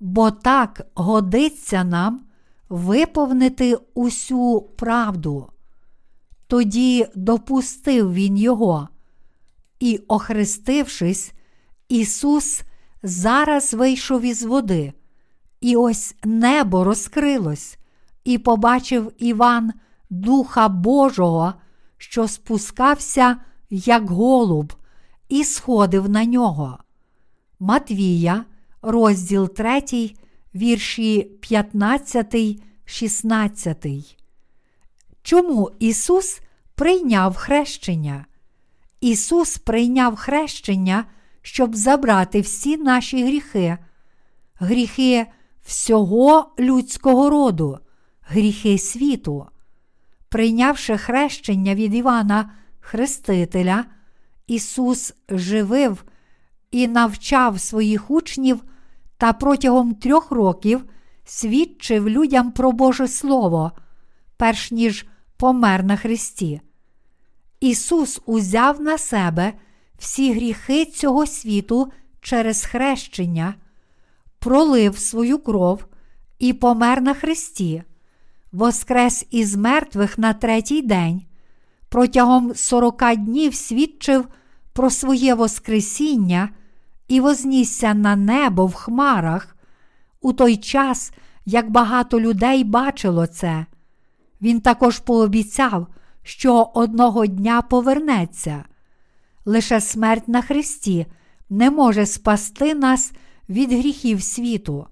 бо 0.00 0.30
так 0.30 0.86
годиться 0.94 1.84
нам 1.84 2.20
виповнити 2.68 3.78
усю 3.94 4.60
правду. 4.60 5.46
Тоді 6.46 7.06
допустив 7.14 8.14
він 8.14 8.36
його, 8.36 8.88
і, 9.80 10.00
охрестившись, 10.08 11.32
Ісус 11.88 12.62
зараз 13.02 13.74
вийшов 13.74 14.22
із 14.22 14.42
води, 14.42 14.92
і 15.60 15.76
ось 15.76 16.14
небо 16.24 16.84
розкрилось, 16.84 17.78
і 18.24 18.38
побачив 18.38 19.12
Іван 19.18 19.72
Духа 20.10 20.68
Божого, 20.68 21.54
що 21.96 22.28
спускався, 22.28 23.36
як 23.70 24.10
голуб, 24.10 24.72
і 25.28 25.44
сходив 25.44 26.08
на 26.08 26.24
нього. 26.24 26.78
Матвія, 27.60 28.44
розділ 28.82 29.48
3, 29.48 29.82
вірші 30.54 31.22
15, 31.40 32.62
16. 32.84 33.86
Чому 35.22 35.70
Ісус 35.78 36.40
прийняв 36.74 37.36
хрещення? 37.36 38.26
Ісус 39.00 39.58
прийняв 39.58 40.16
хрещення, 40.16 41.04
щоб 41.42 41.76
забрати 41.76 42.40
всі 42.40 42.76
наші 42.76 43.24
гріхи, 43.24 43.78
гріхи 44.54 45.26
всього 45.62 46.54
людського 46.58 47.30
роду, 47.30 47.78
гріхи 48.20 48.78
світу. 48.78 49.46
Прийнявши 50.28 50.96
хрещення 50.96 51.74
від 51.74 51.94
Івана 51.94 52.50
Хрестителя, 52.80 53.84
Ісус 54.46 55.14
живив 55.28 56.04
і 56.70 56.88
навчав 56.88 57.60
своїх 57.60 58.10
учнів 58.10 58.64
та 59.16 59.32
протягом 59.32 59.94
трьох 59.94 60.30
років 60.30 60.84
свідчив 61.24 62.08
людям 62.08 62.52
про 62.52 62.72
Боже 62.72 63.08
Слово, 63.08 63.72
перш 64.36 64.70
ніж 64.70 65.06
помер 65.36 65.84
на 65.84 65.96
Христі. 65.96 66.60
Ісус 67.60 68.20
узяв 68.26 68.80
на 68.80 68.98
себе 68.98 69.52
всі 69.98 70.32
гріхи 70.32 70.84
цього 70.84 71.26
світу 71.26 71.92
через 72.20 72.64
хрещення, 72.64 73.54
пролив 74.38 74.98
свою 74.98 75.38
кров 75.38 75.84
і 76.38 76.52
помер 76.52 77.02
на 77.02 77.14
Христі, 77.14 77.82
воскрес 78.52 79.26
із 79.30 79.56
мертвих 79.56 80.18
на 80.18 80.32
третій 80.32 80.82
день, 80.82 81.22
протягом 81.88 82.54
сорока 82.54 83.14
днів 83.14 83.54
свідчив 83.54 84.28
про 84.72 84.90
своє 84.90 85.34
Воскресіння 85.34 86.48
і 87.08 87.20
вознісся 87.20 87.94
на 87.94 88.16
небо 88.16 88.66
в 88.66 88.74
хмарах, 88.74 89.56
у 90.20 90.32
той 90.32 90.56
час, 90.56 91.12
як 91.46 91.70
багато 91.70 92.20
людей 92.20 92.64
бачило 92.64 93.26
це. 93.26 93.66
Він 94.42 94.60
також 94.60 94.98
пообіцяв, 94.98 95.86
що 96.22 96.70
одного 96.74 97.26
дня 97.26 97.62
повернеться. 97.62 98.64
Лише 99.44 99.80
смерть 99.80 100.28
на 100.28 100.42
Христі 100.42 101.06
не 101.50 101.70
може 101.70 102.06
спасти 102.06 102.74
нас 102.74 103.12
від 103.48 103.72
гріхів 103.72 104.22
світу. 104.22 104.86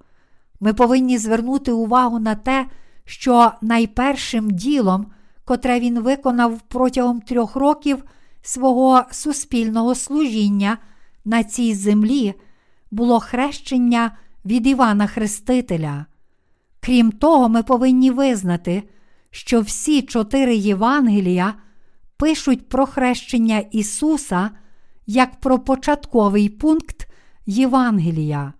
Ми 0.60 0.74
повинні 0.74 1.18
звернути 1.18 1.72
увагу 1.72 2.18
на 2.18 2.34
те, 2.34 2.66
що 3.04 3.52
найпершим 3.62 4.50
ділом, 4.50 5.06
котре 5.44 5.80
він 5.80 6.00
виконав 6.00 6.60
протягом 6.68 7.20
трьох 7.20 7.56
років 7.56 8.04
свого 8.42 9.02
суспільного 9.10 9.94
служіння 9.94 10.78
на 11.24 11.44
цій 11.44 11.74
землі, 11.74 12.34
було 12.90 13.20
хрещення 13.20 14.16
від 14.44 14.66
Івана 14.66 15.06
Хрестителя. 15.06 16.06
Крім 16.80 17.12
того, 17.12 17.48
ми 17.48 17.62
повинні 17.62 18.10
визнати, 18.10 18.82
що 19.30 19.60
всі 19.60 20.02
чотири 20.02 20.56
Євангелія 20.56 21.54
пишуть 22.16 22.68
про 22.68 22.86
хрещення 22.86 23.58
Ісуса 23.58 24.50
як 25.06 25.40
про 25.40 25.58
початковий 25.58 26.48
пункт 26.48 27.08
Євангелія. 27.46 28.52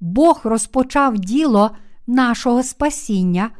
Бог 0.00 0.40
розпочав 0.44 1.18
діло 1.18 1.70
нашого 2.06 2.62
спасіння, 2.62 3.50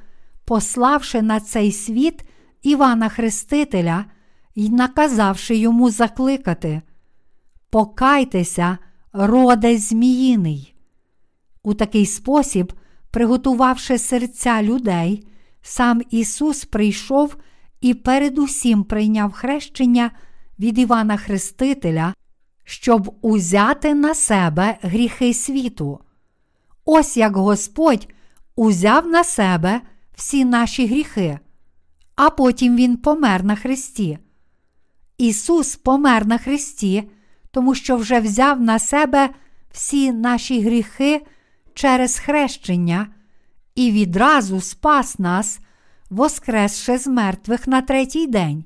пославши 0.44 1.22
на 1.22 1.40
цей 1.40 1.72
світ 1.72 2.24
Івана 2.62 3.08
Хрестителя 3.08 4.04
і 4.54 4.68
наказавши 4.68 5.56
йому 5.56 5.90
закликати: 5.90 6.82
Покайтеся, 7.70 8.78
роде 9.12 9.78
Зміїний. 9.78 10.74
У 11.62 11.74
такий 11.74 12.06
спосіб, 12.06 12.72
приготувавши 13.10 13.98
серця 13.98 14.62
людей, 14.62 15.26
сам 15.68 16.02
Ісус 16.10 16.64
прийшов 16.64 17.36
і 17.80 17.94
передусім 17.94 18.84
прийняв 18.84 19.32
хрещення 19.32 20.10
від 20.58 20.78
Івана 20.78 21.16
Хрестителя, 21.16 22.14
щоб 22.64 23.18
узяти 23.20 23.94
на 23.94 24.14
себе 24.14 24.78
гріхи 24.82 25.34
світу. 25.34 26.00
Ось 26.84 27.16
як 27.16 27.36
Господь 27.36 28.08
узяв 28.56 29.06
на 29.06 29.24
себе 29.24 29.80
всі 30.14 30.44
наші 30.44 30.86
гріхи, 30.86 31.38
а 32.16 32.30
потім 32.30 32.76
Він 32.76 32.96
помер 32.96 33.44
на 33.44 33.56
Христі. 33.56 34.18
Ісус 35.18 35.76
помер 35.76 36.26
на 36.26 36.38
Христі, 36.38 37.10
тому 37.50 37.74
що 37.74 37.96
вже 37.96 38.20
взяв 38.20 38.60
на 38.60 38.78
себе 38.78 39.30
всі 39.70 40.12
наші 40.12 40.60
гріхи 40.60 41.26
через 41.74 42.18
хрещення 42.18 43.06
і 43.78 43.92
відразу 43.92 44.60
спас 44.60 45.18
нас, 45.18 45.60
воскресши 46.10 46.98
з 46.98 47.06
мертвих 47.06 47.66
на 47.68 47.82
третій 47.82 48.26
день. 48.26 48.64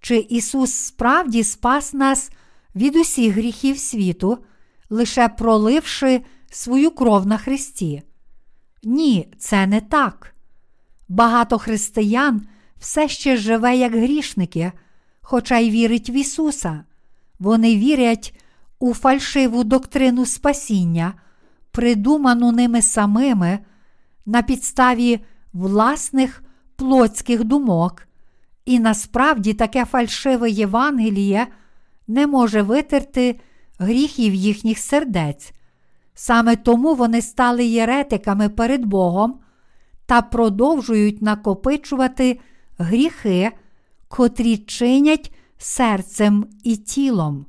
Чи 0.00 0.16
Ісус 0.16 0.74
справді 0.74 1.44
спас 1.44 1.94
нас 1.94 2.30
від 2.74 2.96
усіх 2.96 3.34
гріхів 3.34 3.78
світу, 3.78 4.38
лише 4.90 5.28
проливши 5.28 6.20
свою 6.50 6.90
кров 6.90 7.26
на 7.26 7.38
Христі? 7.38 8.02
Ні, 8.82 9.28
це 9.38 9.66
не 9.66 9.80
так. 9.80 10.34
Багато 11.08 11.58
християн 11.58 12.46
все 12.78 13.08
ще 13.08 13.36
живе 13.36 13.76
як 13.76 13.94
грішники, 13.94 14.72
хоча 15.20 15.58
й 15.58 15.70
вірить 15.70 16.10
в 16.10 16.16
Ісуса. 16.16 16.84
Вони 17.38 17.76
вірять 17.76 18.40
у 18.78 18.94
фальшиву 18.94 19.64
доктрину 19.64 20.26
спасіння, 20.26 21.14
придуману 21.70 22.52
ними 22.52 22.82
самими 22.82 23.58
на 24.28 24.42
підставі 24.42 25.20
власних 25.52 26.42
плотських 26.76 27.44
думок, 27.44 28.08
і 28.64 28.78
насправді 28.78 29.54
таке 29.54 29.84
фальшиве 29.84 30.50
Євангеліє 30.50 31.46
не 32.08 32.26
може 32.26 32.62
витерти 32.62 33.40
гріхів 33.78 34.34
їхніх 34.34 34.78
сердець. 34.78 35.52
Саме 36.14 36.56
тому 36.56 36.94
вони 36.94 37.22
стали 37.22 37.64
єретиками 37.64 38.48
перед 38.48 38.84
Богом 38.84 39.40
та 40.06 40.22
продовжують 40.22 41.22
накопичувати 41.22 42.40
гріхи, 42.78 43.50
котрі 44.08 44.56
чинять 44.56 45.34
серцем 45.58 46.46
і 46.64 46.76
тілом. 46.76 47.46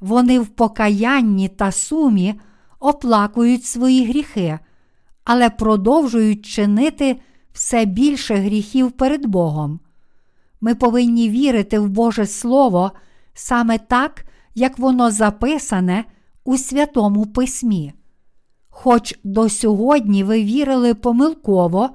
Вони 0.00 0.40
в 0.40 0.46
покаянні 0.46 1.48
та 1.48 1.72
сумі 1.72 2.34
оплакують 2.80 3.64
свої 3.64 4.06
гріхи, 4.06 4.58
але 5.26 5.50
продовжують 5.50 6.46
чинити 6.46 7.20
все 7.52 7.84
більше 7.84 8.34
гріхів 8.34 8.92
перед 8.92 9.26
Богом. 9.26 9.80
Ми 10.60 10.74
повинні 10.74 11.28
вірити 11.30 11.78
в 11.78 11.88
Боже 11.88 12.26
Слово 12.26 12.92
саме 13.34 13.78
так, 13.78 14.24
як 14.54 14.78
воно 14.78 15.10
записане 15.10 16.04
у 16.44 16.56
Святому 16.56 17.26
Письмі. 17.26 17.92
Хоч 18.68 19.18
до 19.24 19.48
сьогодні 19.48 20.24
ви 20.24 20.44
вірили 20.44 20.94
помилково, 20.94 21.90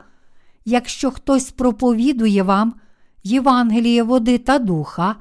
якщо 0.65 1.11
хтось 1.11 1.51
проповідує 1.51 2.43
вам 2.43 2.73
Євангеліє 3.23 4.03
води 4.03 4.37
та 4.37 4.59
духа, 4.59 5.15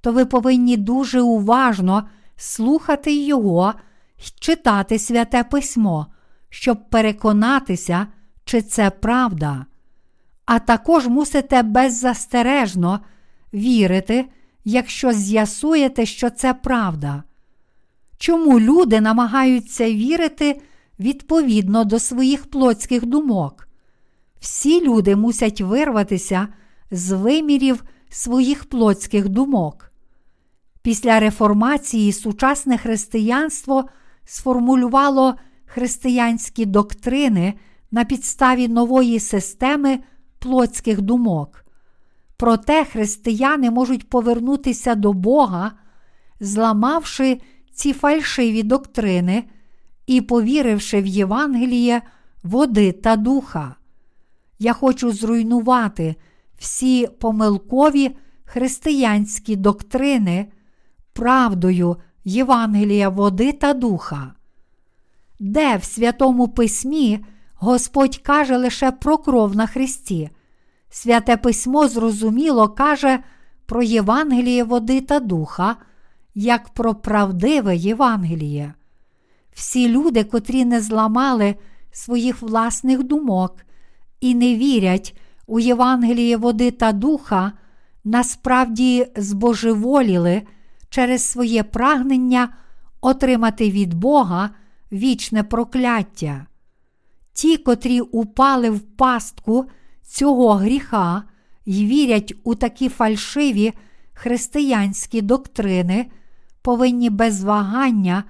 то 0.00 0.12
ви 0.12 0.24
повинні 0.24 0.76
дуже 0.76 1.20
уважно 1.20 2.08
слухати 2.36 3.24
його 3.24 3.74
й 4.18 4.32
читати 4.40 4.98
святе 4.98 5.44
письмо, 5.44 6.06
щоб 6.50 6.90
переконатися, 6.90 8.06
чи 8.44 8.62
це 8.62 8.90
правда. 8.90 9.66
А 10.44 10.58
також 10.58 11.06
мусите 11.06 11.62
беззастережно 11.62 13.00
вірити, 13.54 14.24
якщо 14.64 15.12
з'ясуєте, 15.12 16.06
що 16.06 16.30
це 16.30 16.54
правда. 16.54 17.22
Чому 18.18 18.60
люди 18.60 19.00
намагаються 19.00 19.90
вірити 19.90 20.60
відповідно 20.98 21.84
до 21.84 21.98
своїх 21.98 22.50
плотських 22.50 23.06
думок? 23.06 23.68
Всі 24.40 24.86
люди 24.86 25.16
мусять 25.16 25.60
вирватися 25.60 26.48
з 26.90 27.12
вимірів 27.12 27.84
своїх 28.10 28.64
плотських 28.64 29.28
думок. 29.28 29.92
Після 30.82 31.20
реформації 31.20 32.12
сучасне 32.12 32.78
християнство 32.78 33.84
сформулювало 34.24 35.34
християнські 35.66 36.66
доктрини 36.66 37.54
на 37.90 38.04
підставі 38.04 38.68
нової 38.68 39.20
системи 39.20 39.98
плотських 40.38 41.00
думок. 41.00 41.64
Проте 42.36 42.84
християни 42.84 43.70
можуть 43.70 44.08
повернутися 44.08 44.94
до 44.94 45.12
Бога, 45.12 45.72
зламавши 46.40 47.40
ці 47.72 47.92
фальшиві 47.92 48.62
доктрини 48.62 49.44
і 50.06 50.20
повіривши 50.20 51.00
в 51.00 51.06
Євангеліє 51.06 52.02
води 52.42 52.92
та 52.92 53.16
духа. 53.16 53.74
Я 54.58 54.72
хочу 54.72 55.12
зруйнувати 55.12 56.14
всі 56.58 57.06
помилкові 57.06 58.16
християнські 58.44 59.56
доктрини 59.56 60.46
правдою 61.12 61.96
Євангелія 62.24 63.08
води 63.08 63.52
та 63.52 63.74
духа. 63.74 64.35
Де 65.38 65.76
в 65.76 65.84
Святому 65.84 66.48
Письмі 66.48 67.24
Господь 67.54 68.16
каже 68.16 68.56
лише 68.56 68.92
про 68.92 69.18
кров 69.18 69.56
на 69.56 69.66
Христі. 69.66 70.30
Святе 70.90 71.36
письмо 71.36 71.88
зрозуміло 71.88 72.68
каже 72.68 73.18
про 73.66 73.82
Євангеліє 73.82 74.64
води 74.64 75.00
та 75.00 75.20
духа, 75.20 75.76
як 76.34 76.68
про 76.68 76.94
правдиве 76.94 77.76
Євангеліє. 77.76 78.74
Всі 79.52 79.88
люди, 79.88 80.24
котрі 80.24 80.64
не 80.64 80.80
зламали 80.80 81.54
своїх 81.92 82.42
власних 82.42 83.02
думок 83.02 83.56
і 84.20 84.34
не 84.34 84.54
вірять 84.54 85.16
у 85.46 85.60
Євангеліє 85.60 86.36
води 86.36 86.70
та 86.70 86.92
духа, 86.92 87.52
насправді 88.04 89.06
збожеволіли 89.16 90.42
через 90.88 91.22
своє 91.22 91.62
прагнення 91.62 92.48
отримати 93.00 93.70
від 93.70 93.94
Бога 93.94 94.50
вічне 94.92 95.42
прокляття. 95.42 96.46
Ті, 97.32 97.56
котрі 97.56 98.00
упали 98.00 98.70
в 98.70 98.80
пастку 98.80 99.64
цього 100.02 100.54
гріха 100.54 101.22
і 101.64 101.86
вірять 101.86 102.34
у 102.44 102.54
такі 102.54 102.88
фальшиві 102.88 103.72
християнські 104.12 105.22
доктрини, 105.22 106.06
повинні 106.62 107.10
без 107.10 107.44
вагання 107.44 108.24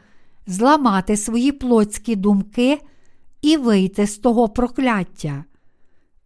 зламати 0.46 1.16
свої 1.16 1.52
плотські 1.52 2.16
думки 2.16 2.80
і 3.42 3.56
вийти 3.56 4.06
з 4.06 4.18
того 4.18 4.48
прокляття. 4.48 5.44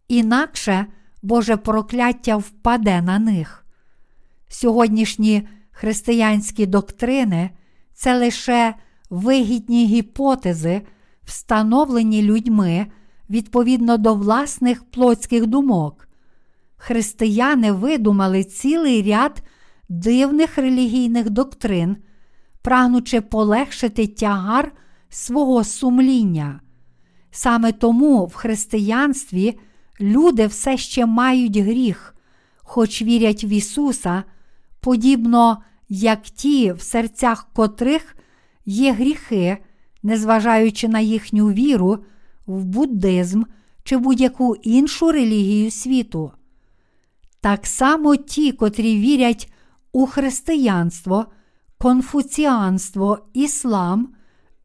Інакше 0.07 0.85
Боже 1.21 1.57
прокляття 1.57 2.37
впаде 2.37 3.01
на 3.01 3.19
них. 3.19 3.65
Сьогоднішні 4.47 5.47
християнські 5.71 6.65
доктрини 6.65 7.49
це 7.93 8.17
лише 8.17 8.75
вигідні 9.11 9.85
гіпотези, 9.85 10.81
встановлені 11.23 12.21
людьми 12.21 12.87
відповідно 13.29 13.97
до 13.97 14.13
власних 14.15 14.83
плотських 14.83 15.45
думок. 15.45 16.07
Християни 16.77 17.71
видумали 17.71 18.43
цілий 18.43 19.03
ряд 19.03 19.43
дивних 19.89 20.57
релігійних 20.57 21.29
доктрин, 21.29 21.97
прагнучи 22.61 23.21
полегшити 23.21 24.07
тягар 24.07 24.71
свого 25.09 25.63
сумління. 25.63 26.61
Саме 27.31 27.71
тому 27.71 28.25
в 28.25 28.33
християнстві 28.33 29.59
люди 30.01 30.47
все 30.47 30.77
ще 30.77 31.05
мають 31.05 31.57
гріх, 31.57 32.15
хоч 32.57 33.01
вірять 33.01 33.43
в 33.43 33.45
Ісуса, 33.45 34.23
подібно 34.79 35.63
як 35.89 36.21
ті, 36.21 36.71
в 36.71 36.81
серцях 36.81 37.47
котрих 37.53 38.15
є 38.65 38.93
гріхи, 38.93 39.57
незважаючи 40.03 40.87
на 40.87 40.99
їхню 40.99 41.47
віру 41.47 41.97
в 42.45 42.65
буддизм 42.65 43.43
чи 43.83 43.97
будь-яку 43.97 44.55
іншу 44.55 45.11
релігію 45.11 45.71
світу. 45.71 46.31
Так 47.41 47.67
само 47.67 48.15
ті, 48.15 48.51
котрі 48.51 48.97
вірять 48.97 49.53
у 49.91 50.05
християнство, 50.05 51.25
конфуціанство, 51.77 53.19
іслам, 53.33 54.13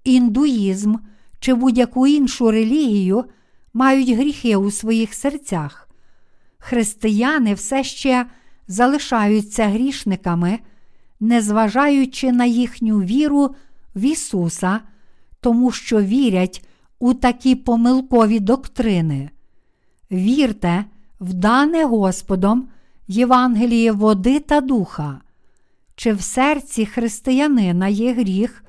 індуїзм 0.04 0.94
чи 1.40 1.54
будь-яку 1.54 2.06
іншу 2.06 2.50
релігію, 2.50 3.24
мають 3.72 4.10
гріхи 4.10 4.56
у 4.56 4.70
своїх 4.70 5.14
серцях. 5.14 5.88
Християни 6.58 7.54
все 7.54 7.84
ще 7.84 8.26
залишаються 8.68 9.66
грішниками, 9.66 10.58
незважаючи 11.20 12.32
на 12.32 12.44
їхню 12.44 12.98
віру 12.98 13.54
в 13.96 14.04
Ісуса, 14.04 14.80
тому 15.40 15.70
що 15.70 16.02
вірять 16.02 16.64
у 16.98 17.14
такі 17.14 17.54
помилкові 17.54 18.40
доктрини. 18.40 19.30
Вірте, 20.10 20.84
в 21.20 21.34
дане 21.34 21.84
Господом 21.84 22.68
Євангеліє 23.08 23.92
води 23.92 24.40
та 24.40 24.60
духа. 24.60 25.20
Чи 25.94 26.12
в 26.12 26.22
серці 26.22 26.86
християнина 26.86 27.88
є 27.88 28.12
гріх, 28.12 28.64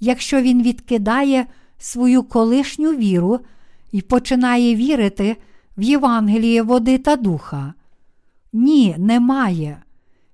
якщо 0.00 0.40
він 0.42 0.62
відкидає 0.62 1.46
свою 1.78 2.22
колишню 2.22 2.96
віру 2.96 3.40
і 3.92 4.00
починає 4.00 4.74
вірити 4.74 5.36
в 5.76 5.82
Євангеліє 5.82 6.62
води 6.62 6.98
та 6.98 7.16
духа? 7.16 7.74
Ні, 8.52 8.94
немає. 8.98 9.82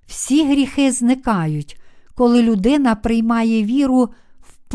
Всі 0.07 0.45
гріхи 0.45 0.91
зникають, 0.91 1.79
коли 2.15 2.41
людина 2.41 2.95
приймає 2.95 3.63
віру 3.63 4.09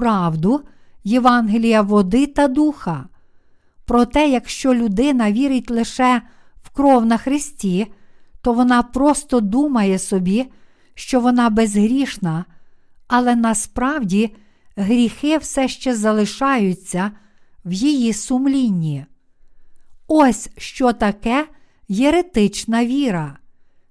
правду 0.01 0.61
Євангелія 1.05 1.83
води 1.83 2.27
та 2.27 2.49
духа. 2.49 3.05
Проте, 3.85 4.29
якщо 4.29 4.75
людина 4.75 5.33
вірить 5.33 5.71
лише 5.71 6.23
в 6.63 6.71
кров 6.71 7.07
на 7.07 7.17
Христі, 7.17 7.87
то 8.43 8.53
вона 8.53 8.83
просто 8.83 9.41
думає 9.41 9.99
собі, 9.99 10.47
що 10.95 11.21
вона 11.21 11.51
безгрішна, 11.51 12.45
але 13.09 13.37
насправді 13.37 14.37
гріхи 14.77 15.39
все 15.39 15.69
ще 15.69 15.97
залишаються 15.97 17.11
в 17.65 17.73
її 17.73 18.13
сумлінні. 18.13 19.07
Ось 20.09 20.51
що 20.57 20.93
таке 20.93 21.49
єретична 21.89 22.85
віра. 22.85 23.39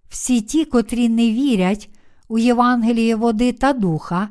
Всі 0.10 0.42
ті, 0.42 0.66
котрі 0.66 1.10
не 1.10 1.32
вірять 1.32 1.90
у 2.28 2.38
Євангеліє 2.38 3.16
води 3.16 3.52
та 3.52 3.74
духа, 3.74 4.30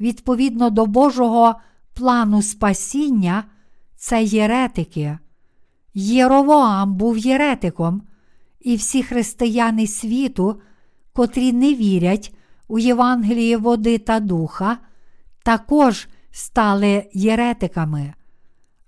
відповідно 0.00 0.70
до 0.70 0.86
Божого 0.86 1.54
плану 1.94 2.42
спасіння, 2.42 3.44
це 3.96 4.22
єретики. 4.22 5.18
Єровоам 5.94 6.94
був 6.94 7.18
єретиком, 7.18 8.02
і 8.60 8.76
всі 8.76 9.02
християни 9.02 9.86
світу, 9.86 10.60
котрі 11.12 11.52
не 11.52 11.74
вірять 11.74 12.34
у 12.68 12.78
Євангеліє 12.78 13.56
води 13.56 13.98
та 13.98 14.20
духа, 14.20 14.78
також 15.42 16.08
стали 16.30 17.10
єретиками. 17.12 18.14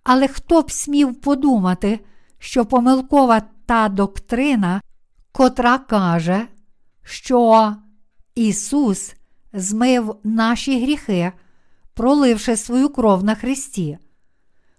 Але 0.04 0.28
хто 0.28 0.62
б 0.62 0.70
смів 0.70 1.20
подумати, 1.20 2.00
що 2.38 2.64
помилкова 2.64 3.42
та 3.66 3.88
доктрина, 3.88 4.80
котра 5.32 5.78
каже, 5.78 6.46
що 7.02 7.74
Ісус 8.34 9.14
змив 9.52 10.16
наші 10.24 10.82
гріхи, 10.82 11.32
проливши 11.94 12.56
свою 12.56 12.88
кров 12.88 13.24
на 13.24 13.34
Христі. 13.34 13.98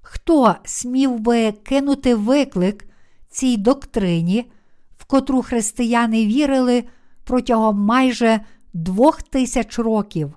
Хто 0.02 0.56
смів 0.66 1.20
би 1.20 1.52
кинути 1.52 2.16
виклик 2.16 2.86
цій 3.30 3.58
доктрині, 3.58 4.52
в 4.98 5.06
котру 5.06 5.42
християни 5.42 6.26
вірили 6.26 6.84
протягом 7.24 7.80
майже 7.80 8.40
двох 8.74 9.22
тисяч 9.22 9.80
років? 9.80 10.34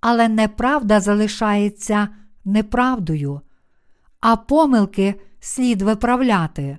Але 0.00 0.28
неправда 0.28 1.00
залишається 1.00 2.08
неправдою, 2.44 3.40
а 4.20 4.36
помилки 4.36 5.14
слід 5.40 5.82
виправляти. 5.82 6.78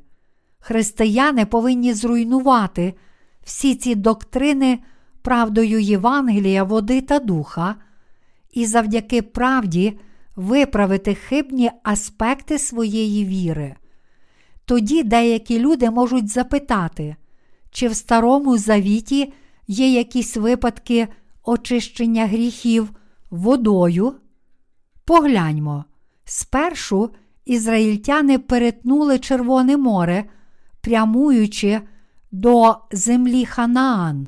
Християни 0.59 1.45
повинні 1.45 1.93
зруйнувати 1.93 2.93
всі 3.43 3.75
ці 3.75 3.95
доктрини 3.95 4.79
правдою 5.29 5.79
Євангелія, 5.79 6.63
води 6.63 7.01
та 7.01 7.19
духа, 7.19 7.75
і 8.53 8.65
завдяки 8.65 9.21
правді 9.21 9.99
виправити 10.35 11.15
хибні 11.15 11.71
аспекти 11.83 12.59
своєї 12.59 13.25
віри. 13.25 13.75
Тоді 14.65 15.03
деякі 15.03 15.59
люди 15.59 15.89
можуть 15.89 16.29
запитати, 16.29 17.15
чи 17.71 17.87
в 17.87 17.95
Старому 17.95 18.57
Завіті 18.57 19.33
є 19.67 19.93
якісь 19.93 20.37
випадки 20.37 21.07
очищення 21.43 22.27
гріхів 22.27 22.89
водою? 23.29 24.13
Погляньмо, 25.05 25.85
спершу 26.25 27.09
ізраїльтяни 27.45 28.39
перетнули 28.39 29.19
Червоне 29.19 29.77
море, 29.77 30.23
прямуючи 30.81 31.81
до 32.31 32.77
землі 32.91 33.45
Ханаан. 33.45 34.27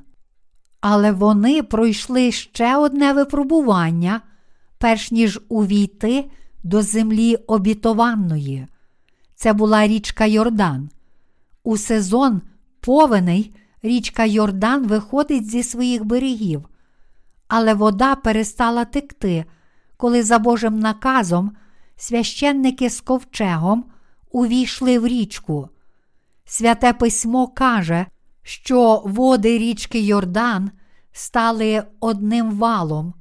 Але 0.81 1.11
вони 1.11 1.63
пройшли 1.63 2.31
ще 2.31 2.77
одне 2.77 3.13
випробування, 3.13 4.21
перш 4.77 5.11
ніж 5.11 5.39
увійти 5.49 6.31
до 6.63 6.81
землі 6.81 7.35
обітованої. 7.35 8.67
Це 9.35 9.53
була 9.53 9.87
річка 9.87 10.25
Йордан. 10.25 10.89
У 11.63 11.77
сезон 11.77 12.41
повеней 12.79 13.55
річка 13.83 14.25
Йордан 14.25 14.87
виходить 14.87 15.49
зі 15.49 15.63
своїх 15.63 16.05
берегів, 16.05 16.69
але 17.47 17.73
вода 17.73 18.15
перестала 18.15 18.85
текти, 18.85 19.45
коли 19.97 20.23
за 20.23 20.39
Божим 20.39 20.79
наказом 20.79 21.51
священники 21.95 22.89
з 22.89 23.01
ковчегом 23.01 23.85
увійшли 24.31 24.99
в 24.99 25.07
річку. 25.07 25.69
Святе 26.45 26.93
письмо 26.93 27.47
каже, 27.47 28.05
що 28.43 29.03
води 29.05 29.57
річки 29.57 29.99
Йордан 29.99 30.71
стали 31.11 31.83
одним 31.99 32.51
валом, 32.51 33.13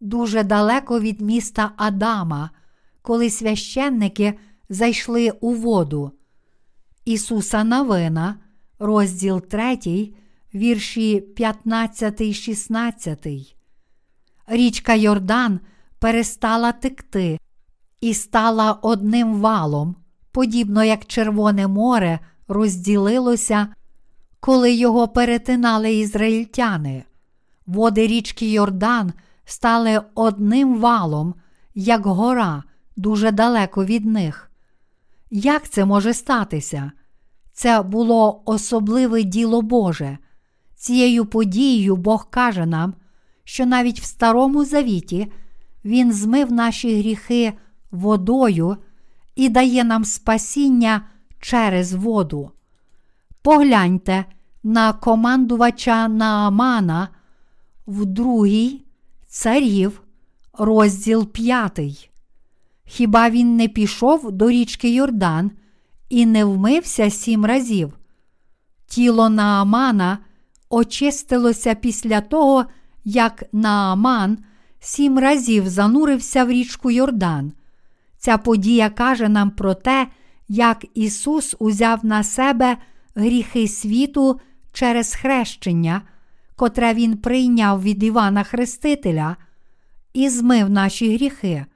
дуже 0.00 0.42
далеко 0.42 1.00
від 1.00 1.20
міста 1.20 1.70
Адама, 1.76 2.50
коли 3.02 3.30
священники 3.30 4.34
зайшли 4.68 5.30
у 5.30 5.52
воду. 5.54 6.12
Ісуса 7.04 7.64
Навина, 7.64 8.36
розділ 8.78 9.40
3, 9.40 9.78
вірші 10.54 11.20
15, 11.20 12.34
16. 12.34 13.26
Річка 14.46 14.94
Йордан 14.94 15.60
перестала 15.98 16.72
текти 16.72 17.38
і 18.00 18.14
стала 18.14 18.72
одним 18.72 19.40
валом, 19.40 19.96
подібно 20.32 20.84
як 20.84 21.06
Червоне 21.06 21.66
море 21.66 22.18
розділилося, 22.48 23.68
коли 24.40 24.72
його 24.72 25.08
перетинали 25.08 25.94
ізраїльтяни. 25.94 27.04
Води 27.66 28.06
річки 28.06 28.50
Йордан 28.50 29.12
стали 29.44 30.02
одним 30.14 30.78
валом, 30.78 31.34
як 31.74 32.06
гора, 32.06 32.64
дуже 32.96 33.30
далеко 33.30 33.84
від 33.84 34.04
них. 34.04 34.50
Як 35.30 35.68
це 35.68 35.84
може 35.84 36.14
статися? 36.14 36.92
Це 37.52 37.82
було 37.82 38.42
особливе 38.44 39.22
діло 39.22 39.62
Боже. 39.62 40.18
Цією 40.76 41.26
подією 41.26 41.96
Бог 41.96 42.30
каже 42.30 42.66
нам, 42.66 42.94
що 43.44 43.66
навіть 43.66 44.00
в 44.00 44.04
Старому 44.04 44.64
Завіті 44.64 45.32
Він 45.84 46.12
змив 46.12 46.52
наші 46.52 46.98
гріхи 46.98 47.52
водою 47.90 48.76
і 49.36 49.48
дає 49.48 49.84
нам 49.84 50.04
спасіння 50.04 51.02
через 51.40 51.94
воду. 51.94 52.50
Погляньте 53.48 54.24
на 54.62 54.92
командувача 54.92 56.08
Наамана 56.08 57.08
в 57.86 58.04
другій 58.04 58.84
царів, 59.26 60.02
розділ 60.52 61.26
5. 61.26 62.10
Хіба 62.84 63.30
він 63.30 63.56
не 63.56 63.68
пішов 63.68 64.32
до 64.32 64.50
річки 64.50 64.94
Йордан 64.94 65.50
і 66.08 66.26
не 66.26 66.44
вмився 66.44 67.10
сім 67.10 67.44
разів? 67.44 67.92
Тіло 68.86 69.28
Наамана 69.28 70.18
очистилося 70.68 71.74
після 71.74 72.20
того, 72.20 72.64
як 73.04 73.44
Нааман 73.52 74.38
сім 74.80 75.18
разів 75.18 75.68
занурився 75.68 76.44
в 76.44 76.50
річку 76.50 76.90
Йордан. 76.90 77.52
Ця 78.18 78.38
подія 78.38 78.90
каже 78.90 79.28
нам 79.28 79.50
про 79.50 79.74
те, 79.74 80.06
як 80.48 80.84
Ісус 80.94 81.56
узяв 81.58 82.04
на 82.04 82.22
себе 82.22 82.76
гріхи 83.14 83.68
світу 83.68 84.40
через 84.72 85.14
хрещення, 85.14 86.02
котре 86.56 86.94
Він 86.94 87.16
прийняв 87.16 87.82
від 87.82 88.02
Івана 88.02 88.44
Хрестителя 88.44 89.36
і 90.12 90.28
змив 90.28 90.70
наші 90.70 91.14
гріхи. 91.14 91.66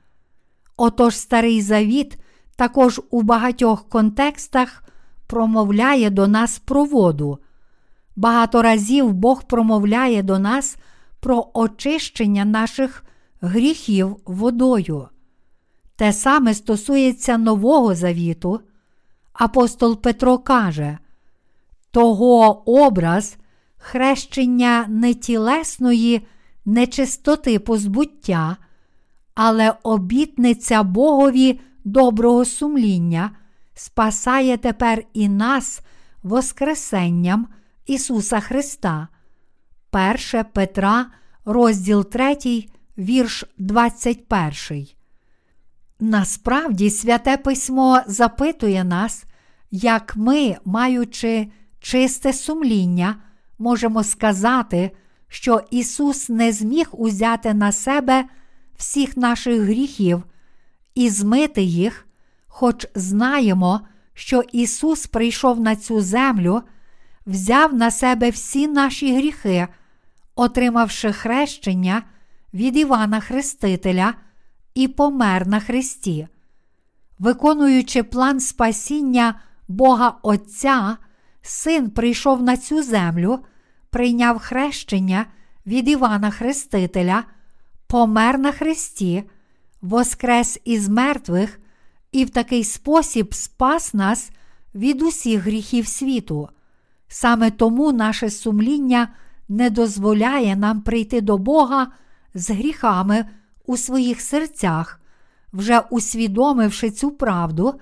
Отож 0.77 1.17
Старий 1.17 1.63
Завіт 1.63 2.19
також 2.57 3.01
у 3.11 3.23
багатьох 3.23 3.89
контекстах 3.89 4.85
промовляє 5.27 6.11
до 6.11 6.27
нас 6.27 6.59
про 6.59 6.85
воду. 6.85 7.39
Багато 8.17 8.63
разів 8.63 9.13
Бог 9.13 9.45
промовляє 9.45 10.23
до 10.23 10.39
нас 10.39 10.77
про 11.21 11.51
очищення 11.55 12.45
наших 12.45 13.05
гріхів 13.41 14.17
водою. 14.25 15.09
Те 15.97 16.13
саме 16.13 16.55
стосується 16.55 17.39
Нового 17.39 17.95
Завіту. 17.95 18.61
Апостол 19.33 20.03
Петро 20.03 20.39
каже, 20.39 20.99
того 21.93 22.63
образ 22.85 23.37
хрещення 23.77 24.87
не 24.89 25.15
тілесної 25.15 26.27
нечистоти 26.65 27.59
позбуття, 27.59 28.57
але 29.35 29.75
обітниця 29.83 30.83
Богові 30.83 31.61
доброго 31.85 32.45
сумління 32.45 33.31
спасає 33.75 34.57
тепер 34.57 35.05
і 35.13 35.29
нас 35.29 35.81
Воскресенням 36.23 37.49
Ісуса 37.87 38.41
Христа. 38.41 39.09
1 39.93 40.45
Петра, 40.53 41.07
розділ 41.45 42.05
3, 42.05 42.37
вірш 42.99 43.45
21. 43.59 44.87
Насправді 46.01 46.91
святе 46.91 47.37
письмо 47.37 48.01
запитує 48.07 48.85
нас, 48.85 49.25
як 49.71 50.17
ми, 50.17 50.57
маючи 50.65 51.49
чисте 51.83 52.33
сумління, 52.33 53.17
можемо 53.59 54.05
сказати, 54.05 54.91
що 55.29 55.61
Ісус 55.71 56.29
не 56.29 56.53
зміг 56.53 56.89
узяти 56.93 57.55
на 57.55 57.73
себе 57.73 58.25
всіх 58.77 59.17
наших 59.17 59.61
гріхів 59.61 60.23
і 60.95 61.09
змити 61.09 61.63
їх, 61.63 62.07
хоч 62.47 62.87
знаємо, 62.95 63.81
що 64.15 64.43
Ісус 64.53 65.07
прийшов 65.07 65.61
на 65.61 65.77
цю 65.77 66.01
землю, 66.01 66.63
взяв 67.27 67.75
на 67.75 67.91
себе 67.91 68.31
всі 68.31 68.69
наші 68.69 69.17
гріхи, 69.17 69.69
отримавши 70.35 71.13
хрещення 71.13 72.03
від 72.55 72.77
Івана 72.77 73.21
Хрестителя 73.21 74.15
і 74.75 74.89
помер 74.89 75.47
на 75.47 75.61
Христі. 75.61 76.29
Виконуючи 77.19 78.03
план 78.03 78.41
спасіння 78.41 79.41
Бога 79.69 80.15
Отця, 80.23 80.97
Син 81.43 81.91
прийшов 81.91 82.43
на 82.43 82.57
цю 82.57 82.83
землю, 82.83 83.39
прийняв 83.91 84.39
хрещення 84.39 85.27
від 85.67 85.89
Івана 85.89 86.31
Хрестителя, 86.31 87.25
помер 87.87 88.39
на 88.39 88.53
Христі, 88.53 89.25
воскрес 89.81 90.61
із 90.65 90.89
мертвих 90.89 91.61
і 92.13 92.25
в 92.25 92.31
такий 92.31 92.65
спосіб 92.65 93.35
спас 93.35 93.95
нас 93.95 94.31
від 94.75 95.03
усіх 95.03 95.43
гріхів 95.43 95.87
світу. 95.87 96.49
Саме 97.09 97.51
тому 97.51 97.93
наше 97.93 98.31
сумління 98.31 99.09
не 99.49 99.71
дозволяє 99.71 100.57
нам 100.57 100.81
прийти 100.81 101.21
до 101.21 101.39
Бога 101.39 101.93
з 102.35 102.51
гріхами 102.51 103.25
у 103.67 103.77
своїх 103.77 104.21
серцях, 104.21 105.01
вже 105.53 105.81
усвідомивши 105.81 106.91
цю 106.91 107.11
правду 107.11 107.81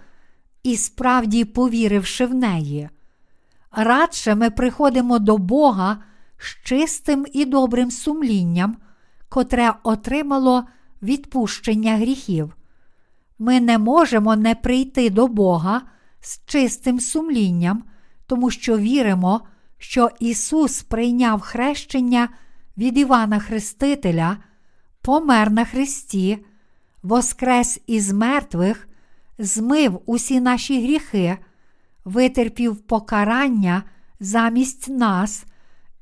і 0.63 0.77
справді 0.77 1.45
повіривши 1.45 2.27
в 2.27 2.35
неї. 2.35 2.89
Радше 3.71 4.35
ми 4.35 4.51
приходимо 4.51 5.18
до 5.18 5.39
Бога 5.39 6.03
з 6.39 6.57
чистим 6.64 7.27
і 7.33 7.45
добрим 7.45 7.91
сумлінням, 7.91 8.77
котре 9.29 9.73
отримало 9.83 10.64
відпущення 11.03 11.97
гріхів. 11.97 12.57
Ми 13.39 13.61
не 13.61 13.79
можемо 13.79 14.37
не 14.37 14.55
прийти 14.55 15.11
до 15.11 15.29
Бога 15.29 15.83
з 16.21 16.41
чистим 16.47 17.01
сумлінням, 17.01 17.85
тому 18.27 18.51
що 18.51 18.79
віримо, 18.79 19.41
що 19.79 20.11
Ісус 20.21 20.83
прийняв 20.83 21.41
хрещення 21.41 22.29
від 22.77 22.99
Івана 22.99 23.39
Хрестителя, 23.39 24.37
помер 25.03 25.51
на 25.51 25.64
Христі, 25.64 26.39
воскрес 27.03 27.81
із 27.87 28.12
мертвих, 28.12 28.89
змив 29.39 30.01
усі 30.07 30.41
наші 30.41 30.83
гріхи, 30.83 31.39
витерпів 32.05 32.76
покарання 32.76 33.82
замість 34.20 34.88
нас 34.88 35.44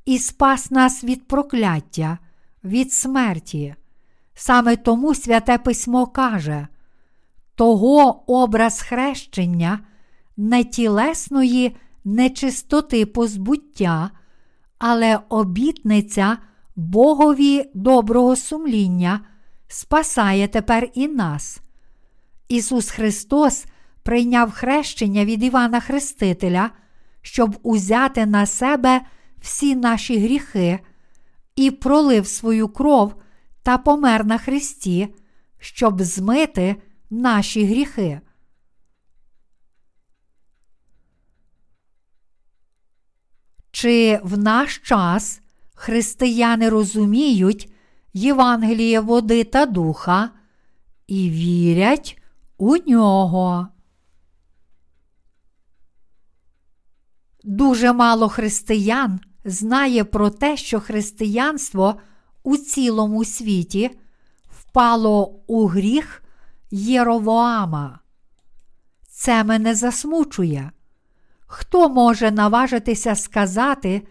і 0.05 0.19
спас 0.19 0.71
нас 0.71 1.03
від 1.03 1.27
прокляття, 1.27 2.17
від 2.63 2.93
смерті. 2.93 3.75
Саме 4.33 4.75
тому 4.75 5.15
святе 5.15 5.57
письмо 5.57 6.07
каже, 6.07 6.67
того 7.55 8.23
образ 8.27 8.81
хрещення 8.81 9.79
не 10.37 10.63
тілесної 10.63 11.75
нечистоти 12.05 13.05
позбуття, 13.05 14.11
але 14.77 15.19
обітниця 15.29 16.37
Богові 16.75 17.69
доброго 17.73 18.35
сумління 18.35 19.19
спасає 19.67 20.47
тепер 20.47 20.89
і 20.93 21.07
нас. 21.07 21.61
Ісус 22.47 22.89
Христос 22.89 23.65
прийняв 24.09 24.51
хрещення 24.51 25.25
від 25.25 25.43
Івана 25.43 25.79
Хрестителя, 25.79 26.71
щоб 27.21 27.59
узяти 27.63 28.25
на 28.25 28.45
себе 28.45 29.01
всі 29.41 29.75
наші 29.75 30.19
гріхи 30.19 30.79
і 31.55 31.71
пролив 31.71 32.27
свою 32.27 32.69
кров 32.69 33.15
та 33.63 33.77
помер 33.77 34.25
на 34.25 34.37
Христі, 34.37 35.15
щоб 35.59 36.01
змити 36.01 36.75
наші 37.09 37.65
гріхи. 37.65 38.21
Чи 43.71 44.19
в 44.23 44.37
наш 44.37 44.77
час 44.77 45.41
християни 45.73 46.69
розуміють 46.69 47.73
Євангеліє 48.13 48.99
води 48.99 49.43
та 49.43 49.65
духа 49.65 50.29
і 51.07 51.29
вірять 51.29 52.21
у 52.57 52.77
нього? 52.77 53.67
Дуже 57.43 57.93
мало 57.93 58.29
християн 58.29 59.19
знає 59.45 60.03
про 60.03 60.29
те, 60.29 60.57
що 60.57 60.79
християнство 60.79 61.95
у 62.43 62.57
цілому 62.57 63.25
світі 63.25 63.91
впало 64.49 65.41
у 65.47 65.65
гріх 65.67 66.23
Єровоама. 66.71 67.99
Це 69.09 69.43
мене 69.43 69.75
засмучує. 69.75 70.71
Хто 71.47 71.89
може 71.89 72.31
наважитися 72.31 73.15
сказати 73.15 74.07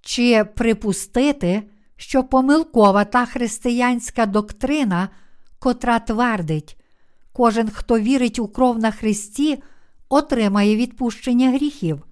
чи 0.00 0.44
припустити, 0.44 1.62
що 1.96 2.24
помилкова 2.24 3.04
та 3.04 3.26
християнська 3.26 4.26
доктрина, 4.26 5.08
котра 5.58 5.98
твердить, 5.98 6.80
кожен, 7.32 7.70
хто 7.70 7.98
вірить 7.98 8.38
у 8.38 8.48
кров 8.48 8.78
на 8.78 8.90
Христі, 8.90 9.62
отримає 10.08 10.76
відпущення 10.76 11.50
гріхів. 11.50 12.02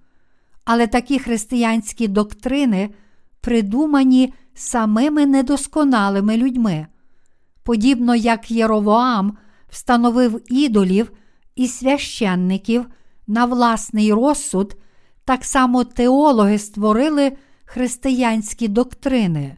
Але 0.65 0.87
такі 0.87 1.19
християнські 1.19 2.07
доктрини 2.07 2.89
придумані 3.41 4.33
самими 4.53 5.25
недосконалими 5.25 6.37
людьми, 6.37 6.87
подібно 7.63 8.15
як 8.15 8.51
Єровоам 8.51 9.37
встановив 9.69 10.41
ідолів 10.51 11.11
і 11.55 11.67
священників 11.67 12.85
на 13.27 13.45
власний 13.45 14.13
розсуд, 14.13 14.75
так 15.25 15.45
само 15.45 15.83
теологи 15.83 16.59
створили 16.59 17.31
християнські 17.65 18.67
доктрини. 18.67 19.57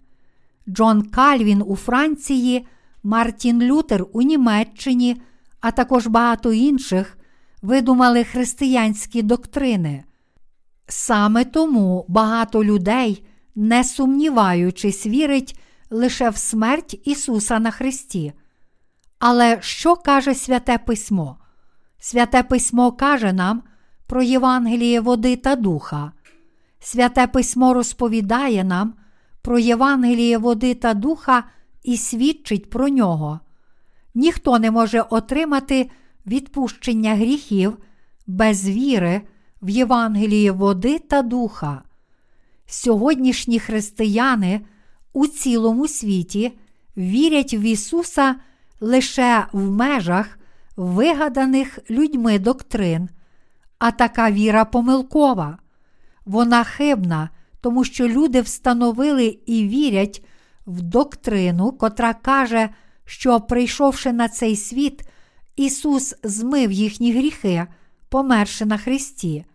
Джон 0.69 1.01
Кальвін 1.01 1.63
у 1.65 1.75
Франції, 1.75 2.65
Мартін 3.03 3.63
Лютер 3.63 4.05
у 4.13 4.21
Німеччині, 4.21 5.21
а 5.61 5.71
також 5.71 6.07
багато 6.07 6.53
інших 6.53 7.17
видумали 7.61 8.23
християнські 8.23 9.21
доктрини. 9.21 10.03
Саме 10.87 11.45
тому 11.45 12.05
багато 12.07 12.63
людей, 12.63 13.25
не 13.55 13.83
сумніваючись, 13.83 15.05
вірить 15.05 15.59
лише 15.89 16.29
в 16.29 16.37
смерть 16.37 17.01
Ісуса 17.03 17.59
на 17.59 17.71
Христі. 17.71 18.33
Але 19.19 19.57
що 19.61 19.95
каже 19.95 20.35
Святе 20.35 20.77
Письмо? 20.77 21.37
Святе 21.99 22.43
Письмо 22.43 22.91
каже 22.91 23.33
нам 23.33 23.63
про 24.07 24.23
Євангеліє 24.23 24.99
води 24.99 25.35
та 25.35 25.55
духа. 25.55 26.11
Святе 26.79 27.27
Письмо 27.27 27.73
розповідає 27.73 28.63
нам 28.63 28.93
про 29.41 29.59
Євангеліє 29.59 30.37
води 30.37 30.73
та 30.73 30.93
духа 30.93 31.43
і 31.83 31.97
свідчить 31.97 32.69
про 32.69 32.89
нього. 32.89 33.39
Ніхто 34.15 34.59
не 34.59 34.71
може 34.71 35.01
отримати 35.01 35.89
відпущення 36.25 37.15
гріхів 37.15 37.77
без 38.27 38.69
віри 38.69 39.21
в 39.63 39.69
Євангеліє 39.69 40.51
води 40.51 40.99
та 40.99 41.21
духа. 41.21 41.81
Сьогоднішні 42.65 43.59
християни 43.59 44.61
у 45.13 45.27
цілому 45.27 45.87
світі 45.87 46.57
вірять 46.97 47.53
в 47.53 47.63
Ісуса 47.63 48.35
лише 48.79 49.45
в 49.51 49.71
межах 49.71 50.39
вигаданих 50.75 51.79
людьми 51.89 52.39
доктрин, 52.39 53.09
а 53.79 53.91
така 53.91 54.31
віра 54.31 54.65
помилкова. 54.65 55.57
Вона 56.25 56.63
хибна, 56.63 57.29
тому 57.61 57.83
що 57.83 58.07
люди 58.07 58.41
встановили 58.41 59.39
і 59.45 59.67
вірять 59.67 60.25
в 60.65 60.81
доктрину, 60.81 61.71
котра 61.71 62.13
каже, 62.13 62.69
що, 63.05 63.41
прийшовши 63.41 64.13
на 64.13 64.29
цей 64.29 64.55
світ, 64.55 65.01
Ісус 65.55 66.15
змив 66.23 66.71
їхні 66.71 67.13
гріхи, 67.13 67.67
померши 68.09 68.65
на 68.65 68.77
Христі. 68.77 69.45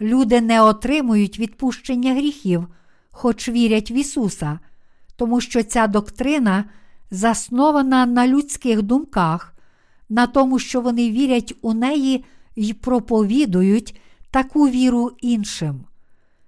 Люди 0.00 0.40
не 0.40 0.62
отримують 0.62 1.38
відпущення 1.38 2.14
гріхів, 2.14 2.66
хоч 3.10 3.48
вірять 3.48 3.90
в 3.90 3.92
Ісуса, 3.92 4.58
тому 5.16 5.40
що 5.40 5.62
ця 5.62 5.86
доктрина 5.86 6.64
заснована 7.10 8.06
на 8.06 8.26
людських 8.26 8.82
думках, 8.82 9.54
на 10.08 10.26
тому, 10.26 10.58
що 10.58 10.80
вони 10.80 11.10
вірять 11.10 11.54
у 11.62 11.74
неї 11.74 12.24
і 12.54 12.72
проповідують 12.72 14.00
таку 14.30 14.68
віру 14.68 15.10
іншим. 15.20 15.84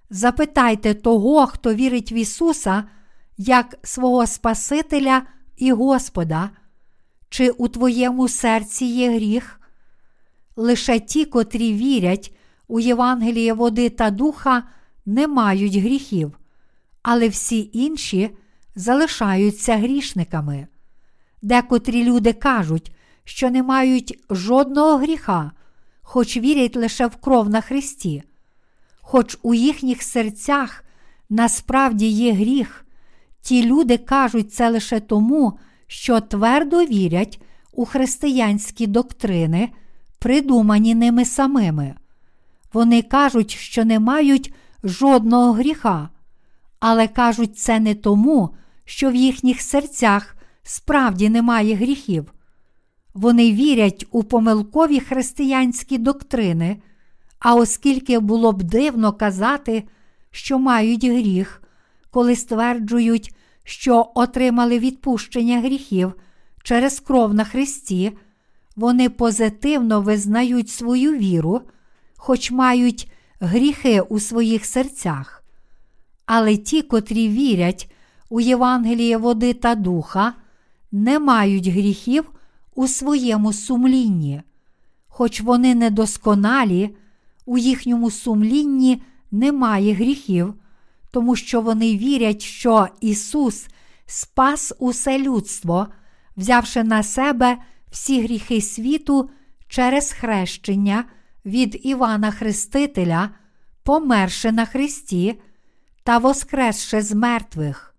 Запитайте 0.09 0.93
того, 0.93 1.47
хто 1.47 1.73
вірить 1.73 2.11
в 2.11 2.13
Ісуса, 2.13 2.83
як 3.37 3.75
свого 3.83 4.27
Спасителя 4.27 5.21
і 5.57 5.71
Господа, 5.71 6.49
чи 7.29 7.49
у 7.49 7.67
твоєму 7.67 8.27
серці 8.27 8.85
є 8.85 9.15
гріх? 9.15 9.59
Лише 10.55 10.99
ті, 10.99 11.25
котрі 11.25 11.73
вірять 11.73 12.33
у 12.69 12.79
Євангеліє 12.79 13.53
води 13.53 13.89
та 13.89 14.09
духа, 14.11 14.63
не 15.05 15.27
мають 15.27 15.75
гріхів, 15.75 16.39
але 17.01 17.27
всі 17.27 17.69
інші 17.73 18.29
залишаються 18.75 19.77
грішниками. 19.77 20.67
Декотрі 21.41 22.03
люди 22.03 22.33
кажуть, 22.33 22.91
що 23.23 23.49
не 23.49 23.63
мають 23.63 24.19
жодного 24.29 24.97
гріха, 24.97 25.51
хоч 26.01 26.37
вірять 26.37 26.75
лише 26.75 27.07
в 27.07 27.15
кров 27.15 27.49
на 27.49 27.61
Христі, 27.61 28.23
хоч 29.01 29.37
у 29.41 29.53
їхніх 29.53 30.03
серцях 30.03 30.83
насправді 31.29 32.07
є 32.07 32.33
гріх, 32.33 32.85
ті 33.41 33.65
люди 33.65 33.97
кажуть 33.97 34.53
це 34.53 34.69
лише 34.69 34.99
тому, 34.99 35.59
що 35.87 36.19
твердо 36.19 36.85
вірять 36.85 37.41
у 37.71 37.85
християнські 37.85 38.87
доктрини, 38.87 39.69
придумані 40.19 40.95
ними 40.95 41.25
самими. 41.25 41.95
Вони 42.73 43.01
кажуть, 43.01 43.51
що 43.51 43.85
не 43.85 43.99
мають 43.99 44.53
жодного 44.83 45.51
гріха, 45.53 46.09
але 46.79 47.07
кажуть 47.07 47.57
це 47.57 47.79
не 47.79 47.95
тому, 47.95 48.55
що 48.85 49.11
в 49.11 49.15
їхніх 49.15 49.61
серцях 49.61 50.35
справді 50.63 51.29
немає 51.29 51.75
гріхів. 51.75 52.33
Вони 53.13 53.51
вірять 53.51 54.05
у 54.11 54.23
помилкові 54.23 54.99
християнські 54.99 55.97
доктрини, 55.97 56.77
а 57.39 57.55
оскільки 57.55 58.19
було 58.19 58.51
б 58.51 58.63
дивно 58.63 59.13
казати, 59.13 59.83
що 60.31 60.59
мають 60.59 61.05
гріх, 61.05 61.63
коли 62.11 62.35
стверджують, 62.35 63.35
що 63.63 64.11
отримали 64.15 64.79
відпущення 64.79 65.59
гріхів 65.59 66.13
через 66.63 66.99
кров 66.99 67.33
на 67.33 67.43
Христі, 67.43 68.17
вони 68.75 69.09
позитивно 69.09 70.01
визнають 70.01 70.69
свою 70.69 71.17
віру, 71.17 71.61
хоч 72.21 72.51
мають 72.51 73.11
гріхи 73.39 74.01
у 74.01 74.19
своїх 74.19 74.65
серцях. 74.65 75.43
Але 76.25 76.57
ті, 76.57 76.81
котрі 76.81 77.29
вірять 77.29 77.91
у 78.29 78.39
Євангеліє 78.39 79.17
води 79.17 79.53
та 79.53 79.75
духа, 79.75 80.33
не 80.91 81.19
мають 81.19 81.67
гріхів 81.67 82.25
у 82.75 82.87
своєму 82.87 83.53
сумлінні, 83.53 84.41
хоч 85.07 85.41
вони 85.41 85.75
недосконалі, 85.75 86.95
у 87.45 87.57
їхньому 87.57 88.11
сумлінні 88.11 89.01
немає 89.31 89.93
гріхів, 89.93 90.53
тому 91.11 91.35
що 91.35 91.61
вони 91.61 91.97
вірять, 91.97 92.41
що 92.41 92.87
Ісус 93.01 93.67
спас 94.05 94.73
усе 94.79 95.19
людство, 95.19 95.87
взявши 96.37 96.83
на 96.83 97.03
себе 97.03 97.57
всі 97.91 98.21
гріхи 98.21 98.61
світу 98.61 99.29
через 99.67 100.11
хрещення 100.11 101.05
від 101.45 101.79
Івана 101.83 102.31
Хрестителя, 102.31 103.29
померши 103.83 104.51
на 104.51 104.65
Христі 104.65 105.41
та 106.03 106.17
воскресши 106.17 107.01
з 107.01 107.11
мертвих. 107.11 107.95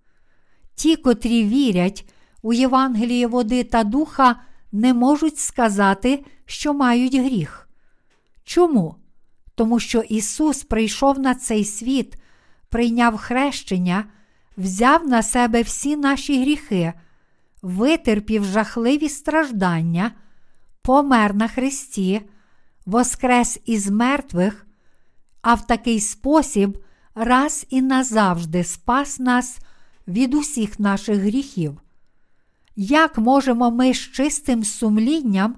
Ті, 0.74 0.96
котрі 0.96 1.44
вірять 1.44 2.12
у 2.42 2.52
Євангеліє 2.52 3.26
води 3.26 3.64
та 3.64 3.84
духа, 3.84 4.36
не 4.72 4.94
можуть 4.94 5.38
сказати, 5.38 6.24
що 6.46 6.74
мають 6.74 7.14
гріх. 7.14 7.68
Чому? 8.44 8.94
Тому 9.54 9.80
що 9.80 10.00
Ісус 10.00 10.62
прийшов 10.62 11.18
на 11.18 11.34
цей 11.34 11.64
світ, 11.64 12.16
прийняв 12.68 13.16
хрещення, 13.16 14.04
взяв 14.56 15.08
на 15.08 15.22
себе 15.22 15.62
всі 15.62 15.96
наші 15.96 16.42
гріхи, 16.42 16.92
витерпів 17.62 18.44
жахливі 18.44 19.08
страждання, 19.08 20.12
помер 20.82 21.34
на 21.34 21.48
Христі, 21.48 22.22
воскрес 22.86 23.60
із 23.66 23.90
мертвих, 23.90 24.66
а 25.42 25.54
в 25.54 25.66
такий 25.66 26.00
спосіб 26.00 26.78
раз 27.14 27.66
і 27.70 27.82
назавжди 27.82 28.64
спас 28.64 29.18
нас 29.18 29.58
від 30.08 30.34
усіх 30.34 30.80
наших 30.80 31.18
гріхів. 31.18 31.80
Як 32.76 33.18
можемо 33.18 33.70
ми 33.70 33.94
з 33.94 33.96
чистим 33.96 34.64
сумлінням 34.64 35.56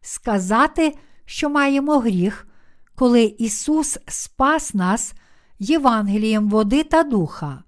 сказати, 0.00 0.96
що 1.24 1.50
маємо 1.50 1.98
гріх, 1.98 2.46
коли 2.94 3.22
Ісус 3.22 3.98
спас 4.08 4.74
нас 4.74 5.14
Євангелієм 5.58 6.48
води 6.48 6.84
та 6.84 7.02
духа? 7.02 7.62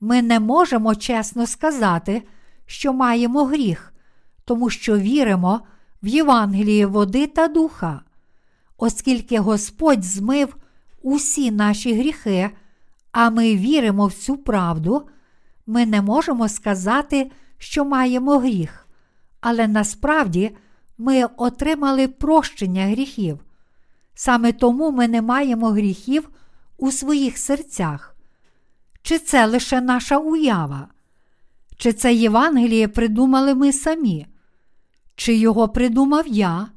Ми 0.00 0.22
не 0.22 0.40
можемо 0.40 0.94
чесно 0.94 1.46
сказати, 1.46 2.22
що 2.66 2.92
маємо 2.92 3.44
гріх, 3.44 3.92
тому 4.44 4.70
що 4.70 4.98
віримо 4.98 5.60
в 6.02 6.06
Євангеліє 6.06 6.86
води 6.86 7.26
та 7.26 7.48
духа, 7.48 8.02
оскільки 8.80 9.38
Господь 9.38 10.04
змив 10.04 10.56
усі 11.02 11.50
наші 11.50 11.94
гріхи, 11.94 12.50
а 13.12 13.30
ми 13.30 13.56
віримо 13.56 14.06
в 14.06 14.12
цю 14.12 14.36
правду, 14.36 15.08
ми 15.66 15.86
не 15.86 16.02
можемо 16.02 16.48
сказати, 16.48 17.30
що 17.58 17.84
маємо 17.84 18.38
гріх, 18.38 18.86
але 19.40 19.68
насправді 19.68 20.56
ми 20.98 21.24
отримали 21.24 22.08
прощення 22.08 22.86
гріхів. 22.86 23.38
Саме 24.14 24.52
тому 24.52 24.90
ми 24.90 25.08
не 25.08 25.22
маємо 25.22 25.68
гріхів 25.70 26.30
у 26.78 26.92
своїх 26.92 27.38
серцях. 27.38 28.16
Чи 29.02 29.18
це 29.18 29.46
лише 29.46 29.80
наша 29.80 30.18
уява? 30.18 30.88
Чи 31.76 31.92
це 31.92 32.14
Євангеліє 32.14 32.88
придумали 32.88 33.54
ми 33.54 33.72
самі? 33.72 34.26
Чи 35.14 35.34
його 35.34 35.68
придумав 35.68 36.26
я? 36.26 36.68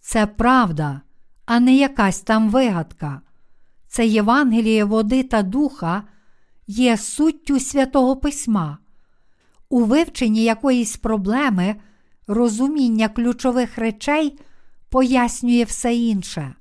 Це 0.00 0.26
правда, 0.26 1.00
а 1.46 1.60
не 1.60 1.76
якась 1.76 2.20
там 2.20 2.50
вигадка. 2.50 3.20
Це 3.88 4.06
Євангеліє 4.06 4.84
води 4.84 5.22
та 5.22 5.42
духа 5.42 6.02
є 6.66 6.96
суттю 6.96 7.60
святого 7.60 8.16
Письма. 8.16 8.78
У 9.68 9.84
вивченні 9.84 10.44
якоїсь 10.44 10.96
проблеми 10.96 11.76
розуміння 12.26 13.08
ключових 13.08 13.78
речей 13.78 14.38
пояснює 14.88 15.64
все 15.64 15.94
інше. 15.94 16.54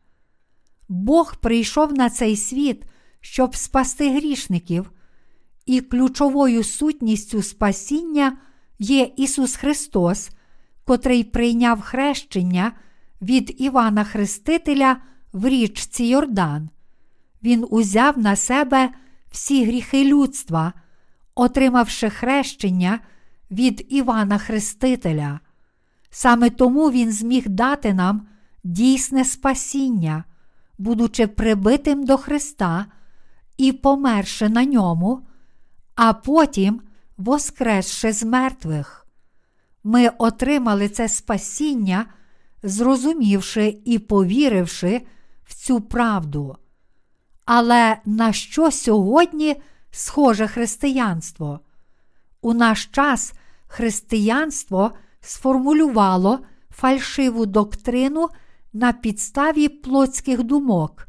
Бог 0.89 1.35
прийшов 1.35 1.93
на 1.93 2.09
цей 2.09 2.35
світ, 2.35 2.83
щоб 3.21 3.55
спасти 3.55 4.15
грішників, 4.15 4.91
і 5.65 5.81
ключовою 5.81 6.63
сутністю 6.63 7.41
спасіння 7.41 8.37
є 8.79 9.11
Ісус 9.15 9.55
Христос, 9.55 10.29
котрий 10.83 11.23
прийняв 11.23 11.81
хрещення 11.81 12.71
від 13.21 13.55
Івана 13.61 14.03
Хрестителя 14.03 14.97
в 15.33 15.47
річці 15.49 16.03
Йордан. 16.03 16.69
Він 17.43 17.65
узяв 17.69 18.17
на 18.17 18.35
себе 18.35 18.89
всі 19.31 19.65
гріхи 19.65 20.05
людства, 20.05 20.73
отримавши 21.35 22.09
хрещення 22.09 22.99
від 23.51 23.85
Івана 23.89 24.37
Хрестителя. 24.37 25.39
Саме 26.09 26.49
тому 26.49 26.91
Він 26.91 27.11
зміг 27.11 27.49
дати 27.49 27.93
нам 27.93 28.27
дійсне 28.63 29.25
спасіння, 29.25 30.23
будучи 30.77 31.27
прибитим 31.27 32.05
до 32.05 32.17
Христа 32.17 32.85
і 33.57 33.71
померши 33.71 34.49
на 34.49 34.65
ньому, 34.65 35.27
а 35.95 36.13
потім 36.13 36.81
воскресши 37.17 38.11
з 38.11 38.23
мертвих. 38.23 39.07
Ми 39.83 40.09
отримали 40.17 40.89
це 40.89 41.09
спасіння, 41.09 42.05
зрозумівши 42.65 43.77
і 43.85 43.99
повіривши 43.99 45.01
в 45.43 45.53
цю 45.53 45.81
правду. 45.81 46.57
Але 47.45 47.97
на 48.05 48.33
що 48.33 48.71
сьогодні 48.71 49.55
схоже 49.91 50.47
християнство? 50.47 51.59
У 52.41 52.53
наш 52.53 52.85
час 52.85 53.33
християнство 53.67 54.91
сформулювало 55.21 56.39
фальшиву 56.69 57.45
доктрину 57.45 58.29
на 58.73 58.93
підставі 58.93 59.69
плотських 59.69 60.43
думок 60.43 61.07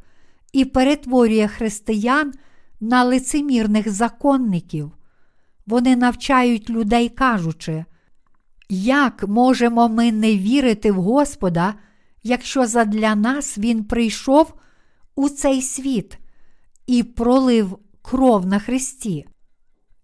і 0.52 0.64
перетворює 0.64 1.48
християн 1.48 2.32
на 2.80 3.04
лицемірних 3.04 3.90
законників. 3.90 4.92
Вони 5.66 5.96
навчають 5.96 6.70
людей, 6.70 7.08
кажучи, 7.08 7.84
як 8.68 9.28
можемо 9.28 9.88
ми 9.88 10.12
не 10.12 10.36
вірити 10.36 10.93
в 10.93 11.02
Господа, 11.02 11.74
якщо 12.22 12.66
задля 12.66 13.14
нас 13.14 13.59
Він 13.59 13.84
прийшов 13.84 14.55
у 15.14 15.28
цей 15.28 15.62
світ 15.62 16.18
і 16.86 17.02
пролив 17.02 17.78
кров 18.02 18.47
на 18.47 18.59
Христі? 18.59 19.26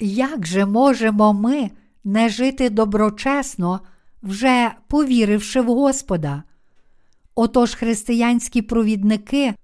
Як 0.01 0.47
же 0.47 0.67
можемо 0.67 1.33
ми 1.33 1.71
не 2.05 2.29
жити 2.29 2.71
доброчесно, 2.71 3.81
вже 4.23 4.73
повіривши 4.89 5.61
в 5.61 5.67
Господа? 5.67 6.43
Отож 7.35 7.75
християнські 7.75 8.63
провідники 8.63 9.55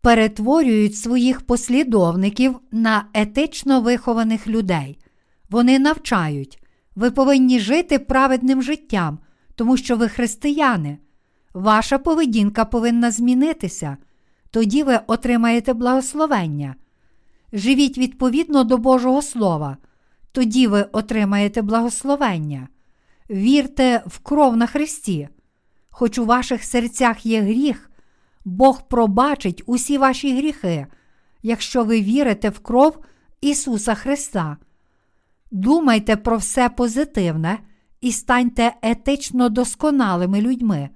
перетворюють 0.00 0.96
своїх 0.96 1.40
послідовників 1.40 2.60
на 2.72 3.04
етично 3.14 3.80
вихованих 3.80 4.46
людей. 4.46 4.98
Вони 5.50 5.78
навчають, 5.78 6.62
ви 6.98 7.10
повинні 7.10 7.60
жити 7.60 7.98
праведним 7.98 8.62
життям, 8.62 9.18
тому 9.54 9.76
що 9.76 9.96
ви 9.96 10.08
християни. 10.08 10.98
Ваша 11.54 11.98
поведінка 11.98 12.64
повинна 12.64 13.10
змінитися, 13.10 13.96
тоді 14.50 14.82
ви 14.82 15.00
отримаєте 15.06 15.72
благословення. 15.72 16.74
Живіть 17.52 17.98
відповідно 17.98 18.64
до 18.64 18.78
Божого 18.78 19.22
Слова, 19.22 19.76
тоді 20.32 20.66
ви 20.66 20.82
отримаєте 20.92 21.62
благословення. 21.62 22.68
Вірте 23.30 24.02
в 24.06 24.18
кров 24.18 24.56
на 24.56 24.66
Христі. 24.66 25.28
Хоч 25.90 26.18
у 26.18 26.24
ваших 26.24 26.64
серцях 26.64 27.26
є 27.26 27.40
гріх, 27.40 27.90
Бог 28.44 28.88
пробачить 28.88 29.62
усі 29.66 29.98
ваші 29.98 30.36
гріхи, 30.36 30.86
якщо 31.42 31.84
ви 31.84 32.02
вірите 32.02 32.50
в 32.50 32.58
кров 32.58 32.98
Ісуса 33.40 33.94
Христа. 33.94 34.56
Думайте 35.50 36.16
про 36.16 36.36
все 36.36 36.68
позитивне 36.68 37.58
і 38.00 38.12
станьте 38.12 38.72
етично 38.82 39.48
досконалими 39.48 40.40
людьми. 40.40 40.88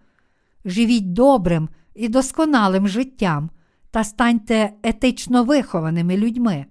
Живіть 0.64 1.12
добрим 1.12 1.68
і 1.94 2.08
досконалим 2.08 2.88
життям 2.88 3.50
та 3.90 4.04
станьте 4.04 4.72
етично 4.82 5.44
вихованими 5.44 6.16
людьми. 6.16 6.66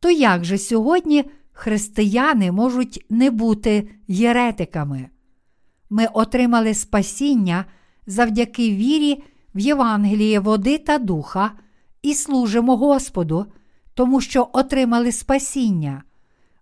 То 0.00 0.10
як 0.10 0.44
же 0.44 0.58
сьогодні 0.58 1.24
християни 1.52 2.52
можуть 2.52 3.06
не 3.10 3.30
бути 3.30 3.88
єретиками? 4.08 5.08
Ми 5.90 6.06
отримали 6.06 6.74
спасіння 6.74 7.64
завдяки 8.06 8.70
вірі 8.70 9.24
в 9.54 9.58
Євангеліє 9.58 10.40
води 10.40 10.78
та 10.78 10.98
духа 10.98 11.50
і 12.02 12.14
служимо 12.14 12.76
Господу, 12.76 13.46
тому 13.94 14.20
що 14.20 14.48
отримали 14.52 15.12
спасіння. 15.12 16.02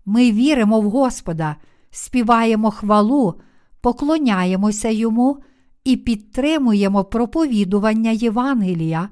Ми 0.05 0.33
віримо 0.33 0.81
в 0.81 0.91
Господа, 0.91 1.57
співаємо 1.91 2.70
хвалу, 2.70 3.35
поклоняємося 3.81 4.89
Йому 4.89 5.39
і 5.85 5.97
підтримуємо 5.97 7.05
проповідування 7.05 8.11
Євангелія, 8.11 9.09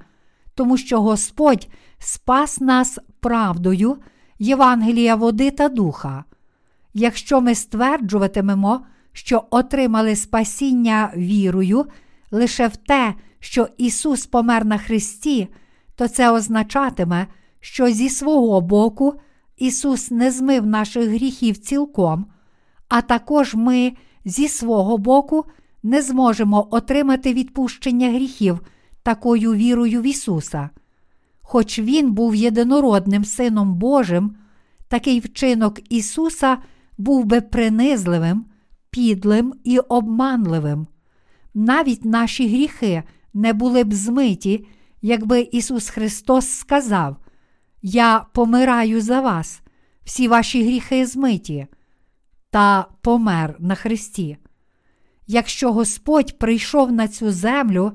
тому 0.55 0.77
що 0.77 1.03
Господь 1.03 1.69
спас 1.99 2.61
нас 2.61 2.99
правдою, 3.21 3.97
Євангелія 4.39 5.15
води 5.15 5.51
та 5.51 5.69
духа. 5.69 6.25
Якщо 6.95 7.41
ми 7.41 7.55
стверджуватимемо, 7.55 8.81
що 9.13 9.45
отримали 9.51 10.17
спасіння 10.17 11.13
вірою 11.17 11.87
лише 12.31 12.69
в 12.69 12.77
те, 12.77 13.15
що 13.41 13.69
Ісус 13.79 14.27
помер 14.27 14.65
на 14.65 14.79
Христі, 14.79 15.49
то 15.95 16.09
це 16.09 16.31
означатиме, 16.31 17.27
що 17.61 17.91
зі 17.91 18.09
свого 18.09 18.61
боку 18.61 19.21
Ісус 19.61 20.11
не 20.11 20.31
змив 20.31 20.67
наших 20.67 21.09
гріхів 21.09 21.59
цілком, 21.59 22.27
а 22.89 23.01
також 23.01 23.55
ми 23.55 23.93
зі 24.25 24.49
свого 24.49 24.99
боку 24.99 25.45
не 25.83 26.03
зможемо 26.03 26.69
отримати 26.71 27.35
відпущення 27.35 28.09
гріхів 28.09 28.61
такою 29.03 29.55
вірою 29.55 30.01
в 30.01 30.07
Ісуса. 30.07 30.71
Хоч 31.43 31.79
Він 31.79 32.13
був 32.13 32.35
єдинородним 32.35 33.25
Сином 33.25 33.75
Божим, 33.75 34.37
такий 34.89 35.21
вчинок 35.21 35.93
Ісуса 35.93 36.59
був 36.99 37.25
би 37.25 37.41
принизливим, 37.41 38.45
підлим 38.91 39.55
і 39.65 39.79
обманливим. 39.79 40.87
Навіть 41.55 42.05
наші 42.05 42.49
гріхи 42.49 43.03
не 43.35 43.53
були 43.53 43.85
б 43.85 43.95
змиті, 43.95 44.67
якби 45.03 45.41
Ісус 45.41 45.89
Христос 45.89 46.49
сказав: 46.49 47.17
Я 47.83 48.27
помираю 48.33 49.01
за 49.01 49.21
вас, 49.21 49.63
всі 50.05 50.29
ваші 50.29 50.65
гріхи 50.65 51.07
змиті, 51.07 51.67
та 52.51 52.87
помер 53.01 53.57
на 53.59 53.75
Христі. 53.75 54.37
Якщо 55.27 55.73
Господь 55.73 56.39
прийшов 56.39 56.93
на 56.93 57.09
цю 57.09 57.33
землю, 57.33 57.93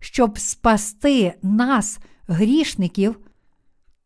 щоб 0.00 0.38
спасти 0.38 1.34
нас, 1.42 1.98
грішників, 2.28 3.18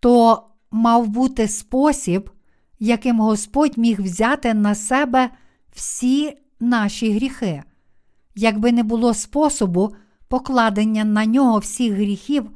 то 0.00 0.46
мав 0.70 1.08
бути 1.08 1.48
спосіб, 1.48 2.30
яким 2.78 3.20
Господь 3.20 3.78
міг 3.78 4.02
взяти 4.02 4.54
на 4.54 4.74
себе 4.74 5.30
всі 5.72 6.38
наші 6.60 7.12
гріхи. 7.12 7.62
Якби 8.34 8.72
не 8.72 8.82
було 8.82 9.14
способу 9.14 9.94
покладення 10.28 11.04
на 11.04 11.26
нього 11.26 11.58
всіх 11.58 11.92
гріхів, 11.92 12.50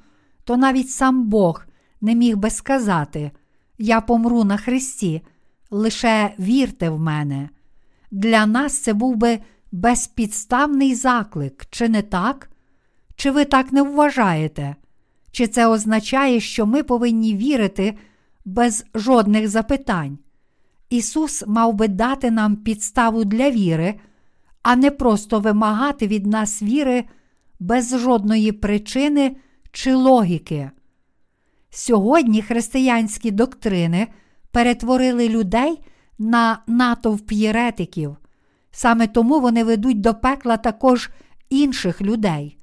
то 0.45 0.57
навіть 0.57 0.91
сам 0.91 1.25
Бог 1.29 1.67
не 2.05 2.15
міг 2.15 2.37
би 2.37 2.51
сказати: 2.51 3.31
Я 3.79 4.01
помру 4.01 4.45
на 4.45 4.57
Христі, 4.57 5.23
лише 5.71 6.35
вірте 6.39 6.91
в 6.91 7.01
мене. 7.01 7.49
Для 8.11 8.47
нас 8.47 8.79
це 8.79 8.93
був 8.93 9.17
би 9.17 9.39
безпідставний 9.73 10.95
заклик, 10.95 11.67
чи 11.71 11.89
не 11.89 12.03
так? 12.03 12.51
Чи 13.17 13.31
ви 13.31 13.45
так 13.45 13.73
не 13.73 13.83
вважаєте? 13.83 14.77
Чи 15.31 15.47
це 15.47 15.67
означає, 15.67 16.41
що 16.41 16.67
ми 16.67 16.83
повинні 16.83 17.37
вірити 17.37 17.99
без 18.45 18.85
жодних 18.95 19.49
запитань? 19.49 20.19
Ісус 20.91 21.45
мав 21.47 21.75
би 21.75 21.89
дати 21.89 22.31
нам 22.31 22.57
підставу 22.57 23.25
для 23.25 23.51
віри, 23.51 23.95
а 24.63 24.77
не 24.77 24.91
просто 24.91 25.41
вимагати 25.41 26.07
від 26.07 26.27
нас 26.27 26.63
віри 26.63 27.05
без 27.61 27.99
жодної 27.99 28.53
причини 28.53 29.37
чи 29.73 29.95
логіки. 29.95 30.71
Сьогодні 31.77 32.43
християнські 32.43 33.31
доктрини 33.31 34.07
перетворили 34.51 35.29
людей 35.29 35.81
на 36.19 36.59
натовп 36.67 37.33
єретиків. 37.33 38.17
Саме 38.71 39.07
тому 39.07 39.41
вони 39.41 39.65
ведуть 39.65 40.01
до 40.01 40.15
пекла 40.15 40.57
також 40.57 41.11
інших 41.51 42.03
людей. 42.03 42.59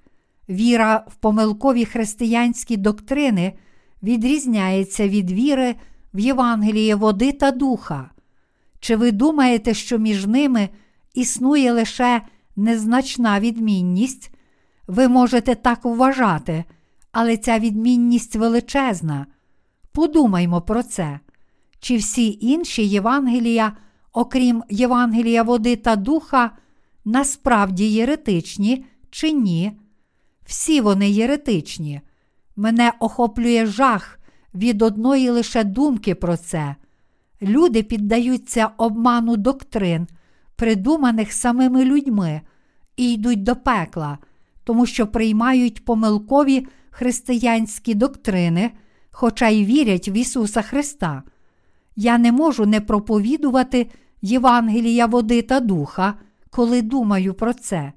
Віра 0.49 1.05
в 1.07 1.15
помилкові 1.15 1.85
християнські 1.85 2.77
доктрини 2.77 3.53
відрізняється 4.03 5.07
від 5.07 5.31
віри 5.31 5.75
в 6.13 6.19
Євангеліє 6.19 6.95
води 6.95 7.31
та 7.31 7.51
духа. 7.51 8.09
Чи 8.79 8.95
ви 8.95 9.11
думаєте, 9.11 9.73
що 9.73 9.97
між 9.97 10.25
ними 10.25 10.69
існує 11.13 11.71
лише 11.71 12.21
незначна 12.55 13.39
відмінність? 13.39 14.31
Ви 14.88 15.07
можете 15.07 15.55
так 15.55 15.79
вважати, 15.85 16.63
але 17.11 17.38
ця 17.38 17.59
відмінність 17.59 18.35
величезна. 18.35 19.25
Подумаймо 19.91 20.61
про 20.61 20.83
це. 20.83 21.19
Чи 21.79 21.97
всі 21.97 22.38
інші 22.41 22.88
Євангелія, 22.88 23.73
окрім 24.13 24.63
Євангелія 24.69 25.43
води 25.43 25.75
та 25.75 25.95
духа, 25.95 26.51
насправді 27.05 27.91
єретичні 27.91 28.85
чи 29.09 29.31
ні? 29.31 29.71
Всі 30.45 30.81
вони 30.81 31.09
єретичні. 31.09 32.01
Мене 32.55 32.93
охоплює 32.99 33.65
жах 33.65 34.19
від 34.53 34.81
одної 34.81 35.29
лише 35.29 35.63
думки 35.63 36.15
про 36.15 36.38
це. 36.38 36.75
Люди 37.41 37.83
піддаються 37.83 38.69
обману 38.77 39.38
доктрин, 39.38 40.07
придуманих 40.55 41.33
самими 41.33 41.85
людьми, 41.85 42.41
і 42.97 43.13
йдуть 43.13 43.43
до 43.43 43.55
пекла, 43.55 44.17
тому 44.63 44.85
що 44.85 45.07
приймають 45.07 45.85
помилкові 45.85 46.67
християнські 46.91 47.93
доктрини, 47.93 48.72
хоча 49.11 49.47
й 49.47 49.65
вірять 49.65 50.07
в 50.07 50.15
Ісуса 50.18 50.61
Христа. 50.61 51.23
Я 51.95 52.18
не 52.18 52.31
можу 52.31 52.65
не 52.65 52.81
проповідувати 52.81 53.88
Євангелія 54.22 55.05
води 55.05 55.41
та 55.41 55.59
духа, 55.59 56.13
коли 56.49 56.81
думаю 56.81 57.34
про 57.34 57.53
це. 57.53 57.93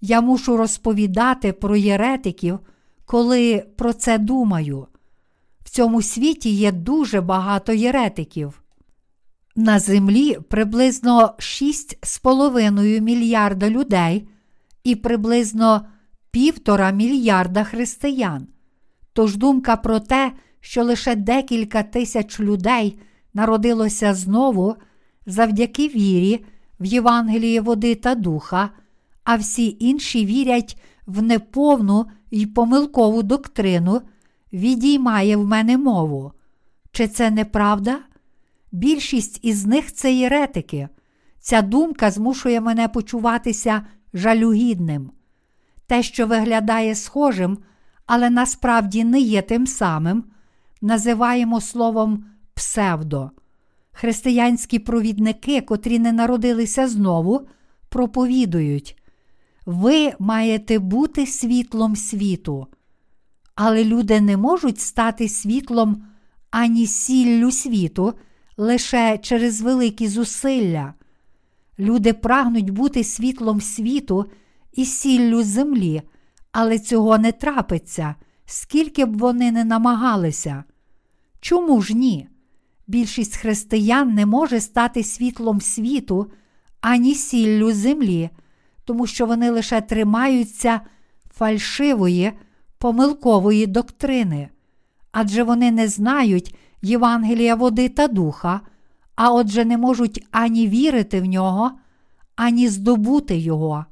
Я 0.00 0.20
мушу 0.20 0.56
розповідати 0.56 1.52
про 1.52 1.76
єретиків, 1.76 2.58
коли 3.06 3.64
про 3.76 3.92
це 3.92 4.18
думаю. 4.18 4.86
В 5.64 5.70
цьому 5.70 6.02
світі 6.02 6.50
є 6.50 6.72
дуже 6.72 7.20
багато 7.20 7.72
єретиків. 7.72 8.62
На 9.56 9.78
землі 9.78 10.38
приблизно 10.48 11.34
6,5 11.38 13.00
мільярда 13.00 13.70
людей 13.70 14.28
і 14.84 14.94
приблизно 14.96 15.86
півтора 16.30 16.90
мільярда 16.90 17.64
християн. 17.64 18.46
Тож 19.12 19.36
думка 19.36 19.76
про 19.76 20.00
те, 20.00 20.32
що 20.60 20.84
лише 20.84 21.14
декілька 21.14 21.82
тисяч 21.82 22.40
людей 22.40 22.98
народилося 23.34 24.14
знову 24.14 24.74
завдяки 25.26 25.88
вірі 25.88 26.44
в 26.80 26.84
Євангеліє 26.84 27.60
води 27.60 27.94
та 27.94 28.14
духа, 28.14 28.70
а 29.24 29.36
всі 29.36 29.76
інші 29.80 30.26
вірять 30.26 30.80
в 31.06 31.22
неповну 31.22 32.06
і 32.30 32.46
помилкову 32.46 33.22
доктрину, 33.22 34.00
відіймає 34.52 35.36
в 35.36 35.46
мене 35.46 35.78
мову. 35.78 36.32
Чи 36.92 37.08
це 37.08 37.30
неправда? 37.30 37.98
Більшість 38.72 39.40
із 39.42 39.66
них 39.66 39.92
це 39.92 40.14
єретики. 40.14 40.88
Ця 41.40 41.62
думка 41.62 42.10
змушує 42.10 42.60
мене 42.60 42.88
почуватися 42.88 43.86
жалюгідним. 44.14 45.10
Те, 45.88 46.02
що 46.02 46.26
виглядає 46.26 46.94
схожим, 46.94 47.58
але 48.06 48.30
насправді 48.30 49.04
не 49.04 49.20
є 49.20 49.42
тим 49.42 49.66
самим, 49.66 50.24
називаємо 50.82 51.60
словом 51.60 52.24
псевдо. 52.54 53.30
Християнські 53.92 54.78
провідники, 54.78 55.60
котрі 55.60 55.98
не 55.98 56.12
народилися 56.12 56.88
знову, 56.88 57.40
проповідують: 57.88 59.02
ви 59.66 60.12
маєте 60.18 60.78
бути 60.78 61.26
світлом 61.26 61.96
світу. 61.96 62.66
Але 63.54 63.84
люди 63.84 64.20
не 64.20 64.36
можуть 64.36 64.80
стати 64.80 65.28
світлом 65.28 66.04
ані 66.50 66.86
сіллю 66.86 67.50
світу 67.50 68.14
лише 68.56 69.18
через 69.18 69.60
великі 69.60 70.08
зусилля. 70.08 70.94
Люди 71.78 72.12
прагнуть 72.12 72.70
бути 72.70 73.04
світлом 73.04 73.60
світу 73.60 74.26
і 74.72 74.84
сіллю 74.84 75.42
землі, 75.42 76.02
але 76.52 76.78
цього 76.78 77.18
не 77.18 77.32
трапиться, 77.32 78.14
скільки 78.46 79.04
б 79.04 79.18
вони 79.18 79.52
не 79.52 79.64
намагалися. 79.64 80.64
Чому 81.40 81.82
ж 81.82 81.94
ні? 81.94 82.28
Більшість 82.86 83.36
християн 83.36 84.14
не 84.14 84.26
може 84.26 84.60
стати 84.60 85.04
світлом 85.04 85.60
світу 85.60 86.30
ані 86.80 87.14
сіллю 87.14 87.72
землі, 87.72 88.30
тому 88.84 89.06
що 89.06 89.26
вони 89.26 89.50
лише 89.50 89.80
тримаються 89.80 90.80
фальшивої, 91.34 92.32
помилкової 92.78 93.66
доктрини, 93.66 94.48
адже 95.12 95.42
вони 95.42 95.70
не 95.70 95.88
знають 95.88 96.56
Євангелія 96.82 97.54
води 97.54 97.88
та 97.88 98.08
духа, 98.08 98.60
а 99.14 99.32
отже 99.32 99.64
не 99.64 99.78
можуть 99.78 100.26
ані 100.30 100.68
вірити 100.68 101.20
в 101.20 101.24
нього, 101.24 101.70
ані 102.36 102.68
здобути 102.68 103.36
його. 103.36 103.84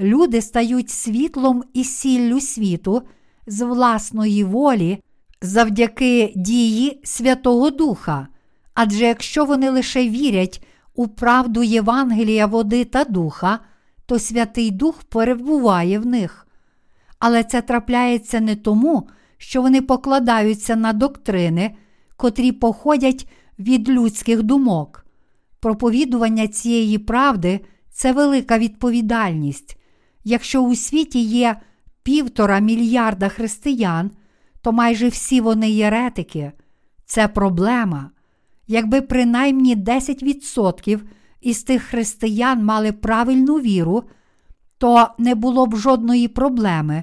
Люди 0.00 0.42
стають 0.42 0.90
світлом 0.90 1.64
і 1.72 1.84
сіллю 1.84 2.40
світу 2.40 3.02
з 3.46 3.64
власної 3.64 4.44
волі 4.44 4.98
завдяки 5.42 6.32
дії 6.36 7.00
Святого 7.04 7.70
Духа. 7.70 8.28
Адже 8.74 9.04
якщо 9.04 9.44
вони 9.44 9.70
лише 9.70 10.08
вірять 10.08 10.66
у 10.94 11.08
правду 11.08 11.62
Євангелія 11.62 12.46
води 12.46 12.84
та 12.84 13.04
духа, 13.04 13.58
то 14.06 14.18
Святий 14.18 14.70
Дух 14.70 15.02
перебуває 15.02 15.98
в 15.98 16.06
них. 16.06 16.46
Але 17.18 17.44
це 17.44 17.62
трапляється 17.62 18.40
не 18.40 18.56
тому, 18.56 19.08
що 19.38 19.62
вони 19.62 19.82
покладаються 19.82 20.76
на 20.76 20.92
доктрини, 20.92 21.74
котрі 22.16 22.52
походять 22.52 23.28
від 23.58 23.88
людських 23.88 24.42
думок. 24.42 25.06
Проповідування 25.60 26.48
цієї 26.48 26.98
правди 26.98 27.60
це 27.90 28.12
велика 28.12 28.58
відповідальність. 28.58 29.79
Якщо 30.24 30.60
у 30.62 30.74
світі 30.74 31.20
є 31.20 31.56
півтора 32.02 32.58
мільярда 32.58 33.28
християн, 33.28 34.10
то 34.62 34.72
майже 34.72 35.08
всі 35.08 35.40
вони 35.40 35.70
єретики. 35.70 36.52
Це 37.04 37.28
проблема. 37.28 38.10
Якби 38.66 39.00
принаймні 39.00 39.76
10% 39.76 41.00
із 41.40 41.62
тих 41.62 41.82
християн 41.82 42.64
мали 42.64 42.92
правильну 42.92 43.54
віру, 43.54 44.04
то 44.78 45.08
не 45.18 45.34
було 45.34 45.66
б 45.66 45.76
жодної 45.76 46.28
проблеми, 46.28 47.02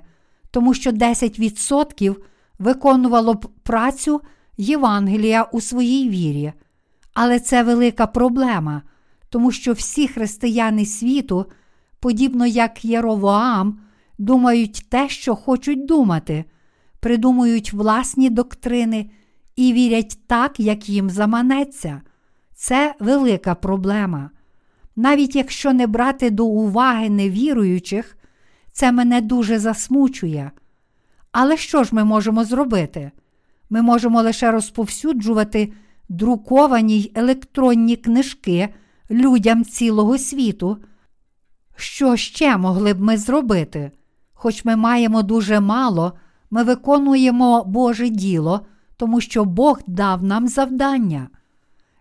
тому 0.51 0.73
що 0.73 0.91
10% 0.91 2.15
виконувало 2.59 3.33
б 3.33 3.47
працю 3.63 4.21
Євангелія 4.57 5.43
у 5.43 5.61
своїй 5.61 6.09
вірі. 6.09 6.53
Але 7.13 7.39
це 7.39 7.63
велика 7.63 8.07
проблема, 8.07 8.81
тому 9.29 9.51
що 9.51 9.73
всі 9.73 10.07
християни 10.07 10.85
світу, 10.85 11.45
подібно 11.99 12.45
як 12.45 12.85
Єровоам, 12.85 13.79
думають 14.17 14.85
те, 14.89 15.09
що 15.09 15.35
хочуть 15.35 15.85
думати, 15.85 16.45
придумують 16.99 17.73
власні 17.73 18.29
доктрини 18.29 19.09
і 19.55 19.73
вірять 19.73 20.17
так, 20.27 20.59
як 20.59 20.89
їм 20.89 21.09
заманеться. 21.09 22.01
Це 22.55 22.95
велика 22.99 23.55
проблема. 23.55 24.29
Навіть 24.95 25.35
якщо 25.35 25.73
не 25.73 25.87
брати 25.87 26.29
до 26.29 26.45
уваги 26.45 27.09
невіруючих, 27.09 28.17
це 28.71 28.91
мене 28.91 29.21
дуже 29.21 29.59
засмучує. 29.59 30.51
Але 31.31 31.57
що 31.57 31.83
ж 31.83 31.95
ми 31.95 32.03
можемо 32.03 32.43
зробити? 32.43 33.11
Ми 33.69 33.81
можемо 33.81 34.21
лише 34.21 34.51
розповсюджувати 34.51 35.73
друковані 36.09 36.99
й 36.99 37.11
електронні 37.15 37.95
книжки 37.95 38.69
людям 39.11 39.65
цілого 39.65 40.17
світу. 40.17 40.77
Що 41.79 42.15
ще 42.15 42.57
могли 42.57 42.93
б 42.93 43.01
ми 43.01 43.17
зробити? 43.17 43.91
Хоч 44.33 44.65
ми 44.65 44.75
маємо 44.75 45.23
дуже 45.23 45.59
мало, 45.59 46.13
ми 46.51 46.63
виконуємо 46.63 47.63
Боже 47.63 48.09
діло, 48.09 48.65
тому 48.97 49.21
що 49.21 49.45
Бог 49.45 49.79
дав 49.87 50.23
нам 50.23 50.47
завдання. 50.47 51.29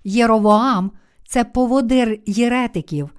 Єровоам 0.04 0.90
це 1.28 1.44
поводир 1.44 2.18
єретиків, 2.26 3.10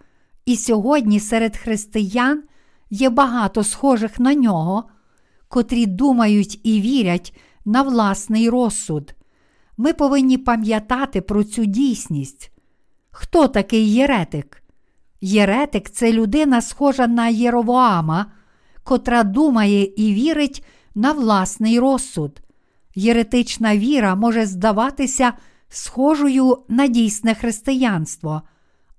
і 0.45 0.55
сьогодні 0.55 1.19
серед 1.19 1.57
християн 1.57 2.43
є 2.89 3.09
багато 3.09 3.63
схожих 3.63 4.19
на 4.19 4.35
нього, 4.35 4.83
котрі 5.47 5.85
думають 5.85 6.59
і 6.63 6.81
вірять 6.81 7.37
на 7.65 7.81
власний 7.81 8.49
розсуд. 8.49 9.13
Ми 9.77 9.93
повинні 9.93 10.37
пам'ятати 10.37 11.21
про 11.21 11.43
цю 11.43 11.65
дійсність. 11.65 12.51
Хто 13.11 13.47
такий 13.47 13.93
єретик? 13.93 14.63
Єретик 15.21 15.89
це 15.89 16.13
людина, 16.13 16.61
схожа 16.61 17.07
на 17.07 17.27
Єровоама, 17.27 18.25
котра 18.83 19.23
думає 19.23 19.83
і 19.83 20.13
вірить 20.13 20.65
на 20.95 21.11
власний 21.11 21.79
розсуд. 21.79 22.41
Єретична 22.95 23.77
віра 23.77 24.15
може 24.15 24.45
здаватися 24.45 25.33
схожою 25.69 26.57
на 26.67 26.87
дійсне 26.87 27.35
християнство, 27.35 28.41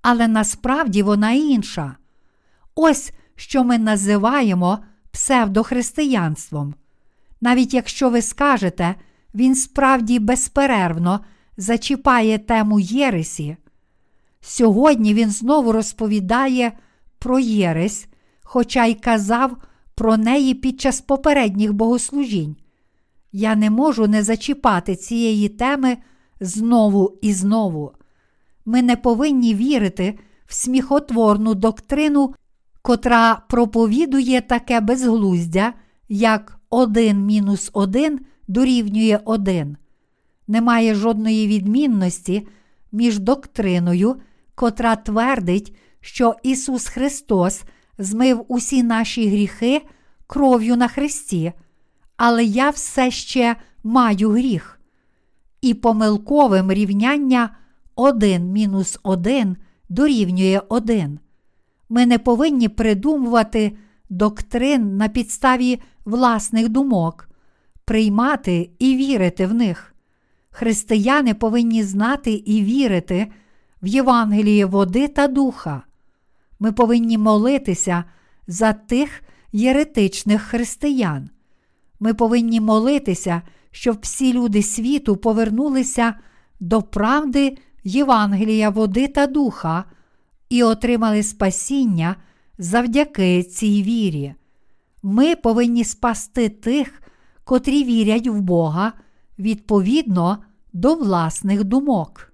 але 0.02 0.28
насправді 0.28 1.02
вона 1.02 1.30
інша. 1.32 1.96
Ось 2.74 3.12
що 3.36 3.64
ми 3.64 3.78
називаємо 3.78 4.78
псевдохристиянством. 5.10 6.74
Навіть 7.40 7.74
якщо 7.74 8.10
ви 8.10 8.22
скажете, 8.22 8.94
він 9.34 9.54
справді 9.54 10.18
безперервно 10.18 11.20
зачіпає 11.56 12.38
тему 12.38 12.80
Єресі. 12.80 13.56
Сьогодні 14.40 15.14
він 15.14 15.30
знову 15.30 15.72
розповідає 15.72 16.72
про 17.18 17.38
Єресь, 17.38 18.08
хоча 18.42 18.84
й 18.84 18.94
казав 18.94 19.56
про 19.94 20.16
неї 20.16 20.54
під 20.54 20.80
час 20.80 21.00
попередніх 21.00 21.72
богослужінь. 21.72 22.56
Я 23.32 23.56
не 23.56 23.70
можу 23.70 24.06
не 24.06 24.22
зачіпати 24.22 24.96
цієї 24.96 25.48
теми 25.48 25.96
знову 26.40 27.18
і 27.22 27.32
знову. 27.32 27.92
Ми 28.64 28.82
не 28.82 28.96
повинні 28.96 29.54
вірити 29.54 30.18
в 30.46 30.54
сміхотворну 30.54 31.54
доктрину, 31.54 32.34
котра 32.82 33.42
проповідує 33.48 34.40
таке 34.40 34.80
безглуздя, 34.80 35.72
як 36.08 36.58
один 36.70 37.26
мінус 37.26 37.70
один 37.72 38.20
дорівнює 38.48 39.20
один. 39.24 39.76
Немає 40.48 40.94
жодної 40.94 41.46
відмінності 41.46 42.46
між 42.92 43.18
доктриною, 43.18 44.16
котра 44.54 44.96
твердить, 44.96 45.76
що 46.00 46.34
Ісус 46.42 46.88
Христос 46.88 47.62
змив 47.98 48.44
усі 48.48 48.82
наші 48.82 49.28
гріхи 49.28 49.82
кров'ю 50.26 50.76
на 50.76 50.88
Христі, 50.88 51.52
але 52.16 52.44
я 52.44 52.70
все 52.70 53.10
ще 53.10 53.56
маю 53.84 54.30
гріх. 54.30 54.80
І 55.60 55.74
помилковим 55.74 56.72
рівняння 56.72 57.56
1 57.94 58.52
мінус 58.52 58.98
1 59.02 59.56
дорівнює 59.88 60.62
1. 60.68 61.18
Ми 61.88 62.06
не 62.06 62.18
повинні 62.18 62.68
придумувати 62.68 63.76
доктрин 64.10 64.96
на 64.96 65.08
підставі 65.08 65.80
власних 66.04 66.68
думок, 66.68 67.28
приймати 67.84 68.70
і 68.78 68.96
вірити 68.96 69.46
в 69.46 69.54
них. 69.54 69.87
Християни 70.58 71.34
повинні 71.34 71.82
знати 71.82 72.32
і 72.32 72.62
вірити 72.62 73.26
в 73.82 73.86
Євангеліє 73.86 74.66
води 74.66 75.08
та 75.08 75.28
духа. 75.28 75.82
Ми 76.58 76.72
повинні 76.72 77.18
молитися 77.18 78.04
за 78.46 78.72
тих 78.72 79.22
єретичних 79.52 80.42
християн. 80.42 81.30
Ми 82.00 82.14
повинні 82.14 82.60
молитися, 82.60 83.42
щоб 83.70 83.98
всі 84.02 84.32
люди 84.32 84.62
світу 84.62 85.16
повернулися 85.16 86.14
до 86.60 86.82
правди 86.82 87.58
Євангелія 87.84 88.70
води 88.70 89.08
та 89.08 89.26
духа 89.26 89.84
і 90.48 90.62
отримали 90.62 91.22
спасіння 91.22 92.16
завдяки 92.58 93.42
цій 93.42 93.82
вірі. 93.82 94.34
Ми 95.02 95.36
повинні 95.36 95.84
спасти 95.84 96.48
тих, 96.48 97.02
котрі 97.44 97.84
вірять 97.84 98.26
в 98.26 98.40
Бога 98.40 98.92
відповідно 99.38 100.38
до 100.72 100.94
власних 100.94 101.64
думок. 101.64 102.27